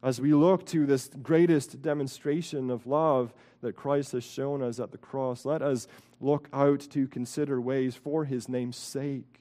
As 0.03 0.21
we 0.21 0.33
look 0.33 0.65
to 0.67 0.87
this 0.87 1.11
greatest 1.23 1.83
demonstration 1.83 2.71
of 2.71 2.87
love 2.87 3.35
that 3.61 3.77
Christ 3.77 4.13
has 4.13 4.25
shown 4.25 4.63
us 4.63 4.81
at 4.81 4.93
the 4.93 4.99
cross, 4.99 5.45
let 5.45 5.61
us 5.61 5.87
look 6.21 6.49
out 6.53 6.81
to 6.91 7.07
consider 7.07 7.61
ways 7.61 7.95
for 7.97 8.25
his 8.25 8.49
name's 8.49 8.77
sake 8.77 9.41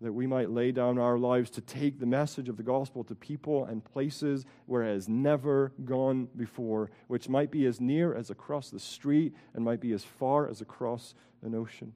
that 0.00 0.12
we 0.12 0.26
might 0.26 0.50
lay 0.50 0.72
down 0.72 0.98
our 0.98 1.18
lives 1.18 1.50
to 1.50 1.60
take 1.60 1.98
the 1.98 2.06
message 2.06 2.48
of 2.48 2.56
the 2.56 2.62
gospel 2.62 3.02
to 3.04 3.14
people 3.14 3.64
and 3.64 3.84
places 3.84 4.44
where 4.66 4.82
it 4.82 4.92
has 4.92 5.08
never 5.08 5.72
gone 5.84 6.28
before, 6.36 6.90
which 7.08 7.28
might 7.28 7.50
be 7.50 7.64
as 7.66 7.80
near 7.80 8.14
as 8.14 8.30
across 8.30 8.70
the 8.70 8.78
street 8.78 9.34
and 9.54 9.64
might 9.64 9.80
be 9.80 9.92
as 9.92 10.04
far 10.04 10.48
as 10.48 10.60
across 10.60 11.14
an 11.42 11.54
ocean. 11.54 11.94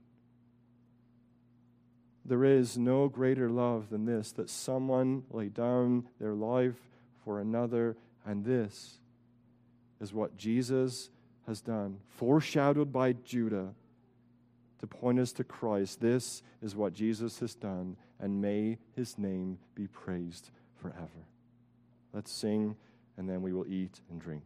There 2.31 2.45
is 2.45 2.79
no 2.79 3.09
greater 3.09 3.51
love 3.51 3.91
than 3.91 4.05
this 4.05 4.31
that 4.33 4.49
someone 4.49 5.25
lay 5.33 5.49
down 5.49 6.07
their 6.21 6.33
life 6.33 6.79
for 7.25 7.41
another, 7.41 7.97
and 8.25 8.45
this 8.45 9.01
is 10.01 10.15
what 10.15 10.37
Jesus 10.37 11.11
has 11.49 11.61
done, 11.61 11.99
foreshadowed 12.07 12.93
by 12.93 13.15
Judah 13.15 13.75
to 14.79 14.87
point 14.87 15.19
us 15.19 15.33
to 15.33 15.43
Christ. 15.43 16.01
This 16.01 16.45
is 16.63 16.77
what 16.77 16.95
Jesus 16.95 17.41
has 17.41 17.57
done, 17.57 17.97
and 18.21 18.41
may 18.41 18.79
his 18.95 19.19
name 19.19 19.59
be 19.75 19.89
praised 19.89 20.53
forever. 20.81 21.27
Let's 22.13 22.31
sing, 22.31 22.77
and 23.17 23.29
then 23.29 23.43
we 23.43 23.53
will 23.53 23.67
eat 23.67 24.03
and 24.09 24.21
drink. 24.21 24.45